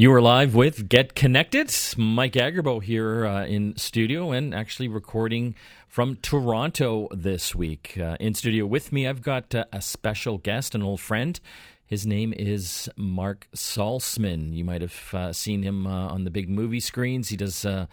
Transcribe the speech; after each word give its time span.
You 0.00 0.12
are 0.12 0.20
live 0.20 0.54
with 0.54 0.88
Get 0.88 1.16
Connected. 1.16 1.74
Mike 1.96 2.34
Agerbo 2.34 2.80
here 2.80 3.26
uh, 3.26 3.44
in 3.44 3.76
studio 3.76 4.30
and 4.30 4.54
actually 4.54 4.86
recording 4.86 5.56
from 5.88 6.14
Toronto 6.22 7.08
this 7.10 7.52
week. 7.52 7.98
Uh, 8.00 8.16
in 8.20 8.34
studio 8.34 8.64
with 8.64 8.92
me, 8.92 9.08
I've 9.08 9.22
got 9.22 9.52
uh, 9.56 9.64
a 9.72 9.82
special 9.82 10.38
guest, 10.38 10.76
an 10.76 10.84
old 10.84 11.00
friend. 11.00 11.40
His 11.84 12.06
name 12.06 12.32
is 12.32 12.88
Mark 12.96 13.48
Saltzman. 13.56 14.54
You 14.54 14.64
might 14.64 14.82
have 14.82 15.14
uh, 15.14 15.32
seen 15.32 15.64
him 15.64 15.84
uh, 15.84 16.10
on 16.10 16.22
the 16.22 16.30
big 16.30 16.48
movie 16.48 16.78
screens. 16.78 17.30
He 17.30 17.36
does 17.36 17.64
uh, 17.64 17.86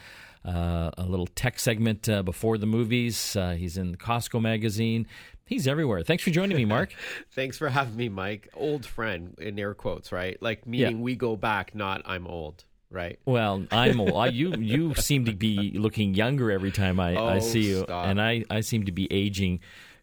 a 0.45 1.05
little 1.07 1.25
tech 1.25 1.57
segment 1.57 2.07
before 2.23 2.59
the 2.59 2.67
movies. 2.67 3.35
he's 3.57 3.77
in 3.77 3.95
Costco 3.95 4.39
magazine. 4.39 5.07
He's 5.45 5.67
everywhere. 5.67 6.01
Thanks 6.03 6.23
for 6.23 6.31
joining 6.31 6.57
me, 6.57 6.65
Mark. 6.65 6.93
Thanks 7.31 7.57
for 7.57 7.69
having 7.69 7.95
me, 7.95 8.09
Mike. 8.09 8.49
Old 8.55 8.85
friend 8.85 9.35
in 9.39 9.59
air 9.59 9.73
quotes, 9.75 10.11
right? 10.11 10.41
Like 10.41 10.65
meaning 10.65 10.97
Yeah. 10.97 11.03
we 11.03 11.15
go 11.15 11.35
back, 11.35 11.75
not 11.75 12.01
I'm 12.05 12.25
old, 12.25 12.63
right? 12.89 13.19
Well, 13.25 13.65
I'm 13.71 13.99
old. 13.99 14.13
I, 14.13 14.27
you 14.27 14.55
you 14.55 14.93
seem 14.95 15.25
to 15.25 15.33
be 15.33 15.71
looking 15.77 16.15
younger 16.15 16.51
every 16.51 16.71
time 16.71 16.99
I, 16.99 17.15
I 17.15 17.35
Oh, 17.35 17.39
see 17.41 17.61
you, 17.69 17.83
stop. 17.83 18.07
and 18.07 18.19
I, 18.19 18.43
I 18.49 18.61
seem 18.61 18.85
to 18.85 18.91
be 18.91 19.07
aging 19.11 19.59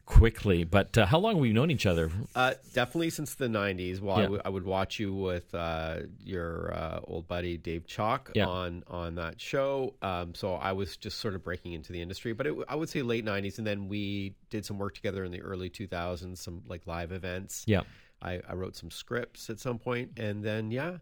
quickly. 0.06 0.65
But 0.65 0.97
uh, 0.98 1.06
how 1.06 1.19
long 1.19 1.34
have 1.34 1.41
we 1.41 1.52
known 1.52 1.70
each 1.70 1.87
other? 1.87 2.10
Uh, 2.34 2.55
definitely 2.74 3.10
since 3.10 3.34
the 3.34 3.47
'90s. 3.48 4.01
While 4.01 4.16
I 4.16 4.20
Yeah. 4.20 4.24
w- 4.27 4.43
I 4.45 4.48
would 4.48 4.65
watch 4.65 4.98
you 4.98 5.15
with 5.15 5.55
uh, 5.55 6.01
your 6.24 6.73
uh, 6.74 7.01
old 7.05 7.29
buddy 7.29 7.56
Dave 7.56 7.87
Chalk 7.87 8.30
Yeah. 8.34 8.46
on 8.46 8.84
on 8.88 9.15
that 9.16 9.41
show. 9.41 9.95
Um, 10.02 10.34
so 10.34 10.55
I 10.55 10.73
was 10.73 10.96
just 10.96 11.19
sort 11.19 11.34
of 11.34 11.43
breaking 11.45 11.73
into 11.73 11.93
the 11.93 12.01
industry, 12.02 12.33
but 12.33 12.46
it, 12.46 12.55
I 12.69 12.74
would 12.74 12.88
say 12.88 13.02
late 13.02 13.24
'90s, 13.24 13.59
and 13.59 13.66
then 13.66 13.88
we 13.88 14.34
did 14.51 14.65
some 14.65 14.79
work 14.79 14.95
together 14.95 15.24
in 15.24 15.33
the 15.33 15.41
early 15.43 15.70
2000s, 15.70 16.38
some 16.38 16.62
like 16.66 16.87
live 16.87 17.12
events. 17.12 17.65
Yeah. 17.66 17.82
I, 18.21 18.41
I 18.48 18.55
wrote 18.55 18.77
some 18.77 18.91
scripts 18.91 19.51
at 19.51 19.59
some 19.59 19.79
point, 19.79 20.12
and 20.16 20.45
then 20.45 20.71
yeah, 20.71 20.98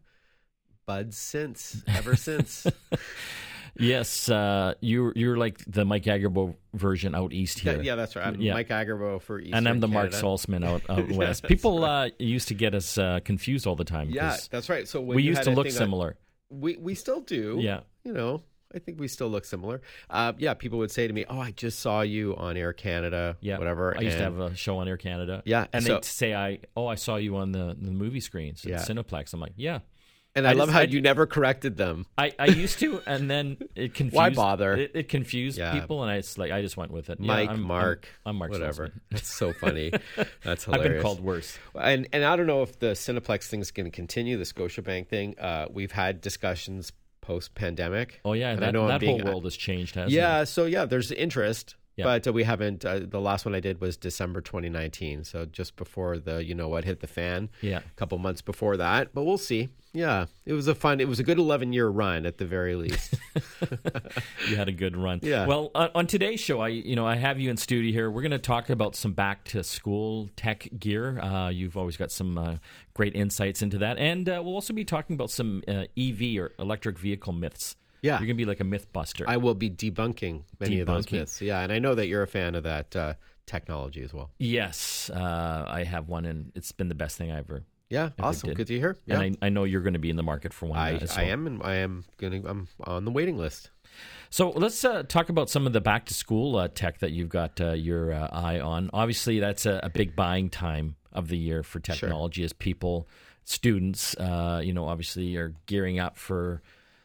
buds 0.87 1.17
since 1.19 1.83
ever 1.87 2.17
since. 2.17 2.67
Yes, 3.79 4.29
uh, 4.29 4.74
you're 4.80 5.13
you're 5.16 5.37
like 5.37 5.59
the 5.66 5.85
Mike 5.85 6.04
Agerbo 6.04 6.54
version 6.74 7.15
out 7.15 7.32
east 7.32 7.60
here. 7.60 7.80
yeah, 7.82 7.95
that's 7.95 8.16
right. 8.16 8.27
I'm 8.27 8.40
Yeah. 8.40 8.54
Mike 8.54 8.68
Agerbo 8.68 9.21
for 9.23 9.38
Eastern 9.40 9.54
and 9.59 9.68
I'm 9.68 9.80
the 9.80 9.88
Mark 9.88 10.10
Canada. 10.10 10.27
Saltzman 10.27 10.65
out, 10.66 10.82
out 10.88 11.10
west. 11.12 11.45
People 11.45 11.85
uh, 11.85 12.10
used 12.18 12.49
to 12.49 12.54
get 12.54 12.74
us 12.74 12.99
uh, 12.99 13.21
confused 13.24 13.66
all 13.66 13.77
the 13.77 13.85
time. 13.85 14.10
Yeah, 14.10 14.37
that's 14.51 14.68
right. 14.68 14.87
So 14.88 15.01
when 15.01 15.16
we 15.16 15.23
used 15.23 15.43
to 15.45 15.51
look 15.51 15.66
on- 15.66 15.73
similar. 15.73 16.16
we 16.51 16.77
we 16.77 16.95
still 16.95 17.21
do. 17.21 17.59
Yeah. 17.60 17.80
you 18.04 18.12
know, 18.12 18.43
I 18.74 18.79
think 18.79 18.99
we 19.01 19.09
still 19.09 19.29
look 19.29 19.45
similar. 19.45 19.80
Uh, 20.09 20.32
yeah, 20.38 20.55
people 20.55 20.79
would 20.80 20.90
say 20.90 21.07
to 21.07 21.12
me, 21.12 21.24
"Oh, 21.29 21.38
I 21.40 21.51
just 21.52 21.80
saw 21.80 22.02
you 22.02 22.37
on 22.37 22.57
Air 22.57 22.73
Canada, 22.73 23.37
Yeah, 23.40 23.59
whatever." 23.59 23.96
I 23.96 24.01
used 24.02 24.18
to 24.18 24.23
have 24.24 24.38
a 24.38 24.55
show 24.57 24.79
on 24.79 24.88
Air 24.88 24.96
Canada. 24.96 25.43
Yeah, 25.45 25.66
and 25.73 25.84
so- 25.84 25.95
they'd 25.95 26.05
say, 26.05 26.34
"I 26.34 26.60
oh, 26.77 26.87
I 26.87 26.95
saw 26.96 27.16
you 27.16 27.37
on 27.37 27.52
the, 27.52 27.77
the 27.80 27.90
movie 27.90 28.21
screens 28.21 28.65
at 28.65 28.71
Yeah. 28.71 28.79
Cineplex." 28.79 29.32
I'm 29.32 29.40
like, 29.40 29.55
"Yeah." 29.57 29.80
And 30.35 30.47
I, 30.47 30.51
I 30.51 30.53
love 30.55 30.69
just- 30.69 30.75
how 30.75 30.81
I- 30.81 30.85
you 30.85 31.01
never 31.01 31.27
corrected 31.27 31.77
them. 31.77 32.07
I, 32.17 32.33
I 32.39 32.47
used 32.47 32.79
to, 32.81 33.03
and 33.07 33.31
then 33.31 33.57
it 33.75 33.95
confused. 33.95 34.15
Why 34.17 34.31
bother? 34.31 34.75
It, 34.75 34.93
it 34.95 35.09
confused 35.09 35.59
Yeah. 35.59 35.73
people, 35.73 36.03
and 36.03 36.11
I 36.11 36.19
just 36.19 36.39
like 36.39 36.53
I 36.53 36.63
just 36.63 36.77
went 36.77 36.91
with 36.93 37.11
it. 37.11 37.19
Yeah, 37.21 37.27
Mike, 37.27 37.49
I'm- 37.49 37.59
I'm- 37.59 37.63
Mark, 37.63 38.09
I'm, 38.27 38.37
Mark. 38.37 38.51
whatever. 38.53 38.93
That's 39.11 39.29
so 39.33 39.53
funny. 39.61 39.93
That's 40.45 40.69
I've 40.69 40.75
hilarious. 40.75 40.93
been 40.95 41.03
called 41.03 41.21
worse. 41.21 41.59
And 41.75 42.09
and 42.13 42.25
I 42.25 42.37
don't 42.37 42.47
know 42.47 42.63
if 42.63 42.79
the 42.79 42.93
Cineplex 42.93 43.47
thing 43.49 43.61
is 43.61 43.71
going 43.71 43.87
to 43.87 43.91
continue. 43.91 44.37
The 44.39 44.45
Scotiabank 44.45 45.09
thing. 45.09 45.39
Uh, 45.39 45.67
we've 45.71 45.93
had 45.93 46.21
discussions 46.21 46.93
post 47.21 47.55
pandemic. 47.55 48.21
Oh 48.25 48.33
yeah, 48.33 48.51
And 48.51 48.63
that, 48.63 48.69
I 48.69 48.71
know 48.73 48.83
I'm 48.83 48.89
that 48.89 49.01
being- 49.01 49.21
whole 49.21 49.31
world 49.33 49.45
has 49.45 49.57
changed, 49.57 49.95
hasn't 49.95 50.13
Yeah, 50.13 50.41
it? 50.43 50.47
so 50.47 50.65
yeah, 50.65 50.85
there's 50.87 51.13
interest, 51.13 51.77
Yeah. 51.96 52.05
but 52.05 52.27
uh, 52.27 52.33
we 52.33 52.45
haven't. 52.45 52.85
Uh, 52.85 53.01
the 53.01 53.21
last 53.21 53.45
one 53.45 53.55
I 53.55 53.60
did 53.60 53.80
was 53.80 53.96
December 53.96 54.41
2019, 54.41 55.24
so 55.24 55.45
just 55.45 55.77
before 55.77 56.19
the 56.19 56.43
you 56.45 56.55
know 56.55 56.69
what 56.69 56.85
hit 56.85 57.01
the 57.01 57.07
fan. 57.07 57.51
Yeah. 57.60 57.79
a 57.79 57.96
couple 57.96 58.16
months 58.19 58.41
before 58.43 58.77
that, 58.79 59.13
but 59.13 59.24
we'll 59.24 59.38
see. 59.38 59.69
Yeah, 59.93 60.27
it 60.46 60.52
was 60.52 60.68
a 60.68 60.74
fun. 60.77 61.01
It 61.01 61.09
was 61.09 61.18
a 61.18 61.24
good 61.24 61.38
11 61.38 61.73
year 61.73 61.88
run 61.88 62.24
at 62.24 62.38
the 62.38 62.45
very 62.46 62.77
least. 62.77 63.15
You 64.49 64.56
had 64.56 64.69
a 64.69 64.72
good 64.72 64.97
run. 64.97 65.21
Yeah. 65.22 65.47
Well, 65.47 65.71
on, 65.75 65.91
on 65.94 66.06
today's 66.06 66.41
show, 66.41 66.61
I 66.61 66.69
you 66.69 66.97
know 66.97 67.06
I 67.06 67.16
have 67.16 67.38
you 67.38 67.50
in 67.50 67.56
studio 67.56 67.93
here. 67.93 68.11
We're 68.11 68.22
going 68.22 68.31
to 68.33 68.38
talk 68.38 68.71
about 68.71 68.97
some 68.97 69.12
back 69.12 69.45
to 69.47 69.62
school 69.62 70.28
tech 70.37 70.69
gear. 70.78 71.21
Uh, 71.21 71.49
you've 71.51 71.77
always 71.77 71.97
got 71.97 72.11
some 72.11 72.39
uh, 72.39 72.57
great 72.95 73.15
insights 73.15 73.62
into 73.62 73.78
that, 73.78 73.99
and 73.99 74.28
uh, 74.28 74.41
we'll 74.45 74.55
also 74.55 74.72
be 74.72 74.84
talking 74.84 75.15
about 75.15 75.31
some 75.31 75.62
uh, 75.69 75.84
EV 75.97 76.39
or 76.39 76.53
electric 76.59 76.99
vehicle 76.99 77.33
myths. 77.33 77.77
Yeah. 78.03 78.12
you're 78.19 78.27
going 78.27 78.37
to 78.37 78.43
be 78.43 78.44
like 78.44 78.61
a 78.61 78.65
myth 78.65 78.93
buster. 78.93 79.25
I 79.28 79.37
will 79.37 79.55
be 79.55 79.71
debunking 79.71 80.43
many 80.59 80.81
of 80.81 80.87
those 80.87 81.11
myths. 81.11 81.41
Yeah, 81.41 81.61
and 81.61 81.72
I 81.72 81.78
know 81.78 81.94
that 81.94 82.06
you're 82.06 82.22
a 82.22 82.27
fan 82.28 82.55
of 82.55 82.65
that 82.65 82.97
uh, 82.97 83.15
technology 83.47 84.03
as 84.03 84.12
well. 84.15 84.31
yes, 84.38 85.11
uh, 85.12 85.65
I 85.69 85.84
have 85.84 86.09
one, 86.09 86.25
and 86.25 86.53
it's 86.55 86.72
been 86.72 86.89
the 86.89 86.94
best 86.94 87.16
thing 87.16 87.31
I 87.31 87.39
ever. 87.39 87.65
Yeah, 87.89 88.10
awesome. 88.21 88.50
did. 88.50 88.56
Good 88.56 88.69
to 88.69 88.78
hear. 88.78 88.97
Yeah, 89.05 89.21
And 89.21 89.37
I, 89.43 89.47
I 89.47 89.49
know 89.49 89.65
you're 89.65 89.83
going 89.83 89.94
to 89.94 89.99
be 89.99 90.10
in 90.10 90.16
the 90.16 90.22
market 90.22 90.53
for 90.53 90.66
one. 90.66 90.78
I, 90.78 90.94
as 90.94 91.19
I 91.19 91.25
am, 91.25 91.49
and 91.49 91.60
I 91.62 91.77
am 91.77 92.05
gonna. 92.19 92.41
I'm 92.47 92.69
on 92.84 93.05
the 93.05 93.10
waiting 93.10 93.37
list. 93.37 93.71
So 94.31 94.50
let's 94.50 94.84
uh, 94.84 95.03
talk 95.03 95.28
about 95.28 95.50
some 95.50 95.66
of 95.66 95.72
the 95.72 95.81
back 95.81 96.06
to 96.06 96.15
school 96.15 96.56
uh, 96.56 96.69
tech 96.69 97.00
that 97.00 97.10
you've 97.10 97.28
got 97.28 97.60
uh, 97.60 97.72
your 97.72 98.12
uh, 98.12 98.28
eye 98.31 98.60
on. 98.60 98.91
Obviously, 98.93 99.41
that's 99.41 99.66
a, 99.66 99.81
a 99.83 99.91
big 99.91 100.15
buying 100.15 100.49
time 100.49 100.94
of 101.12 101.27
the 101.27 101.37
year 101.37 101.65
for 101.65 101.81
technology 101.81 102.44
as 102.44 102.53
people, 102.53 103.09
students, 103.44 104.15
uh, 104.16 104.60
you 104.62 104.72
know, 104.72 104.87
obviously 104.87 105.34
are 105.34 105.53
gearing 105.66 105.99
up 105.99 106.16
for 106.16 106.62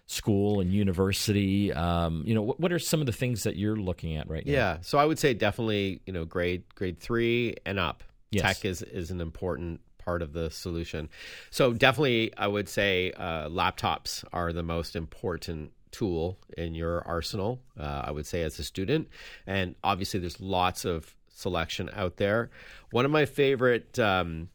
school 0.08 0.60
and 0.60 0.72
university. 0.72 1.74
Um, 1.74 2.24
you 2.26 2.36
know, 2.36 2.42
what, 2.42 2.60
what 2.60 2.72
are 2.72 2.80
some 2.80 3.00
of 3.00 3.06
the 3.06 3.12
things 3.12 3.44
that 3.44 3.56
you're 3.56 3.76
looking 3.76 4.16
at 4.16 4.30
right 4.30 4.46
now? 4.46 4.54
Yeah, 4.54 4.78
so 4.82 4.98
I 4.98 5.06
would 5.06 5.20
say 5.20 5.34
definitely, 5.34 6.02
you 6.06 6.14
know, 6.14 6.26
grade 6.26 6.64
grade 6.76 7.00
three 7.00 7.56
and 7.66 7.80
up. 7.80 8.04
Yes. 8.32 8.44
Tech 8.44 8.66
is 8.66 8.82
is 8.82 9.12
an 9.12 9.22
important 9.22 9.82
part 9.98 10.22
of 10.22 10.34
the 10.34 10.50
solution. 10.52 11.10
So 11.50 11.74
definitely, 11.74 12.34
I 12.38 12.48
would 12.48 12.70
say 12.70 13.12
uh, 13.12 13.50
laptops 13.50 14.24
are 14.32 14.54
the 14.54 14.64
most 14.64 14.96
important 14.96 15.72
tool 15.92 16.38
in 16.58 16.76
your 16.76 17.02
arsenal. 17.08 17.62
Uh, 17.80 18.04
I 18.06 18.12
would 18.12 18.26
say 18.26 18.44
as 18.44 18.60
a 18.60 18.64
student, 18.64 19.08
and 19.48 19.76
obviously, 19.84 20.20
there's 20.20 20.40
lots 20.40 20.86
of 20.86 21.16
selection 21.30 21.90
out 21.94 22.18
there. 22.18 22.50
One 22.92 23.06
of 23.06 23.12
my 23.12 23.26
favorite. 23.26 23.98
Um, 24.00 24.50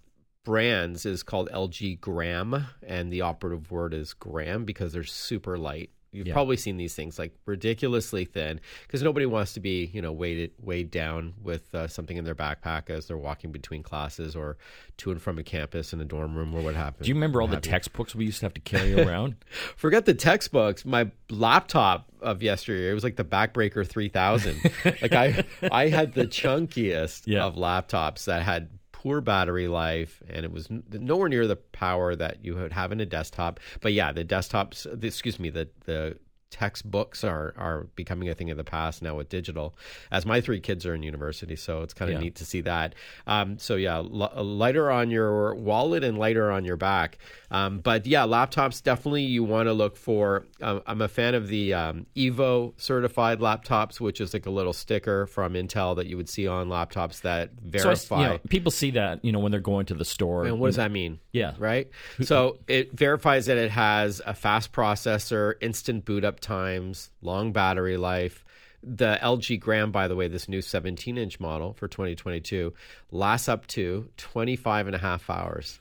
brands 0.44 1.04
is 1.06 1.22
called 1.22 1.48
LG 1.52 2.00
Gram, 2.00 2.66
and 2.86 3.12
the 3.12 3.20
operative 3.22 3.70
word 3.70 3.94
is 3.94 4.14
gram 4.14 4.64
because 4.64 4.92
they're 4.92 5.04
super 5.04 5.58
light. 5.58 5.90
You've 6.12 6.26
Yeah. 6.26 6.32
probably 6.32 6.56
seen 6.56 6.76
these 6.76 6.96
things 6.96 7.20
like 7.20 7.32
ridiculously 7.46 8.24
thin 8.24 8.60
because 8.82 9.00
nobody 9.00 9.26
wants 9.26 9.52
to 9.52 9.60
be, 9.60 9.84
you 9.94 10.02
know, 10.02 10.10
weighted 10.10 10.50
weighed 10.58 10.90
down 10.90 11.34
with 11.40 11.72
uh, 11.72 11.86
something 11.86 12.16
in 12.16 12.24
their 12.24 12.34
backpack 12.34 12.90
as 12.90 13.06
they're 13.06 13.16
walking 13.16 13.52
between 13.52 13.84
classes 13.84 14.34
or 14.34 14.56
to 14.96 15.12
and 15.12 15.22
from 15.22 15.38
a 15.38 15.44
campus 15.44 15.92
in 15.92 16.00
a 16.00 16.04
dorm 16.04 16.34
room 16.34 16.52
or 16.52 16.62
what 16.62 16.74
happens. 16.74 17.04
Do 17.06 17.10
you 17.10 17.14
remember 17.14 17.40
all 17.40 17.46
the 17.46 17.60
textbooks 17.60 18.12
we 18.16 18.24
used 18.24 18.40
to 18.40 18.46
have 18.46 18.54
to 18.54 18.60
carry 18.60 19.00
around? 19.00 19.36
Forget 19.76 20.04
the 20.04 20.14
textbooks. 20.14 20.84
My 20.84 21.12
laptop 21.28 22.08
of 22.20 22.42
yesteryear, 22.42 22.90
it 22.90 22.94
was 22.94 23.04
like 23.04 23.14
the 23.14 23.24
Backbreaker 23.24 23.86
3000. 23.86 24.60
like 24.84 25.12
I, 25.12 25.44
I 25.70 25.90
had 25.90 26.14
the 26.14 26.26
chunkiest 26.26 27.22
Yeah. 27.26 27.44
of 27.44 27.54
laptops 27.54 28.24
that 28.24 28.42
had 28.42 28.68
poor 29.02 29.22
battery 29.22 29.66
life, 29.66 30.22
and 30.28 30.44
it 30.44 30.52
was 30.52 30.68
nowhere 30.90 31.30
near 31.30 31.46
the 31.46 31.56
power 31.56 32.14
that 32.14 32.44
you 32.44 32.54
would 32.54 32.72
have 32.72 32.92
in 32.92 33.00
a 33.00 33.06
desktop. 33.06 33.58
But 33.80 33.94
yeah, 33.94 34.12
the 34.12 34.26
desktops, 34.26 35.02
excuse 35.02 35.40
me, 35.40 35.48
the 35.48 35.68
the 35.86 36.18
textbooks 36.50 37.24
are 37.24 37.54
are 37.56 37.86
becoming 37.96 38.28
a 38.28 38.34
thing 38.34 38.50
of 38.50 38.56
the 38.56 38.64
past 38.64 39.02
now 39.02 39.16
with 39.16 39.28
digital. 39.28 39.74
As 40.10 40.26
my 40.26 40.40
three 40.40 40.60
kids 40.60 40.84
are 40.86 40.94
in 40.94 41.02
university, 41.02 41.56
so 41.56 41.82
it's 41.82 41.94
kind 41.94 42.10
of 42.10 42.16
Yeah. 42.18 42.24
neat 42.24 42.34
to 42.36 42.44
see 42.44 42.60
that. 42.62 42.94
Um, 43.26 43.58
so 43.58 43.76
yeah, 43.76 43.96
l- 43.98 44.32
lighter 44.44 44.90
on 44.90 45.10
your 45.10 45.54
wallet 45.54 46.04
and 46.04 46.18
lighter 46.18 46.50
on 46.50 46.64
your 46.64 46.76
back. 46.76 47.18
Um, 47.50 47.78
but 47.78 48.06
yeah, 48.06 48.22
laptops 48.22 48.82
definitely 48.82 49.22
you 49.22 49.42
want 49.44 49.66
to 49.68 49.72
look 49.72 49.96
for. 49.96 50.46
Um, 50.60 50.82
I'm 50.86 51.00
a 51.00 51.08
fan 51.08 51.34
of 51.34 51.48
the 51.48 51.74
um, 51.74 52.06
Evo 52.16 52.74
certified 52.76 53.40
laptops, 53.40 54.00
which 54.00 54.20
is 54.20 54.34
like 54.34 54.46
a 54.46 54.50
little 54.50 54.72
sticker 54.72 55.26
from 55.26 55.54
Intel 55.54 55.96
that 55.96 56.06
you 56.06 56.16
would 56.16 56.28
see 56.28 56.46
on 56.46 56.68
laptops 56.68 57.22
that 57.22 57.50
so 57.50 57.56
I 57.66 57.70
verify. 57.70 58.20
you 58.22 58.28
know, 58.28 58.38
people 58.48 58.70
see 58.70 58.90
that 58.92 59.24
you 59.24 59.32
know 59.32 59.38
when 59.40 59.50
they're 59.52 59.60
going 59.60 59.86
to 59.86 59.94
the 59.94 60.04
store. 60.04 60.44
and 60.46 60.58
what 60.60 60.68
does 60.68 60.76
that 60.76 60.90
mean? 60.90 61.18
Yeah. 61.32 61.54
Right? 61.58 61.88
So 62.22 62.58
it 62.68 62.92
verifies 62.92 63.46
that 63.46 63.56
it 63.56 63.70
has 63.70 64.20
a 64.26 64.34
fast 64.34 64.72
processor, 64.72 65.54
instant 65.60 66.04
boot 66.04 66.24
up 66.24 66.39
times, 66.40 67.10
long 67.22 67.52
battery 67.52 67.96
life. 67.96 68.44
The 68.82 69.18
LG 69.22 69.60
Gram, 69.60 69.92
by 69.92 70.08
the 70.08 70.16
way, 70.16 70.28
this 70.28 70.48
new 70.48 70.62
17 70.62 71.18
inch 71.18 71.38
model 71.38 71.74
for 71.74 71.86
2022, 71.86 72.72
lasts 73.10 73.48
up 73.48 73.66
to 73.68 74.08
25 74.16 74.86
and 74.86 74.96
a 74.96 74.98
half 74.98 75.28
hours 75.28 75.80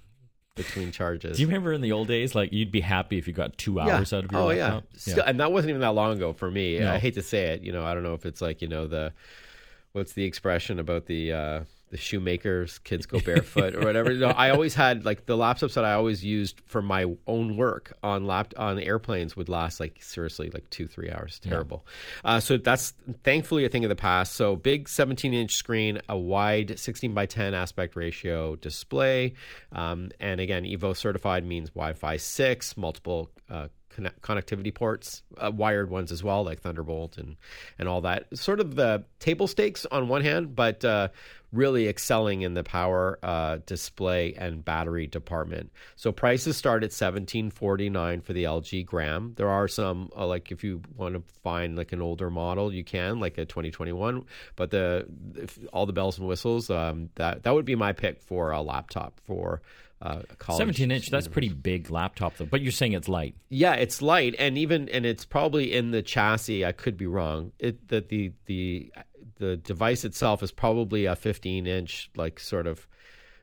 between 0.55 0.91
charges. 0.91 1.37
Do 1.37 1.41
you 1.41 1.47
remember 1.47 1.71
in 1.71 1.81
the 1.81 1.93
old 1.93 2.09
days, 2.09 2.35
like 2.35 2.51
you'd 2.51 2.71
be 2.71 2.81
happy 2.81 3.17
if 3.17 3.27
you 3.27 3.33
got 3.33 3.57
two 3.57 3.79
hours 3.79 4.11
out 4.11 4.25
of 4.25 4.31
your 4.31 4.41
oh, 4.41 4.45
laptop? 4.47 4.83
yeah. 4.91 4.99
Still, 4.99 5.23
And 5.25 5.39
that 5.39 5.51
wasn't 5.51 5.69
even 5.69 5.81
that 5.81 5.95
long 5.95 6.17
ago 6.17 6.33
for 6.33 6.51
me. 6.51 6.79
No. 6.79 6.91
I 6.91 6.97
hate 6.97 7.13
to 7.13 7.21
say 7.23 7.53
it. 7.53 7.61
You 7.61 7.71
know, 7.71 7.85
I 7.85 7.93
don't 7.93 8.03
know 8.03 8.13
if 8.13 8.25
it's 8.25 8.41
like, 8.41 8.61
you 8.61 8.67
know, 8.67 8.85
the 8.87 9.13
what's 9.93 10.13
the 10.13 10.25
expression 10.25 10.79
about 10.79 11.05
the 11.05 11.31
uh, 11.31 11.63
the 11.89 11.97
shoemakers, 11.97 12.79
kids 12.79 13.05
go 13.05 13.19
barefoot 13.25 13.75
or 13.75 13.81
whatever. 13.81 14.13
Know, 14.13 14.27
I 14.27 14.49
always 14.49 14.75
had 14.75 15.05
like 15.05 15.25
the 15.25 15.37
laptops 15.37 15.73
that 15.73 15.85
I 15.85 15.93
always 15.93 16.23
used 16.23 16.61
for 16.65 16.81
my 16.81 17.05
own 17.27 17.57
work 17.57 17.97
on 18.03 18.25
lap 18.25 18.53
on 18.57 18.79
airplanes 18.79 19.35
would 19.35 19.49
last 19.49 19.79
like 19.79 20.01
seriously 20.01 20.49
like 20.49 20.69
two 20.69 20.87
three 20.87 21.11
hours. 21.11 21.39
Terrible. 21.39 21.85
Yeah. 22.23 22.31
Uh, 22.31 22.39
so 22.39 22.57
that's 22.57 22.93
thankfully 23.23 23.65
a 23.65 23.69
thing 23.69 23.83
of 23.85 23.89
the 23.89 23.95
past. 23.95 24.33
So 24.33 24.55
big 24.55 24.87
17 24.87 25.33
inch 25.33 25.55
screen, 25.55 25.99
a 26.07 26.17
wide 26.17 26.79
16 26.79 27.13
by 27.13 27.25
10 27.25 27.53
aspect 27.53 27.95
ratio 27.95 28.55
display, 28.55 29.33
um, 29.71 30.11
and 30.19 30.39
again 30.39 30.63
Evo 30.63 30.95
certified 30.95 31.45
means 31.45 31.69
Wi-Fi 31.69 32.17
six, 32.17 32.77
multiple 32.77 33.29
uh, 33.49 33.67
connectivity 33.89 34.73
ports, 34.73 35.23
uh, 35.37 35.51
wired 35.53 35.89
ones 35.89 36.11
as 36.11 36.23
well, 36.23 36.43
like 36.43 36.61
Thunderbolt 36.61 37.17
and 37.17 37.35
and 37.77 37.87
all 37.87 38.01
that. 38.01 38.25
Sort 38.37 38.59
of 38.59 38.75
the 38.75 39.03
table 39.19 39.47
stakes 39.47 39.85
on 39.85 40.07
one 40.07 40.23
hand, 40.23 40.55
but 40.55 40.83
uh, 40.85 41.09
really 41.51 41.87
excelling 41.87 42.41
in 42.41 42.53
the 42.53 42.63
power 42.63 43.17
uh, 43.23 43.57
display 43.65 44.33
and 44.35 44.63
battery 44.63 45.07
department. 45.07 45.71
So 45.95 46.11
prices 46.11 46.57
start 46.57 46.83
at 46.83 46.93
seventeen 46.93 47.49
forty 47.51 47.89
nine 47.89 48.21
for 48.21 48.33
the 48.33 48.43
LG 48.43 48.85
Gram. 48.85 49.33
There 49.35 49.49
are 49.49 49.67
some 49.67 50.09
uh, 50.15 50.27
like 50.27 50.51
if 50.51 50.63
you 50.63 50.81
want 50.95 51.15
to 51.15 51.23
find 51.43 51.75
like 51.75 51.91
an 51.91 52.01
older 52.01 52.29
model, 52.29 52.73
you 52.73 52.83
can 52.83 53.19
like 53.19 53.37
a 53.37 53.45
twenty 53.45 53.71
twenty 53.71 53.91
one. 53.93 54.25
But 54.55 54.71
the 54.71 55.07
all 55.73 55.85
the 55.85 55.93
bells 55.93 56.17
and 56.17 56.27
whistles, 56.27 56.69
um, 56.69 57.09
that 57.15 57.43
that 57.43 57.53
would 57.53 57.65
be 57.65 57.75
my 57.75 57.93
pick 57.93 58.21
for 58.21 58.51
a 58.51 58.61
laptop 58.61 59.19
for 59.25 59.61
uh, 60.01 60.21
17 60.49 60.91
inch 60.91 61.09
that's 61.09 61.27
pretty 61.27 61.49
big 61.49 61.89
laptop 61.91 62.37
though. 62.37 62.45
But 62.45 62.61
you're 62.61 62.71
saying 62.71 62.93
it's 62.93 63.09
light. 63.09 63.35
Yeah 63.49 63.73
it's 63.73 64.01
light 64.01 64.35
and 64.39 64.57
even 64.57 64.87
and 64.89 65.05
it's 65.05 65.25
probably 65.25 65.73
in 65.73 65.91
the 65.91 66.01
chassis 66.01 66.65
i 66.65 66.71
could 66.71 66.95
be 66.97 67.05
wrong 67.07 67.51
it 67.59 67.87
that 67.89 68.09
the 68.09 68.31
the 68.45 68.91
the 69.37 69.57
device 69.57 70.05
itself 70.05 70.43
is 70.43 70.51
probably 70.51 71.05
a 71.05 71.15
15 71.15 71.67
inch 71.67 72.09
like 72.15 72.39
sort 72.39 72.67
of 72.67 72.87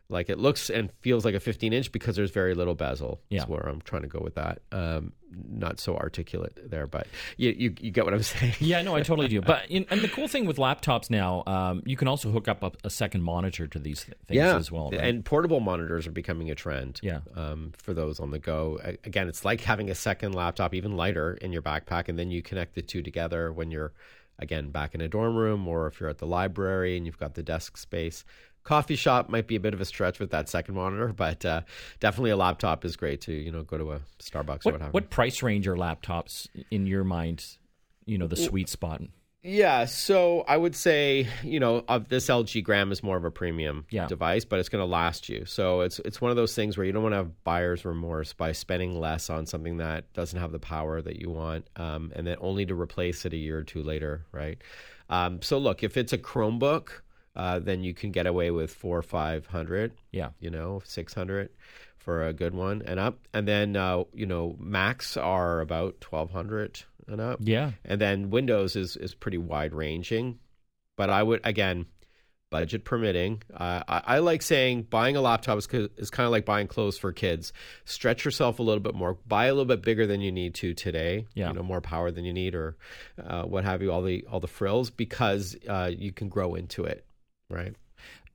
like 0.09 0.31
it 0.31 0.39
looks 0.39 0.71
and 0.71 0.91
feels 1.01 1.25
like 1.25 1.35
a 1.35 1.41
15 1.41 1.73
inch 1.73 1.91
because 1.91 2.17
there's 2.17 2.31
very 2.31 2.55
little 2.55 2.75
bezel. 2.75 3.21
Yeah, 3.29 3.43
is 3.43 3.49
where 3.49 3.67
I'm 3.69 3.81
trying 3.81 4.03
to 4.03 4.09
go 4.09 4.21
with 4.23 4.37
that. 4.37 4.61
Um, 4.71 5.13
not 5.49 5.81
so 5.81 5.97
articulate 5.97 6.71
there, 6.71 6.87
but 6.87 7.09
you, 7.37 7.51
you, 7.51 7.75
you 7.81 7.91
get 7.91 8.05
what 8.05 8.15
I'm 8.15 8.23
saying. 8.23 8.55
yeah, 8.61 8.81
no, 8.83 8.95
I 8.95 9.03
totally 9.03 9.29
do. 9.29 9.41
But 9.41 9.69
in, 9.69 9.85
and 9.91 10.01
the 10.01 10.09
cool 10.09 10.29
thing 10.29 10.47
with 10.47 10.59
laptops 10.59 11.11
now, 11.11 11.43
um, 11.47 11.83
you 11.85 11.97
can 11.97 12.09
also 12.09 12.31
hook 12.31 12.47
up 12.47 12.63
a, 12.63 12.73
a, 12.85 12.91
second 12.91 13.23
monitor 13.23 13.67
to 13.67 13.79
these 13.79 14.05
things 14.05 14.17
yeah. 14.29 14.57
as 14.57 14.71
well. 14.71 14.91
Right? 14.91 15.01
And 15.01 15.25
portable 15.25 15.61
monitors 15.61 16.07
are 16.07 16.13
becoming 16.13 16.51
a 16.51 16.55
trend. 16.55 17.01
Yeah, 17.03 17.21
um, 17.35 17.73
for 17.77 17.93
those 17.93 18.21
on 18.21 18.31
the 18.31 18.39
go. 18.39 18.79
Again, 19.05 19.29
it's 19.29 19.45
like 19.45 19.61
having 19.61 19.91
a 19.91 19.95
second 19.95 20.35
laptop, 20.35 20.73
even 20.73 20.97
lighter, 20.97 21.35
in 21.35 21.53
your 21.53 21.63
backpack, 21.63 22.09
and 22.09 22.19
then 22.19 22.31
you 22.31 22.43
connect 22.43 22.75
the 22.75 22.83
two 22.83 23.03
together 23.03 23.53
when 23.53 23.71
you're 23.71 23.93
again 24.39 24.71
back 24.71 24.95
in 24.95 25.01
a 25.01 25.09
dorm 25.09 25.35
room 25.35 25.67
or 25.67 25.87
if 25.87 25.99
you're 25.99 26.11
at 26.11 26.19
the 26.19 26.27
library 26.27 26.97
and 26.97 27.07
you've 27.07 27.19
got 27.19 27.35
the 27.35 27.43
desk 27.43 27.77
space 27.77 28.25
coffee 28.67 28.97
shop 28.97 29.31
might 29.31 29.47
be 29.47 29.57
a 29.57 29.61
bit 29.61 29.73
of 29.73 29.81
a 29.81 29.85
stretch 29.85 30.19
with 30.19 30.31
that 30.33 30.49
second 30.49 30.75
monitor, 30.75 31.09
but 31.09 31.45
uh, 31.45 31.63
definitely 32.01 32.31
a 32.31 32.37
laptop 32.37 32.85
is 32.85 32.97
great 32.97 33.23
to 33.23 33.33
you 33.33 33.51
know 33.51 33.63
go 33.63 33.79
to 33.79 33.93
a 33.93 34.01
Starbucks 34.21 34.65
what, 34.65 34.67
or 34.67 34.73
whatever. 34.73 34.91
What 34.91 35.09
price 35.09 35.43
range 35.43 35.67
are 35.67 35.77
laptops 35.77 36.49
in 36.71 36.87
your 36.87 37.05
mind? 37.05 37.47
You 38.05 38.19
know 38.19 38.27
the 38.27 38.37
sweet 38.37 38.69
spot. 38.69 39.01
Yeah, 39.43 39.85
so 39.85 40.41
I 40.49 40.57
would 40.57 40.75
say 40.75 41.29
you 41.45 41.61
know 41.61 41.85
of 41.89 42.09
this 42.09 42.27
LG 42.27 42.65
Gram 42.65 42.91
is 42.91 43.03
more 43.03 43.17
of 43.17 43.25
a 43.25 43.31
premium 43.31 43.87
yeah. 43.91 44.07
device, 44.07 44.45
but 44.45 44.59
it's 44.59 44.69
going 44.69 44.83
to 44.83 44.91
last 44.91 45.29
you. 45.29 45.45
So 45.47 45.83
it's 45.83 46.01
it's 46.01 46.21
one 46.21 46.33
of 46.33 46.37
those 46.37 46.55
things 46.55 46.77
where 46.77 46.85
you 46.85 46.93
don't 46.93 47.05
want 47.05 47.13
to 47.13 47.19
have 47.19 47.45
buyer's 47.45 47.85
remorse 47.85 48.33
by 48.33 48.51
spending 48.51 48.99
less 48.99 49.31
on 49.31 49.47
something 49.47 49.77
that 49.77 50.13
doesn't 50.13 50.39
have 50.39 50.51
the 50.51 50.59
power 50.59 51.01
that 51.01 51.17
you 51.21 51.31
want, 51.31 51.69
um, 51.77 52.13
and 52.17 52.27
then 52.27 52.37
only 52.41 52.67
to 52.67 52.75
replace 52.75 53.25
it 53.25 53.33
a 53.33 53.37
year 53.37 53.59
or 53.59 53.63
two 53.63 53.85
later, 53.85 54.27
right? 54.33 54.59
Um, 55.09 55.41
so 55.41 55.59
look, 55.59 55.85
if 55.85 55.97
it's 55.97 56.13
a 56.13 56.19
Chromebook 56.19 56.89
uh, 57.37 57.59
then 57.59 57.85
you 57.85 57.95
can 57.95 58.11
get 58.11 58.27
away 58.27 58.51
with 58.51 58.73
four 58.73 58.99
or 58.99 59.03
five 59.03 59.47
hundred. 59.47 59.93
Yeah, 60.11 60.31
you 60.41 60.51
know, 60.51 60.81
six 60.85 61.13
hundred 61.15 61.51
for 61.99 62.27
a 62.27 62.33
good 62.33 62.55
one 62.55 62.83
and 62.87 62.99
up. 62.99 63.19
And 63.35 63.47
then 63.47 63.77
uh, 63.77 64.05
you 64.15 64.27
know, 64.27 64.57
Macs 64.59 65.17
are 65.17 65.61
about 65.61 66.01
twelve 66.01 66.31
hundred 66.31 66.83
and 67.07 67.21
up. 67.21 67.41
Yeah, 67.43 67.73
and 67.85 68.01
then 68.01 68.31
Windows 68.31 68.75
is 68.75 68.97
is 68.97 69.15
pretty 69.15 69.39
wide 69.39 69.75
ranging. 69.75 70.39
But 70.97 71.11
I 71.11 71.23
would 71.23 71.43
again, 71.45 71.87
budget 72.51 72.85
permitting. 72.85 73.43
Uh, 73.53 73.83
I, 73.87 74.03
I, 74.07 74.19
like 74.21 74.41
saying 74.41 74.85
buying 74.85 75.17
a 75.17 75.21
laptop 75.21 75.59
is, 75.59 75.69
is 75.99 76.09
kind 76.09 76.25
of 76.25 76.33
like 76.33 76.47
buying 76.47 76.69
clothes 76.69 76.97
for 76.97 77.13
kids. 77.13 77.53
Stretch 77.85 78.25
yourself 78.25 78.61
a 78.61 78.63
little 78.63 78.81
bit 78.81 78.95
more. 78.95 79.19
Buy 79.27 79.47
a 79.47 79.53
little 79.53 79.67
bit 79.67 79.83
bigger 79.83 80.07
than 80.07 80.23
you 80.23 80.33
need 80.33 80.55
to 80.55 80.73
today. 80.73 81.27
Yeah. 81.35 81.49
You 81.49 81.55
know, 81.55 81.63
more 81.63 81.83
power 81.83 82.11
than 82.11 82.25
you 82.25 82.33
need, 82.33 82.55
or 82.55 82.77
uh, 83.23 83.43
what 83.43 83.65
have 83.65 83.83
you. 83.83 83.93
All 83.93 84.03
the 84.03 84.25
all 84.31 84.41
the 84.41 84.47
frills 84.47 84.91
because 84.91 85.57
uh, 85.69 85.91
you 85.95 86.13
can 86.13 86.29
grow 86.29 86.55
into 86.55 86.85
it 86.85 87.06
right? 87.49 87.75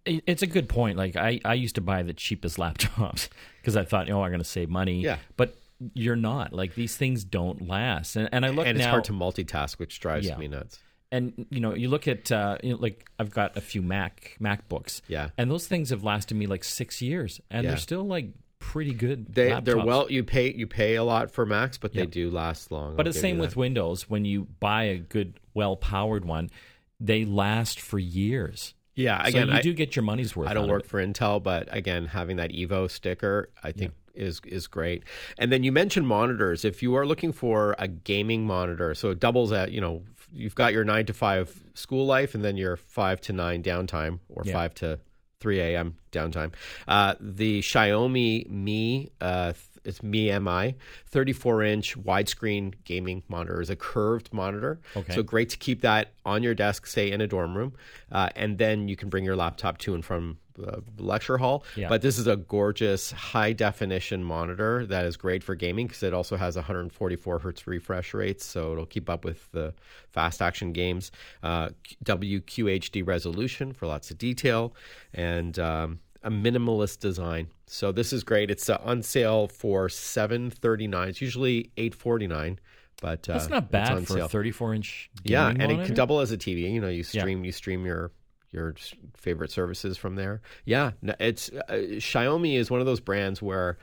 It's 0.06 0.42
a 0.42 0.48
good 0.48 0.68
point. 0.68 0.98
Like 0.98 1.16
I, 1.16 1.40
I 1.46 1.54
used 1.54 1.76
to 1.76 1.82
buy 1.82 2.02
the 2.04 2.14
cheapest 2.14 2.58
laptops 2.60 3.30
because 3.62 3.78
I 3.78 3.84
thought, 3.84 4.10
oh, 4.10 4.24
I'm 4.24 4.32
going 4.32 4.40
to 4.40 4.46
save 4.46 4.70
money. 4.70 5.02
Yeah. 5.02 5.18
But 5.38 5.56
you're 5.94 6.16
not. 6.16 6.54
Like 6.54 6.76
these 6.76 6.96
things 6.96 7.24
don't 7.24 7.68
last. 7.68 8.16
And, 8.16 8.30
and 8.32 8.46
I 8.46 8.50
look 8.50 8.68
and 8.68 8.78
it's 8.78 8.86
now, 8.86 8.92
hard 8.92 9.04
to 9.06 9.14
multitask, 9.14 9.80
which 9.80 10.00
drives 10.00 10.28
yeah. 10.28 10.38
me 10.38 10.48
nuts. 10.48 10.80
And 11.12 11.46
you 11.50 11.60
know, 11.60 11.76
you 11.76 11.90
look 11.90 12.08
at 12.08 12.32
uh, 12.32 12.58
you 12.64 12.72
know, 12.72 12.78
like 12.80 13.10
I've 13.20 13.32
got 13.32 13.58
a 13.58 13.62
few 13.62 13.82
Mac 13.82 14.38
MacBooks. 14.40 15.02
Yeah. 15.08 15.30
And 15.38 15.52
those 15.52 15.68
things 15.68 15.90
have 15.90 16.04
lasted 16.04 16.36
me 16.36 16.48
like 16.48 16.64
six 16.64 17.02
years, 17.02 17.42
and 17.50 17.64
yeah. 17.64 17.72
they're 17.72 17.78
still 17.78 18.04
like 18.04 18.30
pretty 18.60 18.94
good. 18.94 19.34
They 19.34 19.50
laptops. 19.50 19.66
they're 19.66 19.78
well. 19.78 20.10
You 20.10 20.24
pay 20.24 20.54
you 20.54 20.68
pay 20.68 20.96
a 20.96 21.04
lot 21.04 21.30
for 21.30 21.46
Macs, 21.46 21.78
but 21.78 21.94
they 21.94 22.06
do 22.06 22.30
last 22.30 22.72
long. 22.72 22.96
But 22.96 23.08
I'll 23.08 23.10
it's 23.10 23.20
same 23.20 23.40
with 23.40 23.58
Windows. 23.58 24.10
When 24.10 24.24
you 24.24 24.48
buy 24.62 24.84
a 24.84 24.98
good, 24.98 25.38
well 25.54 25.76
powered 25.76 26.24
one, 26.24 26.50
they 26.98 27.26
last 27.26 27.82
for 27.82 28.00
years. 28.00 28.74
Yeah, 28.96 29.26
again, 29.26 29.48
so 29.48 29.54
you 29.54 29.60
I, 29.60 29.62
do 29.62 29.74
get 29.74 29.96
your 29.96 30.04
money's 30.04 30.36
worth. 30.36 30.50
I 30.50 30.54
don't 30.54 30.70
work 30.70 30.86
for 30.86 31.06
Intel, 31.06 31.42
but 31.42 31.68
again, 31.72 32.06
having 32.08 32.38
that 32.38 32.52
Evo 32.52 32.90
sticker, 32.90 33.50
I 33.64 33.72
think 33.72 33.94
yeah. 34.14 34.24
is 34.24 34.42
is 34.46 34.68
great. 34.68 35.04
And 35.38 35.52
then 35.52 35.64
you 35.64 35.72
mentioned 35.72 36.08
monitors. 36.08 36.66
If 36.66 36.84
you 36.84 36.96
are 36.96 37.06
looking 37.06 37.32
for 37.32 37.76
a 37.80 37.88
gaming 37.88 38.46
monitor, 38.46 38.94
so 38.94 39.12
it 39.12 39.20
doubles 39.20 39.52
at 39.52 39.72
you 39.72 39.80
know 39.80 40.04
you've 40.34 40.56
got 40.56 40.74
your 40.74 40.84
nine 40.84 41.06
to 41.06 41.14
five 41.14 41.58
school 41.74 42.06
life, 42.06 42.36
and 42.36 42.44
then 42.44 42.58
your 42.58 42.76
five 42.76 43.22
to 43.22 43.34
nine 43.34 43.64
downtime, 43.64 44.20
or 44.30 44.44
yeah. 44.46 44.54
five 44.54 44.74
to 44.76 45.00
3 45.42 45.60
a.m. 45.60 45.98
downtime. 46.12 46.54
Uh, 46.88 47.16
the 47.20 47.62
Xiaomi 47.62 48.48
Mi 48.48 49.10
uh, 49.20 49.54
it's 49.84 50.04
Mi 50.04 50.38
Mi, 50.40 50.76
34 51.08 51.64
inch 51.64 51.98
widescreen 51.98 52.74
gaming 52.84 53.24
monitor 53.28 53.62
is 53.62 53.70
a 53.70 53.76
curved 53.76 54.32
monitor. 54.34 54.80
Okay. 54.96 55.14
So 55.14 55.24
great 55.24 55.50
to 55.50 55.58
keep 55.58 55.82
that 55.82 56.14
on 56.26 56.44
your 56.44 56.54
desk, 56.54 56.86
say 56.88 57.12
in 57.12 57.22
a 57.22 57.28
dorm 57.28 57.58
room, 57.58 57.74
uh, 58.12 58.30
and 58.36 58.58
then 58.58 58.88
you 58.88 58.96
can 58.96 59.10
bring 59.10 59.26
your 59.26 59.36
laptop 59.36 59.78
to 59.80 59.94
and 59.94 60.04
from 60.04 60.38
the 60.56 60.84
lecture 60.98 61.38
hall. 61.38 61.64
Yeah. 61.76 61.90
But 61.90 62.02
this 62.02 62.18
is 62.18 62.28
a 62.28 62.36
gorgeous 62.36 63.12
high 63.12 63.54
definition 63.54 64.24
monitor 64.24 64.86
that 64.88 65.06
is 65.06 65.18
great 65.18 65.44
for 65.44 65.56
gaming 65.56 65.88
because 65.88 66.04
it 66.04 66.14
also 66.14 66.38
has 66.38 66.56
144 66.56 67.40
hertz 67.40 67.68
refresh 67.68 68.14
rates, 68.14 68.46
so 68.46 68.72
it'll 68.72 68.86
keep 68.86 69.10
up 69.10 69.26
with 69.26 69.52
the 69.52 69.74
fast 70.12 70.42
action 70.42 70.74
games. 70.74 71.12
Uh, 71.44 71.70
WQHD 72.04 73.06
resolution 73.06 73.74
for 73.74 73.88
lots 73.88 74.12
of 74.12 74.18
detail, 74.18 74.74
and 75.14 75.58
um, 75.60 76.00
a 76.24 76.30
minimalist 76.30 77.00
design. 77.00 77.48
So 77.68 77.92
this 77.92 78.14
is 78.14 78.24
great. 78.24 78.52
It's 78.52 78.70
uh, 78.70 78.78
on 78.84 79.02
sale 79.02 79.48
for 79.48 79.90
seven 79.90 80.50
thirty 80.50 80.88
nine. 80.88 81.10
It's 81.10 81.22
usually 81.22 81.72
eight 81.78 81.96
forty 81.96 82.28
nine, 82.28 82.60
but 83.02 83.28
uh, 83.30 83.34
that's 83.34 83.50
not 83.50 83.72
bad 83.72 84.08
for 84.08 84.14
sale. 84.14 84.26
a 84.26 84.30
thirty 84.30 84.52
four 84.52 84.74
inch. 84.74 85.10
Yeah, 85.24 85.48
and 85.48 85.60
monitor? 85.60 85.82
it 85.82 85.86
can 85.88 85.96
double 85.96 86.20
as 86.20 86.32
a 86.32 86.38
TV. 86.38 86.72
You 86.72 86.82
know, 86.82 86.90
you 86.90 87.04
stream 87.04 87.40
yeah. 87.40 87.46
you 87.46 87.52
stream 87.52 87.86
your 87.86 88.12
your 88.52 88.76
favorite 89.16 89.52
services 89.52 89.98
from 89.98 90.16
there. 90.16 90.42
Yeah, 90.66 90.92
it's 91.20 91.50
uh, 91.50 91.74
Xiaomi 91.74 92.56
is 92.56 92.70
one 92.70 92.82
of 92.82 92.86
those 92.86 93.00
brands 93.00 93.42
where 93.42 93.78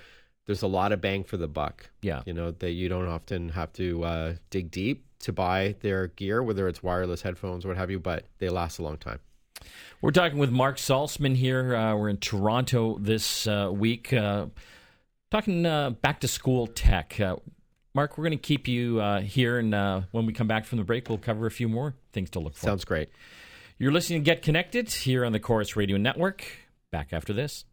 there's 0.47 0.63
a 0.63 0.67
lot 0.67 0.93
of 0.93 1.01
bang 1.01 1.25
for 1.25 1.37
the 1.37 1.49
buck. 1.49 1.91
Yeah, 2.03 2.23
you 2.27 2.35
know 2.35 2.53
that 2.53 2.73
you 2.73 2.89
don't 2.89 3.09
often 3.09 3.49
have 3.51 3.73
to 3.75 4.05
uh, 4.05 4.35
dig 4.51 4.71
deep 4.71 5.07
to 5.21 5.33
buy 5.33 5.75
their 5.81 6.09
gear, 6.09 6.43
whether 6.43 6.69
it's 6.69 6.83
wireless 6.83 7.23
headphones 7.23 7.65
or 7.65 7.69
what 7.69 7.77
have 7.77 7.91
you, 7.91 7.99
but 7.99 8.27
they 8.39 8.49
last 8.49 8.79
a 8.79 8.83
long 8.83 8.97
time. 8.97 9.19
We're 10.01 10.13
talking 10.13 10.39
with 10.39 10.53
Mark 10.53 10.77
Saltzman 10.77 11.35
here. 11.35 11.75
Uh, 11.75 11.97
we're 11.97 12.09
in 12.09 12.19
Toronto 12.19 12.99
this 13.01 13.49
uh, 13.49 13.69
week, 13.73 14.13
uh, 14.13 14.47
talking 15.33 15.67
uh, 15.67 15.91
back 15.91 16.21
to 16.21 16.29
school 16.29 16.69
tech. 16.69 17.19
Uh, 17.19 17.37
Mark, 17.95 18.17
we're 18.17 18.23
going 18.23 18.39
to 18.39 18.43
keep 18.43 18.69
you 18.69 19.01
uh, 19.01 19.21
here, 19.21 19.59
and 19.59 19.73
when 20.13 20.25
we 20.25 20.33
come 20.33 20.47
back 20.47 20.67
from 20.67 20.79
the 20.79 20.85
break, 20.85 21.09
we'll 21.09 21.19
cover 21.19 21.47
a 21.47 21.51
few 21.51 21.69
more 21.69 21.97
things 22.13 22.31
to 22.31 22.39
look 22.39 22.55
for. 22.55 22.67
Sounds 22.67 22.85
great. 22.85 23.09
You're 23.77 23.91
listening 23.91 24.21
to 24.21 24.25
Get 24.25 24.43
Connected 24.43 24.89
here 24.93 25.25
on 25.25 25.33
the 25.33 25.41
Corus 25.41 25.75
Radio 25.75 25.97
Network. 25.97 26.45
Back 26.93 27.09
after 27.13 27.33
this. 27.33 27.65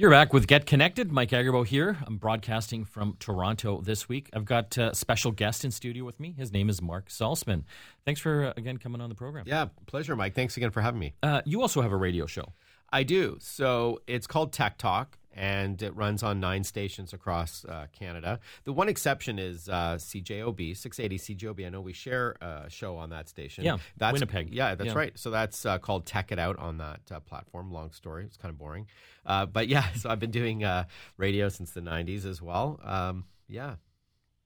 You're 0.00 0.08
back 0.08 0.32
with 0.32 0.46
Get 0.46 0.64
Connected. 0.64 1.12
Mike 1.12 1.28
Agerbo 1.28 1.66
here. 1.66 1.98
I'm 2.06 2.16
broadcasting 2.16 2.86
from 2.86 3.16
Toronto 3.18 3.82
this 3.82 4.08
week. 4.08 4.30
I've 4.32 4.46
got 4.46 4.78
a 4.78 4.94
special 4.94 5.30
guest 5.30 5.62
in 5.62 5.70
studio 5.70 6.06
with 6.06 6.18
me. 6.18 6.32
His 6.38 6.50
name 6.50 6.70
is 6.70 6.80
Mark 6.80 7.10
Saltzman. 7.10 7.64
Thanks 8.06 8.18
for, 8.18 8.46
uh, 8.46 8.52
again, 8.56 8.78
coming 8.78 9.02
on 9.02 9.10
the 9.10 9.14
program. 9.14 9.44
Yeah, 9.46 9.66
pleasure, 9.84 10.16
Mike. 10.16 10.34
Thanks 10.34 10.56
again 10.56 10.70
for 10.70 10.80
having 10.80 11.00
me. 11.00 11.12
Uh, 11.22 11.42
you 11.44 11.60
also 11.60 11.82
have 11.82 11.92
a 11.92 11.98
radio 11.98 12.24
show. 12.24 12.54
I 12.90 13.02
do. 13.02 13.36
So 13.40 14.00
it's 14.06 14.26
called 14.26 14.54
Tech 14.54 14.78
Talk, 14.78 15.18
and 15.32 15.80
it 15.82 15.94
runs 15.94 16.22
on 16.22 16.40
nine 16.40 16.64
stations 16.64 17.12
across 17.12 17.64
uh, 17.64 17.86
Canada. 17.92 18.40
The 18.64 18.72
one 18.72 18.88
exception 18.88 19.38
is 19.38 19.68
uh, 19.68 19.96
CJOB, 19.96 20.76
680 20.76 21.34
CJOB. 21.36 21.66
I 21.66 21.68
know 21.68 21.80
we 21.80 21.92
share 21.92 22.32
a 22.40 22.66
show 22.68 22.96
on 22.96 23.10
that 23.10 23.28
station. 23.28 23.64
Yeah, 23.64 23.78
that's, 23.96 24.12
Winnipeg. 24.14 24.52
Yeah, 24.52 24.74
that's 24.74 24.88
Yeah. 24.88 24.94
right. 24.98 25.18
So 25.18 25.30
that's 25.30 25.64
uh, 25.64 25.78
called 25.78 26.06
Tech 26.06 26.32
It 26.32 26.38
Out 26.38 26.58
on 26.58 26.78
that 26.78 27.00
uh, 27.10 27.20
platform. 27.20 27.70
Long 27.70 27.92
story. 27.92 28.24
It's 28.24 28.36
kind 28.36 28.52
of 28.52 28.58
boring. 28.58 28.86
Uh, 29.24 29.46
but 29.46 29.68
yeah, 29.68 29.90
so 29.96 30.10
I've 30.10 30.20
been 30.20 30.30
doing 30.32 30.64
uh, 30.64 30.84
radio 31.16 31.48
since 31.48 31.70
the 31.72 31.80
90s 31.80 32.24
as 32.24 32.42
well. 32.42 32.80
Um, 32.82 33.24
yeah, 33.48 33.76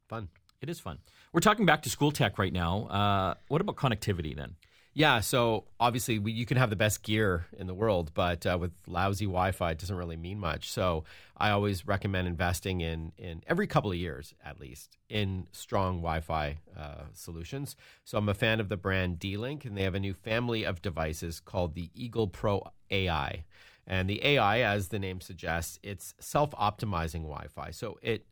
fun. 0.09 0.29
It 0.61 0.69
is 0.71 0.81
fun. 0.81 0.99
We're 1.33 1.41
talking 1.41 1.67
back 1.67 1.83
to 1.83 1.91
school 1.91 2.11
tech 2.13 2.39
right 2.39 2.53
now. 2.53 2.87
Uh, 2.87 3.35
what 3.49 3.61
about 3.61 3.77
connectivity 3.77 4.35
then? 4.37 4.55
Yeah, 4.97 5.21
so 5.21 5.65
obviously 5.81 6.21
we, 6.21 6.31
you 6.31 6.47
can 6.47 6.57
have 6.57 6.71
the 6.71 6.77
best 6.77 7.03
gear 7.03 7.47
in 7.59 7.67
the 7.67 7.75
world, 7.75 8.13
but 8.15 8.47
uh, 8.47 8.57
with 8.61 8.71
lousy 8.87 9.25
Wi-Fi, 9.25 9.73
it 9.73 9.79
doesn't 9.79 9.97
really 9.97 10.17
mean 10.17 10.39
much. 10.39 10.71
So 10.71 11.03
I 11.37 11.51
always 11.51 11.85
recommend 11.85 12.29
investing 12.29 12.81
in 12.81 13.11
in 13.19 13.43
every 13.49 13.67
couple 13.67 13.91
of 13.91 13.97
years, 13.97 14.35
at 14.45 14.61
least, 14.61 14.97
in 15.09 15.49
strong 15.51 15.97
Wi-Fi 15.97 16.59
uh, 16.79 17.03
solutions. 17.13 17.75
So 18.05 18.19
I'm 18.19 18.29
a 18.29 18.35
fan 18.35 18.61
of 18.61 18.69
the 18.69 18.77
brand 18.77 19.19
D-Link, 19.19 19.65
and 19.65 19.77
they 19.77 19.83
have 19.83 19.97
a 19.97 20.01
new 20.01 20.15
family 20.15 20.63
of 20.65 20.81
devices 20.81 21.41
called 21.41 21.75
the 21.75 21.91
Eagle 21.93 22.29
Pro 22.29 22.63
AI. 22.89 23.45
And 23.89 24.09
the 24.09 24.25
AI, 24.25 24.61
as 24.61 24.89
the 24.89 25.01
name 25.01 25.21
suggests, 25.21 25.81
it's 25.83 26.15
self-optimizing 26.21 27.23
Wi-Fi. 27.23 27.73
So 27.73 27.99
it 28.01 28.27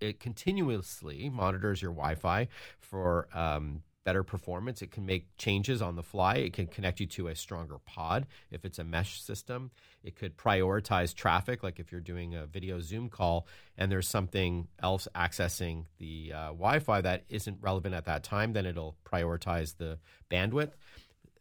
it 0.00 0.18
continuously 0.18 1.28
monitors 1.28 1.82
your 1.82 1.92
Wi-Fi 1.92 2.48
for 2.78 3.28
um, 3.34 3.82
better 4.04 4.22
performance. 4.22 4.80
It 4.80 4.90
can 4.90 5.04
make 5.04 5.36
changes 5.36 5.82
on 5.82 5.96
the 5.96 6.02
fly. 6.02 6.36
It 6.36 6.52
can 6.52 6.66
connect 6.66 7.00
you 7.00 7.06
to 7.06 7.28
a 7.28 7.34
stronger 7.34 7.78
pod 7.84 8.26
if 8.50 8.64
it's 8.64 8.78
a 8.78 8.84
mesh 8.84 9.20
system. 9.20 9.70
It 10.02 10.16
could 10.16 10.36
prioritize 10.36 11.14
traffic, 11.14 11.62
like 11.62 11.78
if 11.78 11.92
you're 11.92 12.00
doing 12.00 12.34
a 12.34 12.46
video 12.46 12.80
Zoom 12.80 13.10
call 13.10 13.46
and 13.76 13.92
there's 13.92 14.08
something 14.08 14.68
else 14.82 15.08
accessing 15.14 15.84
the 15.98 16.32
uh, 16.34 16.46
Wi 16.46 16.78
Fi 16.78 17.00
that 17.02 17.24
isn't 17.28 17.58
relevant 17.60 17.94
at 17.94 18.06
that 18.06 18.22
time, 18.22 18.52
then 18.54 18.64
it'll 18.64 18.96
prioritize 19.04 19.76
the 19.76 19.98
bandwidth. 20.30 20.72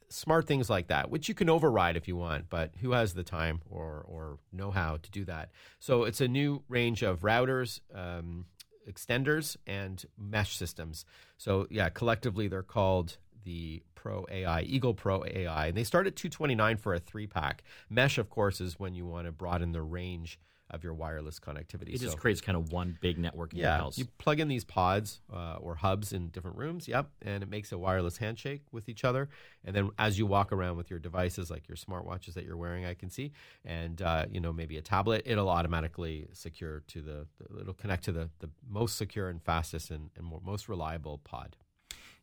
Smart 0.09 0.47
things 0.47 0.69
like 0.69 0.87
that, 0.87 1.09
which 1.09 1.27
you 1.27 1.35
can 1.35 1.49
override 1.49 1.97
if 1.97 2.07
you 2.07 2.15
want, 2.15 2.49
but 2.49 2.71
who 2.81 2.91
has 2.91 3.13
the 3.13 3.23
time 3.23 3.61
or, 3.69 4.05
or 4.07 4.39
know 4.51 4.71
how 4.71 4.97
to 4.97 5.11
do 5.11 5.25
that? 5.25 5.51
So 5.79 6.03
it's 6.03 6.21
a 6.21 6.27
new 6.27 6.63
range 6.69 7.03
of 7.03 7.21
routers, 7.21 7.81
um, 7.93 8.45
extenders 8.89 9.57
and 9.65 10.03
mesh 10.17 10.55
systems. 10.55 11.05
So 11.37 11.67
yeah, 11.69 11.89
collectively 11.89 12.47
they're 12.47 12.63
called 12.63 13.17
the 13.43 13.83
Pro 13.95 14.25
AI, 14.29 14.61
Eagle 14.61 14.93
Pro 14.93 15.23
AI, 15.25 15.67
and 15.67 15.77
they 15.77 15.83
start 15.83 16.07
at 16.07 16.15
229 16.15 16.77
for 16.77 16.93
a 16.93 16.99
three 16.99 17.27
pack. 17.27 17.63
Mesh, 17.89 18.17
of 18.17 18.29
course, 18.29 18.61
is 18.61 18.79
when 18.79 18.93
you 18.93 19.05
want 19.05 19.25
to 19.25 19.31
broaden 19.31 19.71
the 19.71 19.81
range 19.81 20.39
of 20.69 20.83
your 20.83 20.93
wireless 20.93 21.39
connectivity. 21.39 21.93
It 21.93 21.99
So- 21.99 22.05
just 22.05 22.17
creates 22.17 22.41
kind 22.41 22.57
of 22.57 22.71
one 22.71 22.97
big 23.01 23.17
network 23.17 23.53
in 23.53 23.59
your 23.59 23.67
yeah, 23.67 23.77
house. 23.77 23.97
you 23.97 24.05
plug 24.17 24.39
in 24.39 24.47
these 24.47 24.65
pods 24.65 25.21
uh, 25.31 25.55
or 25.61 25.75
hubs 25.75 26.11
in 26.13 26.29
different 26.29 26.57
rooms. 26.57 26.87
Yep, 26.87 27.09
and 27.21 27.41
it 27.43 27.49
makes 27.49 27.71
a 27.71 27.77
wireless 27.77 28.17
handshake 28.17 28.63
with 28.71 28.89
each 28.89 29.03
other. 29.05 29.29
And 29.63 29.75
then 29.75 29.91
as 29.97 30.19
you 30.19 30.25
walk 30.25 30.51
around 30.51 30.77
with 30.77 30.89
your 30.89 30.99
devices, 30.99 31.49
like 31.49 31.67
your 31.67 31.77
smartwatches 31.77 32.33
that 32.33 32.43
you're 32.43 32.57
wearing, 32.57 32.85
I 32.85 32.93
can 32.95 33.09
see, 33.09 33.31
and 33.63 34.01
uh, 34.01 34.25
you 34.31 34.39
know 34.39 34.51
maybe 34.51 34.77
a 34.77 34.81
tablet, 34.81 35.23
it'll 35.25 35.49
automatically 35.49 36.27
secure 36.33 36.81
to 36.87 37.01
the. 37.01 37.27
It'll 37.59 37.73
connect 37.73 38.03
to 38.05 38.11
the 38.11 38.29
the 38.39 38.49
most 38.69 38.97
secure 38.97 39.29
and 39.29 39.41
fastest 39.41 39.89
and, 39.91 40.09
and 40.17 40.25
more, 40.25 40.41
most 40.43 40.67
reliable 40.69 41.19
pod. 41.19 41.55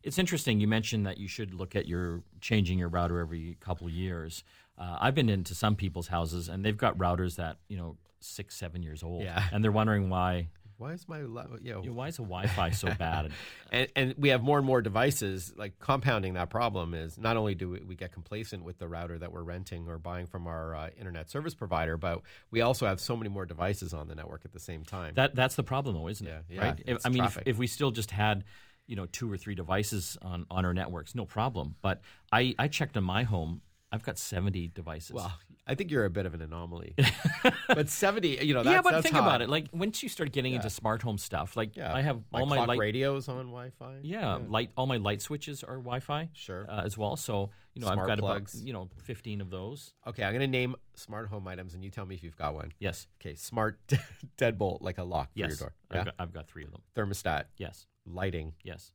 It's 0.03 0.19
interesting. 0.19 0.59
You 0.59 0.67
mentioned 0.67 1.07
that 1.07 1.17
you 1.17 1.27
should 1.27 1.55
look 1.55 1.75
at 1.75 1.87
your 1.87 2.21
changing 2.39 2.77
your 2.77 2.89
router 2.89 3.19
every 3.19 3.57
couple 3.59 3.87
of 3.87 3.93
years. 3.93 4.43
Uh, 4.77 4.97
I've 5.01 5.15
been 5.15 5.29
into 5.29 5.55
some 5.55 5.75
people's 5.75 6.07
houses, 6.09 6.47
and 6.47 6.63
they've 6.63 6.77
got 6.77 6.95
routers 6.97 7.37
that 7.37 7.57
you 7.67 7.77
know 7.77 7.97
six, 8.25 8.55
seven 8.55 8.81
years 8.83 9.03
old, 9.03 9.23
Yeah. 9.23 9.43
and 9.51 9.63
they're 9.63 9.71
wondering 9.71 10.09
why. 10.09 10.49
Why 10.77 10.91
is 10.91 11.07
my 11.07 11.21
la- 11.21 11.45
you 11.61 11.71
know, 11.71 11.79
why 11.93 12.09
is 12.09 12.17
the 12.17 12.23
Wi-Fi 12.23 12.71
so 12.71 12.93
bad? 12.99 13.31
and, 13.71 13.87
and 13.95 14.13
we 14.17 14.27
have 14.29 14.43
more 14.43 14.57
and 14.57 14.67
more 14.67 14.81
devices 14.81 15.53
like 15.55 15.79
compounding 15.79 16.33
that 16.33 16.49
problem 16.49 16.93
is 16.93 17.17
not 17.17 17.37
only 17.37 17.55
do 17.55 17.69
we, 17.69 17.79
we 17.79 17.95
get 17.95 18.11
complacent 18.11 18.61
with 18.61 18.77
the 18.77 18.85
router 18.85 19.17
that 19.17 19.31
we're 19.31 19.41
renting 19.43 19.87
or 19.87 19.97
buying 19.97 20.25
from 20.25 20.47
our 20.47 20.75
uh, 20.75 20.89
internet 20.99 21.29
service 21.29 21.55
provider 21.55 21.95
but 21.95 22.21
we 22.51 22.59
also 22.59 22.85
have 22.85 22.99
so 22.99 23.15
many 23.15 23.29
more 23.29 23.45
devices 23.45 23.93
on 23.93 24.09
the 24.09 24.15
network 24.15 24.41
at 24.43 24.51
the 24.51 24.59
same 24.59 24.83
time 24.83 25.13
That 25.15 25.33
that's 25.33 25.55
the 25.55 25.63
problem, 25.63 25.95
though, 25.95 26.09
isn't 26.09 26.27
it? 26.27 26.43
Yeah, 26.49 26.55
yeah, 26.55 26.61
right. 26.71 26.83
If, 26.85 27.05
I 27.05 27.09
mean, 27.09 27.23
if, 27.23 27.37
if 27.45 27.57
we 27.57 27.67
still 27.67 27.91
just 27.91 28.11
had, 28.11 28.43
you 28.85 28.97
know, 28.97 29.05
two 29.05 29.31
or 29.31 29.37
three 29.37 29.55
devices 29.55 30.17
on 30.21 30.45
on 30.51 30.65
our 30.65 30.73
networks, 30.73 31.15
no 31.15 31.23
problem. 31.25 31.75
But 31.81 32.01
I 32.33 32.53
I 32.59 32.67
checked 32.67 32.97
on 32.97 33.05
my 33.05 33.23
home. 33.23 33.61
I've 33.95 34.03
got 34.03 34.17
seventy 34.19 34.67
devices. 34.67 35.13
well 35.13 35.33
i 35.67 35.73
think 35.73 35.89
you're 35.89 36.05
a 36.05 36.09
bit 36.11 36.27
of 36.27 36.33
an 36.35 36.41
anomaly 36.43 36.93
but 37.69 37.89
70 37.89 38.45
you 38.45 38.53
know 38.53 38.61
that's, 38.61 38.71
yeah, 38.75 38.81
but 38.83 38.91
that's 38.91 39.03
think 39.03 39.15
hot. 39.15 39.23
about 39.27 39.41
it. 39.41 39.49
Like 39.49 39.65
once 39.73 40.03
you 40.03 40.09
start 40.09 40.31
getting 40.31 40.53
into 40.53 40.69
smart 40.69 41.01
home 41.01 41.17
stuff, 41.17 41.57
like 41.57 41.75
yeah 41.75 41.91
I 41.91 42.01
have 42.01 42.21
my 42.31 42.39
all 42.41 42.45
my 42.45 42.63
light, 42.65 42.77
radios 42.77 43.27
on 43.27 43.47
wi-fi 43.47 43.95
yeah, 44.03 44.37
light, 44.47 44.69
all 44.77 44.85
my 44.85 44.97
light 44.97 45.21
switches 45.23 45.63
are 45.63 45.77
Wi-Fi, 45.77 46.29
Sure. 46.33 46.67
uh, 46.69 46.83
as 46.85 46.97
well. 46.99 47.15
So 47.15 47.49
you 47.73 47.81
know, 47.81 47.87
Smart 47.87 47.99
I've 47.99 48.17
got 48.17 48.19
plugs. 48.19 48.53
about 48.53 48.67
you 48.67 48.73
know 48.73 48.89
fifteen 49.03 49.41
of 49.41 49.49
those. 49.49 49.95
okay 50.05 50.23
i'm 50.23 50.31
going 50.33 50.41
to 50.41 50.47
name 50.61 50.75
smart 50.93 51.27
home 51.29 51.47
items 51.47 51.73
and 51.73 51.83
you 51.83 51.89
tell 51.89 52.05
me 52.05 52.13
if 52.15 52.23
you've 52.23 52.37
got 52.37 52.53
one 52.53 52.71
Yes, 52.79 53.07
okay 53.19 53.33
smart 53.35 53.79
deadbolt 54.37 54.77
like 54.81 54.99
a 54.99 55.03
lock 55.03 55.29
for 55.33 55.39
your 55.39 55.55
door 55.55 55.73
I've, 55.89 56.05
got, 56.05 56.15
I've 56.19 56.33
got 56.33 56.47
three 56.47 56.63
of 56.65 56.71
them. 56.71 56.81
thermostat 56.95 57.45
Yes, 57.57 57.87
lighting 58.05 58.53
yes, 58.63 58.91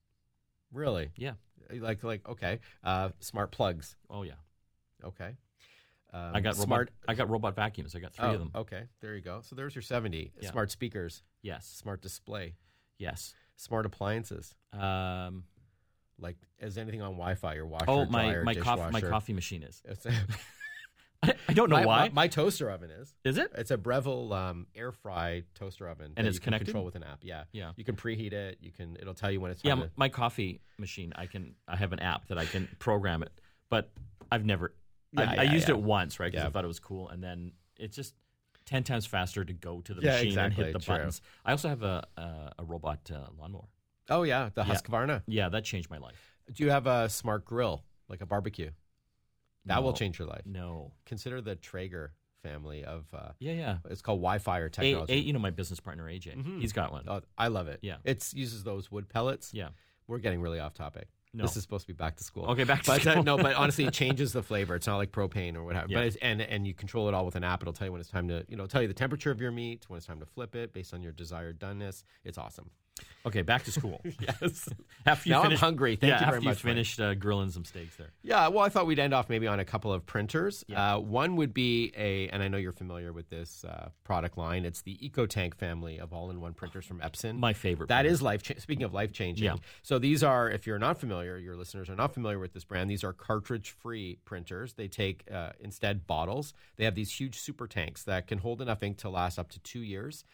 really 0.73 1.11
yeah. 1.16 1.33
like 1.88 2.04
like 2.04 2.28
okay 2.28 2.61
uh 2.85 3.09
smart 3.19 3.50
plugs 3.50 3.97
Oh 4.09 4.23
yeah. 4.23 4.35
Okay 5.04 5.37
um, 6.12 6.33
I 6.35 6.40
got 6.40 6.57
smart 6.57 6.88
robot. 6.90 6.92
I 7.09 7.14
got 7.14 7.30
robot 7.30 7.54
vacuums. 7.54 7.95
I 7.95 8.00
got 8.00 8.12
three 8.14 8.26
oh, 8.26 8.33
of 8.35 8.38
them. 8.40 8.50
okay 8.54 8.83
there 9.00 9.14
you 9.14 9.21
go 9.21 9.40
so 9.42 9.54
there's 9.57 9.75
your 9.75 9.83
70 9.83 10.33
Yeah. 10.40 10.50
smart 10.50 10.71
speakers 10.71 11.23
Yes, 11.42 11.66
smart 11.66 12.02
display 12.02 12.54
yes. 12.99 13.33
smart 13.57 13.87
appliances 13.87 14.54
Um, 14.73 15.45
like 16.19 16.37
is 16.59 16.76
anything 16.78 17.00
on 17.00 17.12
wi-fi 17.12 17.54
your 17.54 17.66
washer 17.66 17.85
oh, 17.88 18.04
my 18.07 18.25
dryer, 18.25 18.45
my 18.45 18.54
coffee 18.54 18.90
my 18.92 19.00
coffee 19.00 19.33
machine 19.33 19.62
is. 19.62 19.83
I, 21.23 21.33
I 21.49 21.52
don't 21.52 21.69
know 21.71 21.76
my, 21.76 21.87
why. 21.87 21.99
my, 22.09 22.09
my 22.11 22.28
toaster 22.28 22.71
oven 22.71 22.90
is 22.90 23.14
is 23.25 23.37
it? 23.38 23.52
it's 23.54 23.71
a 23.71 23.76
Breville 23.78 24.33
um, 24.33 24.66
air 24.75 24.90
fry 24.90 25.42
toaster 25.54 25.87
oven 25.88 26.12
that 26.16 26.25
it's 26.26 26.37
you 26.37 26.40
connected? 26.40 26.64
control 26.66 26.85
with 26.85 26.95
an 26.97 27.02
app 27.04 27.19
yeah 27.23 27.45
Yeah. 27.52 27.73
you 27.76 27.85
can 27.85 27.95
preheat 27.97 28.33
it 28.33 28.59
you 28.61 28.71
can 28.73 28.97
it'll 29.00 29.14
tell 29.14 29.30
you 29.30 29.40
when 29.40 29.50
it's 29.50 29.62
Yeah, 29.64 29.75
to, 29.76 29.90
my 29.97 30.09
coffee 30.09 30.61
machine. 30.78 31.12
I 31.16 31.26
can. 31.26 31.54
I 31.69 31.76
have 31.76 31.92
an 31.92 32.00
app 32.00 32.26
that 32.28 32.38
I 32.38 32.47
can 32.47 32.69
program 32.78 33.23
it, 33.23 33.30
but 33.69 33.90
I've 34.33 34.45
never. 34.47 34.73
I, 35.17 35.23
Yeah, 35.35 35.40
I 35.40 35.45
used 35.45 35.69
yeah. 35.69 35.75
it 35.75 35.81
once, 35.81 36.21
right? 36.21 36.31
Because. 36.31 36.47
I 36.47 36.50
thought 36.50 36.64
it 36.64 36.69
was 36.69 36.81
cool, 36.81 37.09
and 37.09 37.23
then 37.23 37.52
it's 37.79 37.97
just 37.97 38.14
ten 38.67 38.83
times 38.85 39.07
faster 39.07 39.45
to 39.45 39.52
go 39.52 39.81
to 39.81 39.95
the 39.95 40.02
machine 40.02 40.29
exactly, 40.29 40.45
and 40.64 40.67
hit 40.67 40.73
the 40.73 40.79
true. 40.85 40.95
buttons. 40.95 41.21
I 41.45 41.50
also 41.52 41.69
have 41.69 41.83
a 41.83 42.07
a, 42.17 42.52
a 42.61 42.64
robot 42.64 43.11
uh, 43.12 43.26
lawnmower. 43.38 43.69
oh 44.11 44.23
yeah 44.23 44.50
the 44.55 44.62
Husqvarna 44.64 45.23
Yeah, 45.26 45.49
that 45.49 45.64
changed 45.64 45.90
my 45.90 45.99
life. 45.99 46.21
do 46.52 46.64
you 46.64 46.71
have 46.71 46.87
a 46.87 47.09
smart 47.09 47.45
grill 47.45 47.85
like 48.09 48.21
a 48.23 48.26
barbecue 48.26 48.71
that 49.67 49.83
will 49.83 49.93
change 49.93 50.19
your 50.19 50.26
life 50.29 50.43
No. 50.47 50.93
consider 51.05 51.40
the 51.40 51.55
Traeger 51.55 52.12
family 52.43 52.85
of 52.85 53.05
uh, 53.12 53.31
Yeah, 53.38 53.52
yeah. 53.52 53.76
it's 53.90 54.00
called 54.02 54.21
Wi-Fi 54.21 54.59
or 54.59 54.69
technology 54.69 55.12
A- 55.12 55.17
you 55.17 55.33
know 55.33 55.38
my 55.38 55.50
business 55.50 55.79
partner 55.81 56.05
AJ. 56.07 56.61
He's 56.61 56.73
got 56.73 56.90
one. 56.93 57.05
Oh, 57.07 57.21
I 57.37 57.49
love 57.49 57.69
it. 57.69 57.81
Yeah. 57.83 57.97
It 58.05 58.26
uses 58.35 58.64
those 58.64 58.90
wood 58.90 59.09
pellets. 59.09 59.52
Yeah. 59.52 59.69
We're 60.07 60.19
getting 60.19 60.40
really 60.40 60.59
off 60.59 60.73
topic. 60.75 61.09
No. 61.32 61.44
This 61.44 61.56
is 61.56 61.62
supposed 61.62 61.87
to 61.87 61.92
be 61.92 61.96
back 61.96 62.16
to 62.16 62.25
school. 62.25 62.46
Okay, 62.46 62.64
back 62.64 62.82
to 62.82 62.90
but, 62.90 63.06
uh, 63.06 63.12
school. 63.12 63.22
no, 63.22 63.37
but 63.37 63.54
honestly, 63.56 63.84
it 63.84 63.92
changes 63.92 64.32
the 64.32 64.42
flavor. 64.42 64.75
It's 64.75 64.87
not 64.88 64.96
like 64.96 65.12
propane 65.12 65.54
or 65.54 65.62
whatever. 65.62 65.87
Yeah. 65.88 65.99
But 65.99 66.06
it's, 66.06 66.16
and 66.16 66.40
and 66.40 66.66
you 66.66 66.75
control 66.75 67.08
it 67.08 67.14
all 67.14 67.25
with 67.25 67.37
an 67.37 67.44
app. 67.44 67.62
It'll 67.62 67.72
tell 67.72 67.87
you 67.87 67.92
when 67.92 68.00
it's 68.00 68.10
time 68.10 68.26
to 68.28 68.44
you 68.49 68.56
know 68.56 68.66
tell 68.66 68.82
you 68.82 68.88
the 68.88 68.94
temperature 68.94 69.30
of 69.30 69.40
your 69.40 69.52
meat, 69.52 69.84
when 69.88 69.99
it's 69.99 70.06
time 70.06 70.18
to 70.20 70.26
flip 70.26 70.56
it 70.56 70.72
based 70.72 70.92
on 70.92 71.02
your 71.02 71.12
desired 71.12 71.60
doneness. 71.60 72.02
It's 72.25 72.38
awesome. 72.38 72.70
Okay, 73.26 73.42
back 73.42 73.64
to 73.64 73.73
school. 73.73 74.00
Yes. 74.21 74.69
after 75.07 75.28
you 75.28 75.35
Now 75.35 75.40
I'm 75.40 75.47
finish, 75.47 75.61
hungry. 75.61 75.97
Thank 75.97 76.11
yeah, 76.11 76.21
you 76.21 76.26
very 76.26 76.37
after 76.38 76.40
much, 76.49 76.64
you 76.64 76.69
finished 76.71 77.00
uh, 77.00 77.14
grilling 77.14 77.50
some 77.50 77.64
steaks 77.64 77.97
there. 77.97 78.11
Yeah, 78.23 78.49
well, 78.49 78.64
I 78.64 78.69
thought 78.69 78.87
we'd 78.87 78.99
end 78.99 79.12
off 79.14 79.28
maybe 79.28 79.47
on 79.47 79.61
a 79.61 79.64
couple 79.64 79.92
of 79.92 80.04
printers. 80.07 80.64
Yeah. 80.69 80.95
Uh, 80.97 80.99
one 81.00 81.37
would 81.37 81.52
be 81.54 81.92
a, 81.97 82.28
and 82.28 82.42
I 82.42 82.49
know 82.49 82.57
you're 82.59 82.73
familiar 82.73 83.12
with 83.12 83.28
this 83.30 83.64
uh, 83.64 83.90
product 84.04 84.37
line. 84.38 84.64
It's 84.64 84.83
the 84.83 84.97
EcoTank 85.02 85.54
family 85.54 85.99
of 86.00 86.12
all-in-one 86.12 86.54
printers 86.54 86.87
from 86.87 87.00
Epson. 87.00 87.38
My 87.38 87.52
favorite. 87.52 87.88
That 87.88 88.02
printer. 88.02 88.12
is 88.12 88.23
life. 88.23 88.42
Cha- 88.42 88.54
speaking 88.59 88.85
of 88.85 88.92
life 88.95 89.12
changing, 89.12 89.45
Yeah. 89.45 89.57
so 89.83 89.99
these 89.99 90.23
are, 90.23 90.50
if 90.50 90.66
you're 90.66 90.78
not 90.78 90.99
familiar, 90.99 91.37
your 91.38 91.57
listeners 91.57 91.88
are 91.90 91.97
not 91.97 92.14
familiar 92.14 92.38
with 92.38 92.52
this 92.52 92.64
brand. 92.64 92.90
These 92.90 93.04
are 93.04 93.12
cartridge-free 93.12 94.19
printers. 94.25 94.75
They 94.75 94.88
take 94.88 95.25
uh, 95.33 95.50
instead 95.61 96.07
bottles. 96.07 96.52
They 96.76 96.85
have 96.85 96.95
these 96.95 97.12
huge 97.12 97.38
super 97.38 97.66
tanks 97.66 98.04
that 98.04 98.26
can 98.26 98.38
hold 98.38 98.61
enough 98.62 98.83
ink 98.83 98.99
to 98.99 99.11
last 99.11 99.38
up 99.38 99.49
to 99.50 99.59
two 99.61 99.80
years, 99.80 100.25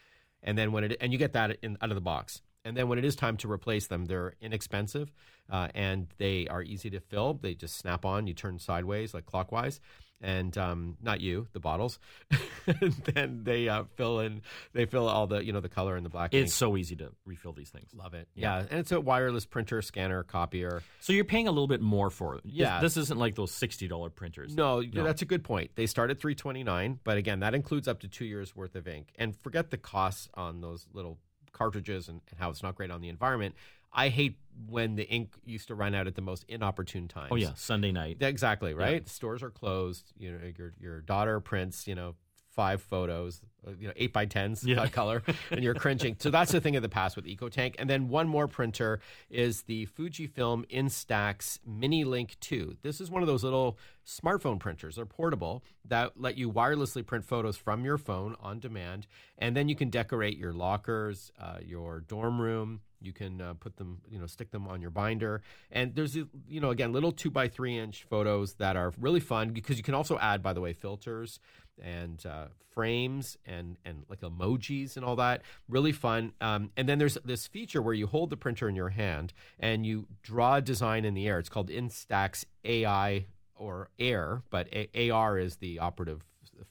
and 0.43 0.57
then 0.57 0.71
when 0.71 0.83
it 0.85 0.97
and 1.01 1.11
you 1.11 1.17
get 1.19 1.33
that 1.33 1.57
in, 1.61 1.77
out 1.81 1.89
of 1.89 1.95
the 1.95 2.01
box. 2.01 2.41
And 2.67 2.75
then 2.75 2.89
when 2.89 2.99
it 2.99 3.05
is 3.05 3.15
time 3.15 3.37
to 3.37 3.51
replace 3.51 3.87
them, 3.87 4.05
they're 4.05 4.33
inexpensive 4.41 5.11
uh, 5.49 5.69
and 5.73 6.07
they 6.17 6.47
are 6.47 6.61
easy 6.61 6.89
to 6.89 6.99
fill. 6.99 7.35
They 7.35 7.53
just 7.53 7.77
snap 7.77 8.05
on. 8.05 8.27
You 8.27 8.33
turn 8.33 8.59
sideways, 8.59 9.13
like 9.13 9.25
clockwise. 9.25 9.79
and 10.19 10.57
um, 10.57 10.97
not 11.01 11.21
you, 11.21 11.47
the 11.53 11.59
bottles. 11.59 11.99
and 12.67 12.93
then 13.13 13.41
they 13.43 13.69
uh, 13.69 13.83
fill 13.95 14.19
in, 14.19 14.41
they 14.73 14.85
fill 14.85 15.07
all 15.07 15.27
the 15.27 15.45
you 15.45 15.53
know 15.53 15.59
the 15.59 15.69
color 15.69 15.95
and 15.95 16.05
the 16.05 16.09
black. 16.09 16.33
It's 16.33 16.51
ink. 16.51 16.57
so 16.57 16.75
easy 16.75 16.95
to 16.97 17.11
refill 17.25 17.53
these 17.53 17.69
things. 17.69 17.91
Love 17.93 18.13
it. 18.13 18.27
Yeah. 18.35 18.65
and 18.69 18.79
it's 18.79 18.91
a 18.91 18.99
wireless 18.99 19.45
printer, 19.45 19.81
scanner, 19.81 20.23
copier. 20.23 20.81
So 20.99 21.13
you're 21.13 21.23
paying 21.23 21.47
a 21.47 21.51
little 21.51 21.67
bit 21.67 21.81
more 21.81 22.09
for 22.09 22.35
it. 22.35 22.41
Yeah. 22.45 22.81
This, 22.81 22.95
this 22.95 23.03
isn't 23.03 23.19
like 23.19 23.35
those 23.35 23.51
sixty 23.51 23.87
dollar 23.87 24.09
printers. 24.09 24.55
No, 24.55 24.83
that's 24.83 25.21
a 25.21 25.25
good 25.25 25.43
point. 25.43 25.71
They 25.75 25.85
start 25.85 26.09
at 26.09 26.19
three 26.19 26.35
twenty 26.35 26.63
nine, 26.63 26.99
but 27.03 27.17
again, 27.17 27.41
that 27.41 27.53
includes 27.53 27.87
up 27.87 27.99
to 28.01 28.07
two 28.07 28.25
years 28.25 28.55
worth 28.55 28.75
of 28.75 28.87
ink. 28.87 29.13
And 29.17 29.35
forget 29.35 29.69
the 29.69 29.77
costs 29.77 30.29
on 30.33 30.61
those 30.61 30.87
little 30.93 31.19
cartridges 31.57 32.07
and, 32.07 32.21
and 32.29 32.39
how 32.39 32.49
it's 32.49 32.63
not 32.63 32.75
great 32.75 32.91
on 32.91 33.01
the 33.01 33.09
environment. 33.09 33.55
I 33.93 34.09
hate 34.09 34.37
when 34.69 34.95
the 34.95 35.07
ink 35.09 35.33
used 35.45 35.69
to 35.69 35.75
run 35.75 35.95
out 35.95 36.07
at 36.07 36.15
the 36.15 36.21
most 36.21 36.45
inopportune 36.47 37.07
times. 37.07 37.29
Oh 37.31 37.35
yeah, 37.35 37.51
Sunday 37.55 37.91
night. 37.91 38.17
Exactly 38.21 38.73
right. 38.73 39.07
Stores 39.07 39.41
are 39.41 39.49
closed. 39.49 40.11
You 40.17 40.33
know, 40.33 40.39
your 40.57 40.73
your 40.79 41.01
daughter 41.01 41.39
prints. 41.39 41.87
You 41.87 41.95
know, 41.95 42.15
five 42.57 42.81
photos. 42.81 43.39
uh, 43.65 43.71
You 43.79 43.87
know, 43.87 43.93
eight 43.95 44.11
by 44.11 44.25
tens 44.25 44.63
Yeah. 44.65 44.81
uh, 44.81 44.87
color, 44.87 45.21
and 45.51 45.63
you're 45.63 45.75
cringing. 45.75 46.15
So 46.19 46.31
that's 46.31 46.51
the 46.51 46.59
thing 46.59 46.75
of 46.75 46.81
the 46.81 46.89
past 46.89 47.15
with 47.15 47.25
EcoTank. 47.25 47.75
And 47.77 47.87
then 47.89 48.09
one 48.09 48.27
more 48.27 48.47
printer 48.47 48.99
is 49.29 49.61
the 49.63 49.85
Fujifilm 49.85 50.65
Instax 50.71 51.59
Mini 51.65 52.03
Link 52.03 52.35
Two. 52.39 52.75
This 52.81 52.99
is 52.99 53.11
one 53.11 53.21
of 53.21 53.27
those 53.27 53.43
little 53.43 53.77
smartphone 54.05 54.59
printers. 54.59 54.95
They're 54.95 55.05
portable 55.05 55.63
that 55.85 56.19
let 56.19 56.35
you 56.37 56.51
wirelessly 56.51 57.05
print 57.05 57.25
photos 57.25 57.57
from 57.57 57.85
your 57.85 57.97
phone 57.99 58.35
on 58.41 58.59
demand, 58.59 59.05
and 59.37 59.55
then 59.55 59.69
you 59.69 59.75
can 59.75 59.89
decorate 59.91 60.37
your 60.37 60.53
lockers, 60.53 61.31
uh, 61.39 61.57
your 61.63 61.99
dorm 62.01 62.41
room. 62.41 62.81
You 62.99 63.13
can 63.13 63.39
uh, 63.39 63.53
put 63.53 63.77
them, 63.77 64.01
you 64.09 64.17
know, 64.17 64.25
stick 64.25 64.49
them 64.49 64.67
on 64.67 64.81
your 64.81 64.89
binder. 64.89 65.43
And 65.71 65.93
there's, 65.93 66.15
you 66.15 66.59
know, 66.61 66.71
again, 66.71 66.91
little 66.93 67.11
two 67.11 67.29
by 67.29 67.47
three 67.47 67.77
inch 67.77 68.05
photos 68.09 68.55
that 68.55 68.75
are 68.75 68.91
really 68.99 69.19
fun 69.19 69.51
because 69.51 69.77
you 69.77 69.83
can 69.83 69.93
also 69.93 70.17
add, 70.17 70.41
by 70.41 70.53
the 70.53 70.61
way, 70.61 70.73
filters 70.73 71.39
and 71.83 72.25
uh, 72.25 72.45
frames 72.71 73.37
and 73.45 73.77
and 73.85 74.03
like 74.09 74.21
emojis 74.21 74.95
and 74.97 75.05
all 75.05 75.15
that. 75.17 75.41
Really 75.67 75.91
fun. 75.91 76.33
Um, 76.41 76.71
and 76.77 76.87
then 76.87 76.99
there's 76.99 77.17
this 77.25 77.47
feature 77.47 77.81
where 77.81 77.93
you 77.93 78.07
hold 78.07 78.29
the 78.29 78.37
printer 78.37 78.67
in 78.69 78.75
your 78.75 78.89
hand 78.89 79.33
and 79.59 79.85
you 79.85 80.07
draw 80.21 80.55
a 80.55 80.61
design 80.61 81.05
in 81.05 81.13
the 81.13 81.27
air. 81.27 81.39
It's 81.39 81.49
called 81.49 81.69
Instax 81.69 82.45
AI 82.65 83.25
or 83.55 83.89
Air, 83.97 84.43
but 84.49 84.67
a- 84.71 85.09
AR 85.09 85.37
is 85.39 85.55
the 85.57 85.79
operative 85.79 86.21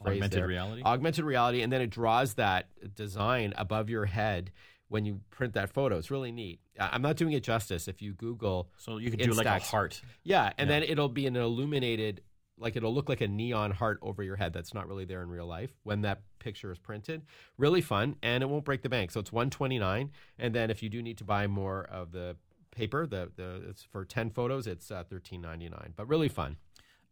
phrase 0.03 0.17
Augmented 0.19 0.41
there. 0.41 0.47
reality? 0.47 0.83
Augmented 0.85 1.25
reality, 1.25 1.63
and 1.63 1.73
then 1.73 1.81
it 1.81 1.91
draws 1.91 2.35
that 2.35 2.69
design 2.95 3.53
above 3.57 3.91
your 3.91 4.05
head 4.05 4.53
when 4.89 5.05
you 5.05 5.21
print 5.31 5.55
that 5.55 5.69
photo. 5.71 5.97
It's 5.99 6.13
really 6.13 6.31
neat. 6.31 6.61
I'm 6.79 7.03
not 7.03 7.17
doing 7.17 7.33
it 7.33 7.43
justice. 7.43 7.89
If 7.89 8.01
you 8.03 8.13
Google, 8.13 8.69
So 8.77 8.99
you 8.99 9.11
can 9.11 9.19
do 9.19 9.33
like 9.33 9.47
a 9.47 9.51
Instax. 9.51 9.63
heart. 9.71 10.01
yeah, 10.23 10.53
and 10.59 10.71
then 10.71 10.85
it'll 10.85 11.09
be 11.09 11.27
an 11.27 11.35
illuminated, 11.35 12.21
like 12.59 12.77
it'll 12.77 12.95
look 12.95 13.09
like 13.09 13.21
a 13.21 13.29
neon 13.29 13.71
heart 13.71 13.99
over 14.03 14.23
your 14.23 14.37
head. 14.37 14.53
That's 14.53 14.73
not 14.73 14.89
really 14.89 15.05
there 15.05 15.23
in 15.23 15.29
real 15.29 15.47
life 15.47 15.73
when 15.83 16.03
that 16.03 16.23
picture 16.39 16.71
is 16.73 16.79
printed. 16.79 17.23
Really 17.59 17.81
fun, 17.81 18.17
and 18.23 18.43
it 18.43 18.47
won't 18.47 18.65
break 18.65 18.83
the 18.83 18.89
bank. 18.89 19.11
So 19.11 19.21
it's 19.21 19.33
129, 19.33 20.11
and 20.39 20.55
then 20.55 20.71
if 20.71 20.83
you 20.83 20.89
do 20.89 21.03
need 21.03 21.19
to 21.19 21.25
buy 21.25 21.47
more 21.47 21.85
of 21.85 22.13
the 22.13 22.37
paper, 22.71 23.07
the 23.07 23.31
the 23.37 23.63
it's 23.69 23.83
for 23.83 24.05
10 24.05 24.31
photos, 24.31 24.67
it's 24.67 24.91
uh, 24.91 25.05
13.99. 25.11 25.93
But 25.97 26.09
really 26.09 26.29
fun. 26.29 26.57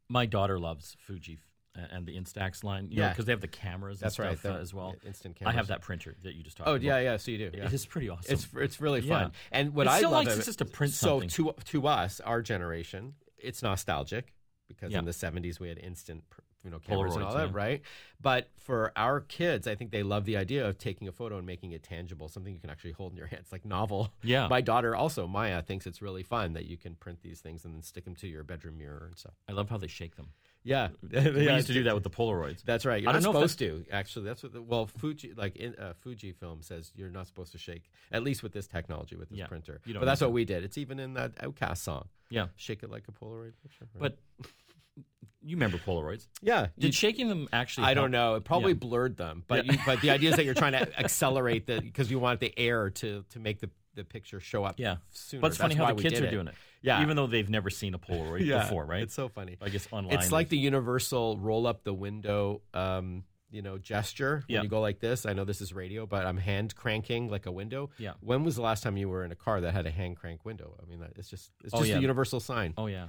My 0.08 0.26
daughter 0.26 0.58
loves 0.58 0.96
Fuji 1.00 1.38
and 1.74 2.06
the 2.06 2.16
Instax 2.16 2.62
line. 2.62 2.88
You 2.90 2.98
Yeah. 3.00 3.08
because 3.08 3.24
they 3.24 3.32
have 3.32 3.40
the 3.40 3.48
cameras 3.48 4.00
and 4.00 4.06
That's 4.06 4.18
right, 4.18 4.38
stuff 4.38 4.56
uh, 4.56 4.58
as 4.58 4.72
well. 4.72 4.94
instant 5.04 5.38
I 5.44 5.52
have 5.52 5.68
that 5.68 5.80
printer 5.80 6.14
that 6.22 6.34
you 6.34 6.42
just 6.42 6.56
talked 6.58 6.68
about. 6.68 6.72
Oh 6.72 6.76
about. 6.76 6.84
yeah, 6.84 6.98
yeah. 7.00 7.16
So 7.16 7.30
you 7.32 7.38
do. 7.38 7.50
Yeah. 7.56 7.64
It 7.64 7.72
is 7.72 7.84
pretty 7.86 8.08
awesome. 8.10 8.32
It's 8.34 8.46
it's 8.54 8.80
really 8.80 9.00
Yeah. 9.00 9.22
fun. 9.24 9.32
And 9.50 9.74
what 9.74 9.86
It's 9.86 9.94
I 9.94 9.98
still 9.98 10.10
love 10.10 10.26
nice 10.26 10.38
of 10.38 10.44
just 10.44 10.58
to 10.58 10.64
print 10.66 10.92
so 10.92 11.20
something. 11.20 11.28
to 11.30 11.54
to 11.64 11.86
us, 11.88 12.20
our 12.20 12.42
generation, 12.42 13.14
it's 13.38 13.62
nostalgic 13.62 14.33
because 14.68 14.92
Yeah. 14.92 14.98
in 15.00 15.04
the 15.04 15.12
70s 15.12 15.60
we 15.60 15.68
had 15.68 15.78
instant 15.78 16.24
you 16.64 16.70
know 16.70 16.78
cameras 16.78 17.14
and 17.14 17.22
all 17.24 17.34
that, 17.34 17.48
yeah. 17.50 17.52
right? 17.54 17.82
But 18.20 18.48
for 18.56 18.90
our 18.96 19.20
kids, 19.20 19.66
I 19.66 19.74
think 19.74 19.90
they 19.90 20.02
love 20.02 20.24
the 20.24 20.38
idea 20.38 20.66
of 20.66 20.78
taking 20.78 21.06
a 21.08 21.12
photo 21.12 21.36
and 21.36 21.46
making 21.46 21.72
it 21.72 21.82
tangible, 21.82 22.28
something 22.28 22.54
you 22.54 22.58
can 22.60 22.70
actually 22.70 22.92
hold 22.92 23.12
in 23.12 23.18
your 23.18 23.26
hands 23.26 23.48
like 23.52 23.66
novel. 23.66 24.12
Yeah. 24.22 24.48
My 24.48 24.62
daughter 24.62 24.96
also, 24.96 25.26
Maya, 25.26 25.60
thinks 25.62 25.86
it's 25.86 26.00
really 26.00 26.22
fun 26.22 26.54
that 26.54 26.64
you 26.64 26.78
can 26.78 26.94
print 26.94 27.20
these 27.22 27.40
things 27.40 27.66
and 27.66 27.74
then 27.74 27.82
stick 27.82 28.04
them 28.06 28.14
to 28.16 28.26
your 28.28 28.44
bedroom 28.44 28.78
mirror 28.78 29.04
and 29.06 29.18
stuff. 29.18 29.34
I 29.46 29.52
love 29.52 29.68
how 29.68 29.76
they 29.76 29.88
shake 29.88 30.16
them. 30.16 30.28
Yeah. 30.64 30.88
We 31.12 31.50
used 31.52 31.66
to 31.68 31.72
do 31.74 31.82
that 31.84 31.94
with 31.94 32.02
the 32.04 32.10
Polaroids. 32.10 32.62
That's 32.64 32.84
right. 32.86 33.00
You're 33.02 33.10
I 33.10 33.12
not 33.14 33.22
don't 33.22 33.34
know 33.34 33.42
if 33.42 33.50
supposed 33.50 33.58
to. 33.60 33.84
Actually, 33.92 34.24
that's 34.24 34.42
what. 34.42 34.52
The, 34.52 34.62
well, 34.62 34.86
Fuji, 34.86 35.32
like 35.36 35.56
in 35.56 35.74
uh, 35.76 35.92
Fujifilm 36.04 36.64
says, 36.64 36.90
you're 36.96 37.10
not 37.10 37.26
supposed 37.26 37.52
to 37.52 37.58
shake. 37.58 37.90
At 38.10 38.22
least 38.22 38.42
with 38.42 38.52
this 38.52 38.66
technology, 38.66 39.14
with 39.16 39.28
this 39.28 39.38
Yeah. 39.38 39.46
printer. 39.46 39.80
You 39.84 39.94
But 39.94 40.06
that's 40.06 40.20
what 40.22 40.32
we 40.32 40.44
did. 40.44 40.64
It's 40.64 40.78
even 40.78 40.98
in 40.98 41.14
that 41.14 41.34
OutKast 41.36 41.78
song. 41.78 42.08
Yeah, 42.30 42.46
Shake 42.56 42.82
it 42.82 42.90
like 42.90 43.04
a 43.08 43.12
Polaroid 43.12 43.52
picture. 43.62 43.86
right? 43.94 44.00
but 44.00 44.18
you 45.46 45.56
remember 45.56 45.76
Polaroids? 45.76 46.26
yeah, 46.40 46.68
you- 46.76 46.82
Did 46.88 46.94
shaking 46.94 47.28
them 47.28 47.48
actually? 47.52 47.84
I 47.84 47.88
help? 47.88 47.96
don't 48.04 48.10
know. 48.12 48.34
It 48.36 48.44
probably 48.44 48.72
Yeah. 48.72 48.78
blurred 48.78 49.16
them. 49.18 49.44
But 49.46 49.66
you, 49.66 49.76
but 49.84 50.00
the 50.00 50.10
idea 50.10 50.30
is 50.30 50.36
that 50.36 50.44
you're 50.46 50.54
trying 50.54 50.72
to 50.72 50.98
accelerate 50.98 51.66
the 51.66 51.80
because 51.82 52.10
you 52.10 52.18
want 52.18 52.40
the 52.40 52.58
air 52.58 52.88
to 52.90 53.24
to 53.30 53.38
make 53.38 53.60
the 53.60 53.68
the 53.94 54.04
picture 54.04 54.40
show 54.40 54.64
up. 54.64 54.74
Yeah, 54.78 54.96
sooner. 55.10 55.40
but 55.40 55.48
it's 55.48 55.56
funny 55.56 55.74
how 55.74 55.92
the 55.92 56.02
kids 56.02 56.20
are 56.20 56.30
doing 56.30 56.48
it. 56.48 56.54
Yeah. 56.82 57.00
even 57.02 57.16
though 57.16 57.26
they've 57.26 57.48
never 57.48 57.70
seen 57.70 57.94
a 57.94 57.98
Polaroid 57.98 58.44
Yeah, 58.46 58.62
before, 58.62 58.84
right? 58.84 59.02
It's 59.02 59.14
so 59.14 59.28
funny. 59.28 59.56
I 59.62 59.70
guess 59.70 59.88
online. 59.90 60.18
It's 60.18 60.30
like 60.30 60.50
the 60.50 60.58
universal 60.58 61.38
roll 61.38 61.66
up 61.66 61.82
the 61.82 61.94
window, 61.94 62.60
um, 62.74 63.24
you 63.50 63.62
know, 63.62 63.78
gesture. 63.78 64.42
When 64.46 64.54
Yeah. 64.56 64.62
you 64.62 64.68
go 64.68 64.80
like 64.82 65.00
this, 65.00 65.24
I 65.24 65.32
know 65.32 65.44
this 65.44 65.62
is 65.62 65.72
radio, 65.72 66.04
but 66.06 66.26
I'm 66.26 66.36
hand 66.36 66.74
cranking 66.74 67.28
like 67.30 67.46
a 67.46 67.52
window. 67.52 67.88
Yeah. 67.98 68.12
When 68.20 68.44
was 68.44 68.56
the 68.56 68.62
last 68.62 68.82
time 68.82 68.98
you 68.98 69.08
were 69.08 69.24
in 69.24 69.32
a 69.32 69.36
car 69.36 69.62
that 69.62 69.72
had 69.72 69.86
a 69.86 69.90
hand 69.90 70.16
crank 70.18 70.44
window? 70.44 70.76
I 70.82 70.84
mean, 70.86 71.02
it's 71.16 71.30
just 71.30 71.52
it's 71.64 71.72
Oh, 71.72 71.78
just 71.78 71.90
yeah. 71.90 71.96
a 71.96 72.00
universal 72.00 72.38
sign. 72.40 72.74
oh 72.76 72.86
yeah, 72.86 73.06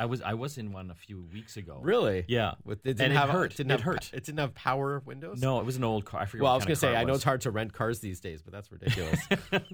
I 0.00 0.06
was 0.06 0.22
I 0.22 0.32
was 0.32 0.56
in 0.56 0.72
one 0.72 0.90
a 0.90 0.94
few 0.94 1.22
weeks 1.30 1.58
ago. 1.58 1.78
Really? 1.82 2.24
Yeah, 2.26 2.54
With, 2.64 2.78
it 2.78 2.96
didn't 2.96 3.02
and 3.02 3.12
it 3.12 3.16
have 3.16 3.28
hurt. 3.28 3.54
Didn't 3.54 3.70
it 3.70 3.74
have, 3.74 3.82
hurt. 3.82 4.10
It 4.14 4.24
didn't 4.24 4.38
have 4.38 4.54
power 4.54 5.02
windows. 5.04 5.42
No, 5.42 5.60
it 5.60 5.66
was 5.66 5.76
an 5.76 5.84
old 5.84 6.06
car. 6.06 6.22
I 6.22 6.24
forget. 6.24 6.42
Well, 6.42 6.52
I 6.52 6.56
was 6.56 6.64
gonna 6.64 6.74
say 6.74 6.96
I 6.96 7.04
know 7.04 7.12
it's 7.12 7.22
hard 7.22 7.42
to 7.42 7.50
rent 7.50 7.74
cars 7.74 8.00
these 8.00 8.18
days, 8.18 8.42
but 8.42 8.54
that's 8.54 8.72
ridiculous. 8.72 9.20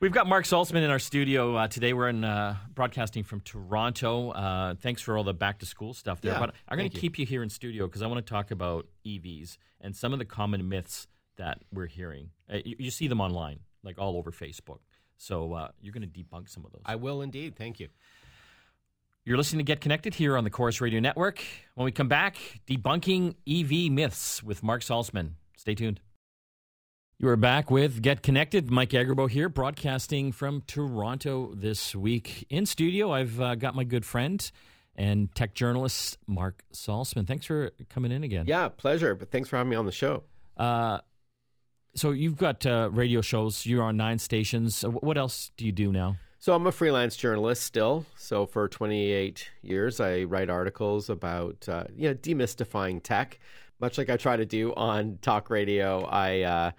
We've 0.00 0.12
got 0.12 0.26
Mark 0.26 0.44
Saltzman 0.44 0.82
in 0.82 0.90
our 0.90 0.98
studio 0.98 1.56
uh, 1.56 1.68
today. 1.68 1.94
We're 1.94 2.10
in 2.10 2.24
uh, 2.24 2.56
broadcasting 2.74 3.24
from 3.24 3.40
Toronto. 3.40 4.32
Uh, 4.32 4.74
thanks 4.74 5.00
for 5.00 5.16
all 5.16 5.24
the 5.24 5.32
back 5.32 5.60
to 5.60 5.66
school 5.66 5.94
stuff 5.94 6.20
there. 6.20 6.32
Yeah, 6.32 6.40
but 6.40 6.54
I'm 6.68 6.76
going 6.76 6.90
to 6.90 6.98
keep 6.98 7.18
you 7.18 7.24
here 7.24 7.42
in 7.42 7.48
studio 7.48 7.86
because 7.86 8.02
I 8.02 8.06
want 8.06 8.24
to 8.24 8.30
talk 8.30 8.50
about 8.50 8.86
EVs 9.06 9.56
and 9.80 9.96
some 9.96 10.12
of 10.12 10.18
the 10.18 10.26
common 10.26 10.68
myths 10.68 11.06
that 11.36 11.60
we're 11.72 11.86
hearing. 11.86 12.30
Uh, 12.52 12.58
you, 12.64 12.76
you 12.80 12.90
see 12.90 13.06
them 13.08 13.20
online, 13.20 13.60
like 13.82 13.98
all 13.98 14.18
over 14.18 14.30
Facebook. 14.30 14.80
So 15.16 15.54
uh, 15.54 15.68
you're 15.80 15.94
going 15.94 16.06
to 16.06 16.08
debunk 16.08 16.50
some 16.50 16.66
of 16.66 16.72
those. 16.72 16.82
I 16.84 16.96
will 16.96 17.22
indeed. 17.22 17.56
Thank 17.56 17.80
you. 17.80 17.88
You're 19.26 19.38
listening 19.38 19.60
to 19.60 19.64
Get 19.64 19.80
Connected 19.80 20.14
here 20.14 20.36
on 20.36 20.44
the 20.44 20.50
Corus 20.50 20.82
Radio 20.82 21.00
Network. 21.00 21.42
When 21.76 21.86
we 21.86 21.92
come 21.92 22.08
back, 22.08 22.36
debunking 22.68 23.36
EV 23.48 23.90
myths 23.90 24.42
with 24.42 24.62
Mark 24.62 24.82
Saltzman. 24.82 25.30
Stay 25.56 25.74
tuned. 25.74 26.00
You 27.18 27.28
are 27.30 27.36
back 27.36 27.70
with 27.70 28.02
Get 28.02 28.22
Connected. 28.22 28.70
Mike 28.70 28.90
Agerbo 28.90 29.30
here, 29.30 29.48
broadcasting 29.48 30.30
from 30.30 30.60
Toronto 30.66 31.54
this 31.54 31.94
week. 31.94 32.46
In 32.50 32.66
studio, 32.66 33.12
I've 33.12 33.40
uh, 33.40 33.54
got 33.54 33.74
my 33.74 33.84
good 33.84 34.04
friend 34.04 34.50
and 34.94 35.34
tech 35.34 35.54
journalist 35.54 36.18
Mark 36.26 36.62
Saltzman. 36.74 37.26
Thanks 37.26 37.46
for 37.46 37.70
coming 37.88 38.12
in 38.12 38.24
again. 38.24 38.44
Yeah, 38.46 38.68
pleasure. 38.68 39.14
But 39.14 39.30
thanks 39.30 39.48
for 39.48 39.56
having 39.56 39.70
me 39.70 39.76
on 39.76 39.86
the 39.86 39.92
show. 39.92 40.24
Uh, 40.58 40.98
so 41.94 42.10
you've 42.10 42.36
got 42.36 42.66
uh, 42.66 42.90
radio 42.92 43.22
shows. 43.22 43.64
You're 43.64 43.84
on 43.84 43.96
nine 43.96 44.18
stations. 44.18 44.84
Uh, 44.84 44.90
What 44.90 45.16
else 45.16 45.50
do 45.56 45.64
you 45.64 45.72
do 45.72 45.92
now? 45.92 46.16
So 46.44 46.54
I'm 46.54 46.66
a 46.66 46.72
freelance 46.72 47.16
journalist 47.16 47.62
still. 47.62 48.04
So 48.16 48.44
for 48.44 48.68
28 48.68 49.50
years, 49.62 49.98
I 49.98 50.24
write 50.24 50.50
articles 50.50 51.08
about 51.08 51.66
uh, 51.70 51.84
you 51.96 52.06
know 52.06 52.14
demystifying 52.14 53.02
tech, 53.02 53.40
much 53.80 53.96
like 53.96 54.10
I 54.10 54.18
try 54.18 54.36
to 54.36 54.44
do 54.44 54.74
on 54.74 55.18
talk 55.22 55.48
radio. 55.48 56.04
I 56.04 56.42
uh, 56.42 56.70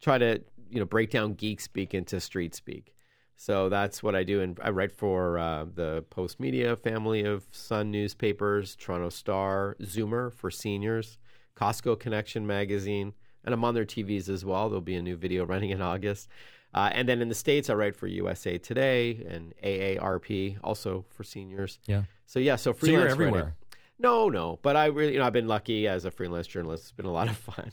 try 0.00 0.18
to 0.18 0.40
you 0.70 0.78
know 0.78 0.84
break 0.84 1.10
down 1.10 1.34
geek 1.34 1.60
speak 1.60 1.94
into 1.94 2.20
street 2.20 2.54
speak. 2.54 2.94
So 3.34 3.68
that's 3.68 4.04
what 4.04 4.14
I 4.14 4.22
do, 4.22 4.40
and 4.40 4.56
I 4.62 4.70
write 4.70 4.92
for 4.92 5.36
uh, 5.36 5.64
the 5.74 6.04
Post 6.10 6.38
Media 6.38 6.76
family 6.76 7.24
of 7.24 7.44
Sun 7.50 7.90
newspapers, 7.90 8.76
Toronto 8.76 9.08
Star, 9.08 9.76
Zoomer 9.82 10.32
for 10.32 10.48
seniors, 10.48 11.18
Costco 11.56 11.98
Connection 11.98 12.46
magazine, 12.46 13.14
and 13.44 13.52
I'm 13.52 13.64
on 13.64 13.74
their 13.74 13.84
TVs 13.84 14.28
as 14.28 14.44
well. 14.44 14.68
There'll 14.68 14.80
be 14.80 14.94
a 14.94 15.02
new 15.02 15.16
video 15.16 15.44
running 15.52 15.70
in 15.70 15.82
August. 15.82 16.28
Uh, 16.74 16.90
and 16.92 17.08
then 17.08 17.22
in 17.22 17.28
the 17.28 17.34
States, 17.34 17.70
I 17.70 17.74
write 17.74 17.96
for 17.96 18.06
USA 18.06 18.58
Today 18.58 19.24
and 19.28 19.54
AARP, 19.64 20.58
also 20.62 21.04
for 21.08 21.24
seniors. 21.24 21.78
Yeah. 21.86 22.02
So 22.26 22.38
yeah, 22.38 22.56
so 22.56 22.70
you're 22.70 22.74
freelance 22.74 23.02
writing. 23.12 23.26
everywhere. 23.28 23.54
No, 24.00 24.28
no, 24.28 24.58
but 24.62 24.76
I 24.76 24.86
really, 24.86 25.14
you 25.14 25.18
know, 25.18 25.24
I've 25.24 25.32
been 25.32 25.48
lucky 25.48 25.88
as 25.88 26.04
a 26.04 26.10
freelance 26.12 26.46
journalist. 26.46 26.84
It's 26.84 26.92
been 26.92 27.06
a 27.06 27.12
lot 27.12 27.28
of 27.28 27.36
fun. 27.36 27.72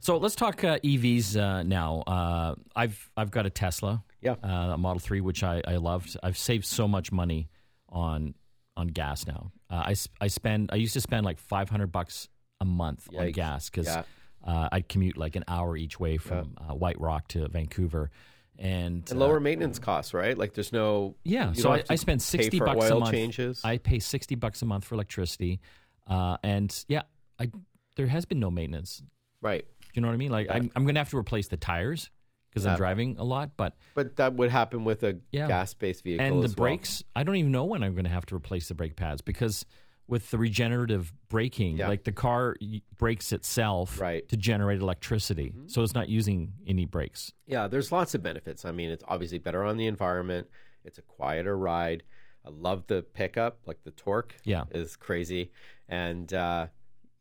So 0.00 0.18
let's 0.18 0.36
talk 0.36 0.62
uh, 0.62 0.78
EVs 0.80 1.36
uh, 1.36 1.62
now. 1.64 2.02
Uh, 2.06 2.54
I've 2.76 3.10
I've 3.16 3.30
got 3.32 3.44
a 3.46 3.50
Tesla, 3.50 4.04
Yeah. 4.20 4.36
uh, 4.44 4.74
a 4.74 4.78
Model 4.78 5.00
Three, 5.00 5.20
which 5.20 5.42
I, 5.42 5.60
I 5.66 5.76
loved. 5.76 6.16
I've 6.22 6.38
saved 6.38 6.66
so 6.66 6.86
much 6.86 7.10
money 7.10 7.48
on 7.88 8.34
on 8.76 8.88
gas 8.88 9.26
now. 9.26 9.50
Uh, 9.70 9.92
I 10.20 10.28
spend 10.28 10.70
I 10.72 10.76
used 10.76 10.92
to 10.94 11.00
spend 11.00 11.24
like 11.24 11.38
five 11.38 11.68
hundred 11.68 11.90
bucks 11.90 12.28
a 12.60 12.64
month 12.64 13.08
on 13.16 13.32
gas 13.32 13.70
because 13.70 13.86
Yeah. 13.86 14.02
Uh, 14.44 14.68
I'd 14.70 14.88
commute 14.88 15.16
like 15.16 15.36
an 15.36 15.44
hour 15.48 15.76
each 15.76 15.98
way 15.98 16.16
from 16.16 16.56
uh, 16.58 16.74
White 16.74 17.00
Rock 17.00 17.28
to 17.28 17.48
Vancouver, 17.48 18.10
and, 18.58 19.08
and 19.10 19.18
lower 19.18 19.38
uh, 19.38 19.40
maintenance 19.40 19.78
costs, 19.78 20.14
right? 20.14 20.36
Like 20.36 20.54
there's 20.54 20.72
no 20.72 21.16
yeah. 21.24 21.52
So 21.52 21.72
I, 21.72 21.82
I 21.88 21.94
spend 21.96 22.22
sixty 22.22 22.58
bucks 22.58 22.88
a 22.90 22.98
month. 22.98 23.12
Changes. 23.12 23.60
I 23.64 23.78
pay 23.78 23.98
sixty 23.98 24.34
bucks 24.34 24.62
a 24.62 24.66
month 24.66 24.84
for 24.84 24.94
electricity, 24.94 25.60
uh, 26.06 26.36
and 26.42 26.84
yeah, 26.88 27.02
I 27.38 27.50
there 27.96 28.06
has 28.06 28.24
been 28.24 28.40
no 28.40 28.50
maintenance. 28.50 29.02
Right. 29.40 29.64
Do 29.80 29.88
you 29.94 30.02
know 30.02 30.08
what 30.08 30.14
I 30.14 30.18
mean? 30.18 30.32
Like 30.32 30.48
I'm, 30.50 30.70
I'm 30.74 30.84
going 30.84 30.96
to 30.96 31.00
have 31.00 31.10
to 31.10 31.18
replace 31.18 31.48
the 31.48 31.56
tires 31.56 32.10
because 32.50 32.66
I'm 32.66 32.76
driving 32.76 33.16
a 33.18 33.24
lot, 33.24 33.50
but 33.56 33.76
but 33.94 34.16
that 34.16 34.34
would 34.34 34.50
happen 34.50 34.84
with 34.84 35.02
a 35.02 35.18
yeah. 35.32 35.48
gas-based 35.48 36.04
vehicle 36.04 36.24
and 36.24 36.36
the 36.36 36.48
well. 36.48 36.54
brakes. 36.54 37.02
I 37.14 37.22
don't 37.24 37.36
even 37.36 37.52
know 37.52 37.64
when 37.64 37.82
I'm 37.82 37.94
going 37.94 38.04
to 38.04 38.10
have 38.10 38.26
to 38.26 38.36
replace 38.36 38.68
the 38.68 38.74
brake 38.74 38.96
pads 38.96 39.22
because 39.22 39.66
with 40.06 40.30
the 40.30 40.38
regenerative 40.38 41.12
braking, 41.28 41.78
yeah. 41.78 41.88
like 41.88 42.04
the 42.04 42.12
car 42.12 42.56
brakes 42.98 43.32
itself 43.32 44.00
right. 44.00 44.28
to 44.28 44.36
generate 44.36 44.80
electricity, 44.80 45.54
mm-hmm. 45.56 45.68
so 45.68 45.82
it's 45.82 45.94
not 45.94 46.08
using 46.08 46.52
any 46.66 46.84
brakes. 46.84 47.32
Yeah, 47.46 47.68
there's 47.68 47.90
lots 47.90 48.14
of 48.14 48.22
benefits. 48.22 48.64
I 48.64 48.72
mean, 48.72 48.90
it's 48.90 49.04
obviously 49.08 49.38
better 49.38 49.64
on 49.64 49.76
the 49.76 49.86
environment. 49.86 50.48
It's 50.84 50.98
a 50.98 51.02
quieter 51.02 51.56
ride. 51.56 52.02
I 52.46 52.50
love 52.50 52.86
the 52.86 53.02
pickup, 53.02 53.60
like 53.66 53.82
the 53.84 53.92
torque. 53.92 54.36
Yeah, 54.44 54.64
is 54.70 54.96
crazy, 54.96 55.50
and 55.88 56.32
uh, 56.34 56.66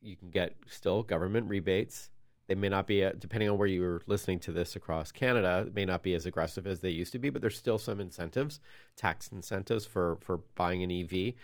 you 0.01 0.17
can 0.17 0.29
get 0.29 0.55
still 0.67 1.03
government 1.03 1.49
rebates. 1.49 2.09
They 2.47 2.55
may 2.55 2.67
not 2.67 2.87
be, 2.87 3.05
uh, 3.05 3.13
depending 3.17 3.49
on 3.49 3.57
where 3.57 3.69
you're 3.69 4.01
listening 4.05 4.39
to 4.41 4.51
this 4.51 4.75
across 4.75 5.13
Canada, 5.13 5.63
it 5.65 5.73
may 5.73 5.85
not 5.85 6.03
be 6.03 6.13
as 6.13 6.25
aggressive 6.25 6.67
as 6.67 6.81
they 6.81 6.89
used 6.89 7.13
to 7.13 7.19
be, 7.19 7.29
but 7.29 7.41
there's 7.41 7.57
still 7.57 7.77
some 7.77 8.01
incentives, 8.01 8.59
tax 8.97 9.29
incentives 9.29 9.85
for 9.85 10.17
for 10.19 10.39
buying 10.55 10.83
an 10.83 10.91
EV 10.91 11.35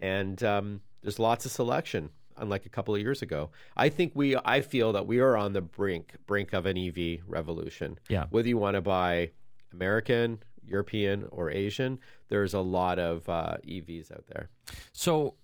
and 0.00 0.42
um, 0.42 0.80
there's 1.02 1.18
lots 1.18 1.44
of 1.46 1.52
selection 1.52 2.10
unlike 2.40 2.66
a 2.66 2.68
couple 2.68 2.94
of 2.94 3.00
years 3.00 3.22
ago. 3.22 3.50
I 3.76 3.88
think 3.88 4.12
we 4.14 4.36
I 4.36 4.60
feel 4.60 4.92
that 4.92 5.06
we 5.06 5.18
are 5.20 5.36
on 5.36 5.52
the 5.52 5.60
brink 5.60 6.14
brink 6.26 6.52
of 6.52 6.66
an 6.66 6.78
EV 6.78 7.20
revolution. 7.26 7.98
Yeah. 8.08 8.26
Whether 8.30 8.48
you 8.48 8.58
want 8.58 8.74
to 8.74 8.80
buy 8.80 9.30
American, 9.72 10.42
European, 10.64 11.26
or 11.30 11.50
Asian, 11.50 11.98
there's 12.28 12.54
a 12.54 12.60
lot 12.60 12.98
of 12.98 13.28
uh, 13.28 13.56
EVs 13.66 14.12
out 14.12 14.26
there. 14.28 14.48
So 14.92 15.34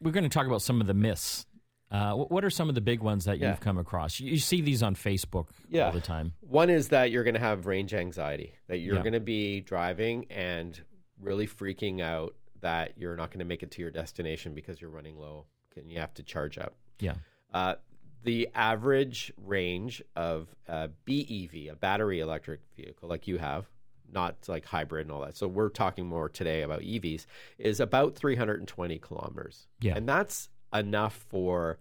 we're 0.00 0.12
going 0.12 0.24
to 0.24 0.30
talk 0.30 0.46
about 0.46 0.62
some 0.62 0.80
of 0.80 0.86
the 0.86 0.94
myths. 0.94 1.46
Uh, 1.90 2.12
what 2.12 2.44
are 2.44 2.50
some 2.50 2.68
of 2.68 2.74
the 2.74 2.80
big 2.80 3.00
ones 3.00 3.26
that 3.26 3.38
you've 3.38 3.60
come 3.60 3.78
across? 3.78 4.18
You 4.18 4.38
see 4.38 4.60
these 4.60 4.82
on 4.82 4.96
Facebook 4.96 5.46
yeah. 5.68 5.86
all 5.86 5.92
the 5.92 6.00
time. 6.00 6.32
One 6.40 6.68
is 6.68 6.88
that 6.88 7.12
you're 7.12 7.22
going 7.22 7.34
to 7.34 7.40
have 7.40 7.66
range 7.66 7.94
anxiety, 7.94 8.54
that 8.66 8.78
you're 8.78 8.96
yeah. 8.96 9.02
going 9.02 9.12
to 9.12 9.20
be 9.20 9.60
driving 9.60 10.26
and 10.28 10.80
really 11.20 11.46
freaking 11.46 12.00
out 12.00 12.34
that 12.64 12.94
you're 12.96 13.14
not 13.14 13.28
going 13.28 13.40
to 13.40 13.44
make 13.44 13.62
it 13.62 13.70
to 13.70 13.82
your 13.82 13.90
destination 13.90 14.54
because 14.54 14.80
you're 14.80 14.90
running 14.90 15.18
low 15.18 15.44
and 15.76 15.92
you 15.92 15.98
have 15.98 16.14
to 16.14 16.22
charge 16.22 16.56
up. 16.56 16.74
Yeah. 16.98 17.16
Uh, 17.52 17.74
the 18.22 18.48
average 18.54 19.30
range 19.36 20.02
of 20.16 20.48
a 20.66 20.88
BEV, 21.04 21.70
a 21.70 21.76
battery 21.78 22.20
electric 22.20 22.60
vehicle 22.74 23.06
like 23.06 23.28
you 23.28 23.36
have, 23.36 23.66
not 24.10 24.36
like 24.48 24.64
hybrid 24.64 25.06
and 25.06 25.12
all 25.12 25.20
that. 25.20 25.36
So 25.36 25.46
we're 25.46 25.68
talking 25.68 26.06
more 26.06 26.30
today 26.30 26.62
about 26.62 26.80
EVs, 26.80 27.26
is 27.58 27.80
about 27.80 28.14
320 28.14 28.98
kilometers. 28.98 29.66
Yeah. 29.82 29.94
And 29.94 30.08
that's 30.08 30.48
enough 30.72 31.26
for, 31.28 31.78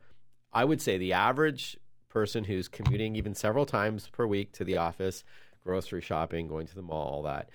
I 0.51 0.65
would 0.65 0.81
say, 0.81 0.97
the 0.97 1.13
average 1.13 1.77
person 2.09 2.43
who's 2.43 2.67
commuting 2.67 3.15
even 3.15 3.35
several 3.35 3.65
times 3.65 4.09
per 4.11 4.27
week 4.27 4.51
to 4.53 4.65
the 4.65 4.75
office, 4.75 5.23
grocery 5.63 6.01
shopping, 6.01 6.49
going 6.49 6.67
to 6.67 6.75
the 6.75 6.81
mall, 6.81 7.07
all 7.07 7.23
that 7.23 7.47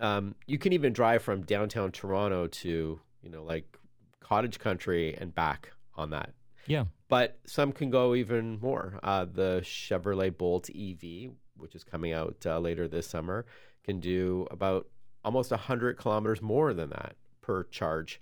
um, 0.00 0.34
you 0.46 0.58
can 0.58 0.72
even 0.72 0.92
drive 0.92 1.22
from 1.22 1.42
downtown 1.42 1.92
Toronto 1.92 2.46
to 2.46 3.00
you 3.22 3.30
know 3.30 3.42
like 3.44 3.76
cottage 4.20 4.58
country 4.58 5.14
and 5.16 5.34
back 5.34 5.72
on 5.94 6.10
that. 6.10 6.32
Yeah. 6.66 6.84
But 7.08 7.38
some 7.44 7.72
can 7.72 7.90
go 7.90 8.14
even 8.14 8.60
more. 8.60 9.00
Uh, 9.02 9.24
the 9.24 9.60
Chevrolet 9.64 10.36
Bolt 10.36 10.70
EV, 10.70 11.32
which 11.56 11.74
is 11.74 11.82
coming 11.82 12.12
out 12.12 12.36
uh, 12.46 12.58
later 12.60 12.86
this 12.86 13.06
summer, 13.06 13.44
can 13.84 13.98
do 13.98 14.46
about 14.50 14.86
almost 15.24 15.50
100 15.50 15.96
kilometers 15.96 16.40
more 16.40 16.72
than 16.72 16.90
that 16.90 17.16
per 17.40 17.64
charge. 17.64 18.20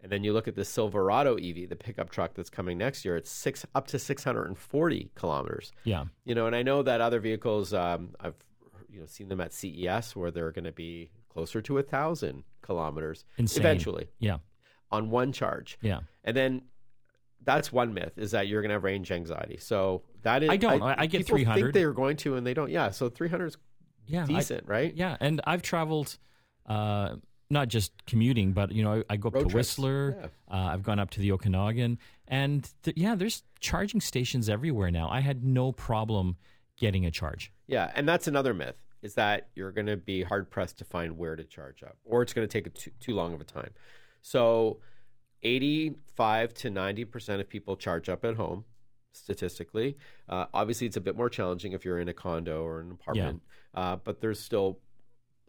And 0.00 0.12
then 0.12 0.22
you 0.22 0.32
look 0.32 0.46
at 0.46 0.54
the 0.54 0.64
Silverado 0.64 1.34
EV, 1.34 1.68
the 1.68 1.76
pickup 1.76 2.10
truck 2.10 2.34
that's 2.34 2.50
coming 2.50 2.78
next 2.78 3.04
year, 3.04 3.16
it's 3.16 3.30
six 3.30 3.66
up 3.74 3.88
to 3.88 3.98
640 3.98 5.10
kilometers. 5.16 5.72
Yeah. 5.82 6.04
You 6.24 6.36
know, 6.36 6.46
and 6.46 6.54
I 6.54 6.62
know 6.62 6.84
that 6.84 7.00
other 7.00 7.18
vehicles, 7.18 7.74
um, 7.74 8.14
I've 8.20 8.36
you 8.88 9.00
know 9.00 9.06
seen 9.06 9.28
them 9.28 9.40
at 9.40 9.52
CES 9.52 10.14
where 10.14 10.30
they're 10.30 10.52
going 10.52 10.64
to 10.64 10.72
be 10.72 11.10
closer 11.38 11.62
to 11.62 11.78
a 11.78 11.82
thousand 11.82 12.42
kilometers 12.62 13.24
Insane. 13.36 13.62
eventually. 13.62 14.08
Yeah. 14.18 14.38
On 14.90 15.10
one 15.10 15.32
charge. 15.32 15.78
Yeah. 15.80 16.00
And 16.24 16.36
then 16.36 16.62
that's 17.44 17.72
one 17.72 17.94
myth 17.94 18.14
is 18.16 18.32
that 18.32 18.48
you're 18.48 18.60
going 18.60 18.70
to 18.70 18.74
have 18.74 18.84
range 18.84 19.12
anxiety. 19.12 19.56
So 19.58 20.02
that 20.22 20.42
is 20.42 20.50
I 20.50 20.56
don't. 20.56 20.82
I, 20.82 20.96
I 20.98 21.06
get 21.06 21.26
three 21.26 21.44
hundred. 21.44 21.66
Think 21.66 21.74
they're 21.74 21.92
going 21.92 22.16
to, 22.18 22.34
and 22.34 22.46
they 22.46 22.54
don't. 22.54 22.70
Yeah. 22.70 22.90
So 22.90 23.08
three 23.08 23.28
hundred 23.28 23.46
is 23.46 23.56
yeah 24.06 24.26
decent, 24.26 24.64
I, 24.66 24.70
right? 24.70 24.94
Yeah. 24.94 25.16
And 25.20 25.40
I've 25.44 25.62
traveled. 25.62 26.18
Uh, 26.66 27.16
not 27.50 27.68
just 27.68 27.92
commuting, 28.04 28.52
but 28.52 28.72
you 28.72 28.82
know, 28.82 28.96
I, 29.08 29.14
I 29.14 29.16
go 29.16 29.28
up 29.28 29.34
Road 29.34 29.44
to 29.44 29.50
trips. 29.50 29.54
Whistler. 29.54 30.16
Yeah. 30.20 30.26
Uh, 30.54 30.72
I've 30.72 30.82
gone 30.82 30.98
up 30.98 31.10
to 31.10 31.20
the 31.20 31.32
Okanagan, 31.32 31.98
and 32.26 32.68
th- 32.82 32.96
yeah, 32.96 33.14
there's 33.14 33.42
charging 33.60 34.02
stations 34.02 34.50
everywhere 34.50 34.90
now. 34.90 35.08
I 35.08 35.20
had 35.20 35.44
no 35.44 35.72
problem 35.72 36.36
getting 36.76 37.06
a 37.06 37.10
charge. 37.10 37.50
Yeah, 37.66 37.90
and 37.94 38.06
that's 38.06 38.26
another 38.28 38.52
myth 38.52 38.76
is 39.02 39.14
that 39.14 39.48
you're 39.54 39.72
going 39.72 39.86
to 39.86 39.96
be 39.96 40.22
hard 40.22 40.50
pressed 40.50 40.78
to 40.78 40.84
find 40.84 41.16
where 41.16 41.36
to 41.36 41.44
charge 41.44 41.82
up, 41.82 41.96
or 42.04 42.22
it's 42.22 42.32
going 42.32 42.46
to 42.46 42.52
take 42.52 42.72
too, 42.74 42.90
too 43.00 43.14
long 43.14 43.34
of 43.34 43.40
a 43.40 43.44
time. 43.44 43.70
So, 44.22 44.80
85 45.42 46.54
to 46.54 46.70
90 46.70 47.04
percent 47.04 47.40
of 47.40 47.48
people 47.48 47.76
charge 47.76 48.08
up 48.08 48.24
at 48.24 48.36
home. 48.36 48.64
Statistically, 49.12 49.96
uh, 50.28 50.44
obviously, 50.54 50.86
it's 50.86 50.96
a 50.96 51.00
bit 51.00 51.16
more 51.16 51.28
challenging 51.28 51.72
if 51.72 51.84
you're 51.84 51.98
in 51.98 52.08
a 52.08 52.14
condo 52.14 52.62
or 52.62 52.80
an 52.80 52.92
apartment, 52.92 53.42
yeah. 53.74 53.80
uh, 53.80 53.96
but 53.96 54.20
there's 54.20 54.38
still 54.38 54.78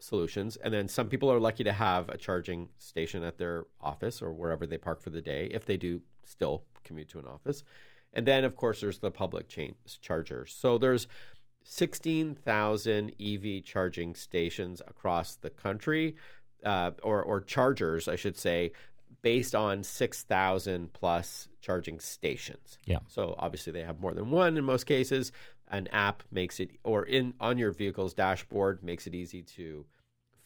solutions. 0.02 0.56
And 0.56 0.72
then 0.72 0.88
some 0.88 1.08
people 1.08 1.30
are 1.30 1.38
lucky 1.38 1.64
to 1.64 1.72
have 1.72 2.08
a 2.08 2.16
charging 2.16 2.68
station 2.78 3.22
at 3.22 3.38
their 3.38 3.66
office 3.80 4.22
or 4.22 4.32
wherever 4.32 4.66
they 4.66 4.78
park 4.78 5.00
for 5.00 5.10
the 5.10 5.20
day, 5.20 5.48
if 5.52 5.66
they 5.66 5.76
do 5.76 6.00
still 6.24 6.64
commute 6.84 7.08
to 7.10 7.18
an 7.18 7.26
office. 7.26 7.62
And 8.12 8.26
then, 8.26 8.44
of 8.44 8.56
course, 8.56 8.80
there's 8.80 8.98
the 8.98 9.10
public 9.10 9.48
chain 9.48 9.76
chargers. 10.00 10.54
So 10.58 10.78
there's 10.78 11.06
16,000 11.64 13.12
EV 13.20 13.64
charging 13.64 14.14
stations 14.14 14.80
across 14.86 15.36
the 15.36 15.50
country, 15.50 16.16
uh, 16.64 16.92
or, 17.02 17.22
or 17.22 17.40
chargers, 17.40 18.08
I 18.08 18.16
should 18.16 18.36
say, 18.36 18.72
based 19.22 19.54
on 19.54 19.82
6,000 19.82 20.92
plus 20.92 21.48
charging 21.60 22.00
stations. 22.00 22.78
Yeah. 22.86 22.98
So 23.08 23.34
obviously 23.38 23.72
they 23.72 23.82
have 23.82 24.00
more 24.00 24.14
than 24.14 24.30
one 24.30 24.56
in 24.56 24.64
most 24.64 24.84
cases. 24.84 25.32
An 25.68 25.86
app 25.88 26.22
makes 26.32 26.58
it, 26.58 26.70
or 26.82 27.04
in 27.04 27.34
on 27.38 27.56
your 27.56 27.70
vehicle's 27.70 28.14
dashboard, 28.14 28.82
makes 28.82 29.06
it 29.06 29.14
easy 29.14 29.42
to 29.42 29.84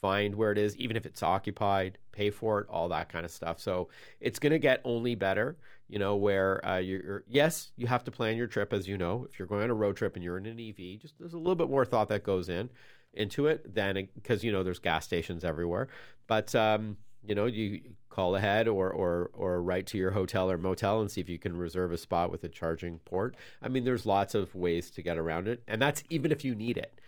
find 0.05 0.35
where 0.35 0.53
it 0.53 0.59
is, 0.59 0.77
even 0.77 0.99
if 0.99 1.07
it's 1.07 1.23
occupied, 1.23 1.97
pay 2.13 2.29
for 2.29 2.61
it, 2.61 2.67
all 2.69 2.91
that 2.91 3.09
kind 3.09 3.25
of 3.25 3.31
stuff. 3.31 3.59
So 3.59 3.89
it's 4.21 4.39
going 4.39 4.53
to 4.53 4.59
get 4.59 4.83
only 4.85 5.15
better, 5.15 5.57
you 5.89 5.99
know, 5.99 6.15
where 6.15 6.63
uh, 6.69 6.77
you're, 6.77 7.25
yes, 7.27 7.73
you 7.79 7.87
have 7.87 8.05
to 8.05 8.11
plan 8.11 8.37
your 8.37 8.47
trip, 8.47 8.75
as 8.75 8.87
you 8.87 8.99
know. 8.99 9.27
If 9.31 9.39
you're 9.39 9.49
going 9.49 9.63
on 9.63 9.71
a 9.71 9.75
road 9.75 9.97
trip 9.97 10.15
and 10.15 10.23
you're 10.23 10.37
in 10.37 10.45
an 10.45 10.61
EV, 10.61 11.01
just 11.01 11.19
there's 11.19 11.33
a 11.33 11.39
little 11.39 11.55
bit 11.55 11.71
more 11.71 11.87
thought 11.87 12.11
that 12.11 12.23
goes 12.23 12.51
in 12.51 12.69
into 13.15 13.47
it 13.47 13.75
than 13.75 14.07
because, 14.15 14.45
you 14.45 14.53
know, 14.53 14.63
there's 14.63 14.79
gas 14.79 15.07
stations 15.07 15.43
everywhere. 15.43 15.89
But, 16.27 16.55
um, 16.55 16.99
you 17.27 17.35
know, 17.35 17.47
you 17.47 17.81
call 18.11 18.37
ahead 18.37 18.69
or, 18.69 18.91
or, 18.91 19.31
or 19.33 19.63
write 19.63 19.87
to 19.87 19.97
your 19.97 20.11
hotel 20.11 20.51
or 20.51 20.59
motel 20.59 21.01
and 21.01 21.11
see 21.11 21.23
if 21.23 21.31
you 21.31 21.39
can 21.39 21.57
reserve 21.57 21.93
a 21.93 21.97
spot 21.97 22.31
with 22.31 22.45
a 22.45 22.49
charging 22.51 22.99
port. 23.07 23.37
I 23.63 23.69
mean, 23.69 23.85
there's 23.85 24.05
lots 24.05 24.35
of 24.35 24.55
ways 24.55 24.91
to 24.91 25.03
get 25.03 25.17
around 25.17 25.49
it. 25.49 25.63
And 25.67 25.81
that's 25.81 26.05
even 26.11 26.31
if 26.31 26.45
you 26.45 26.55
need 26.55 26.77
it 26.77 27.01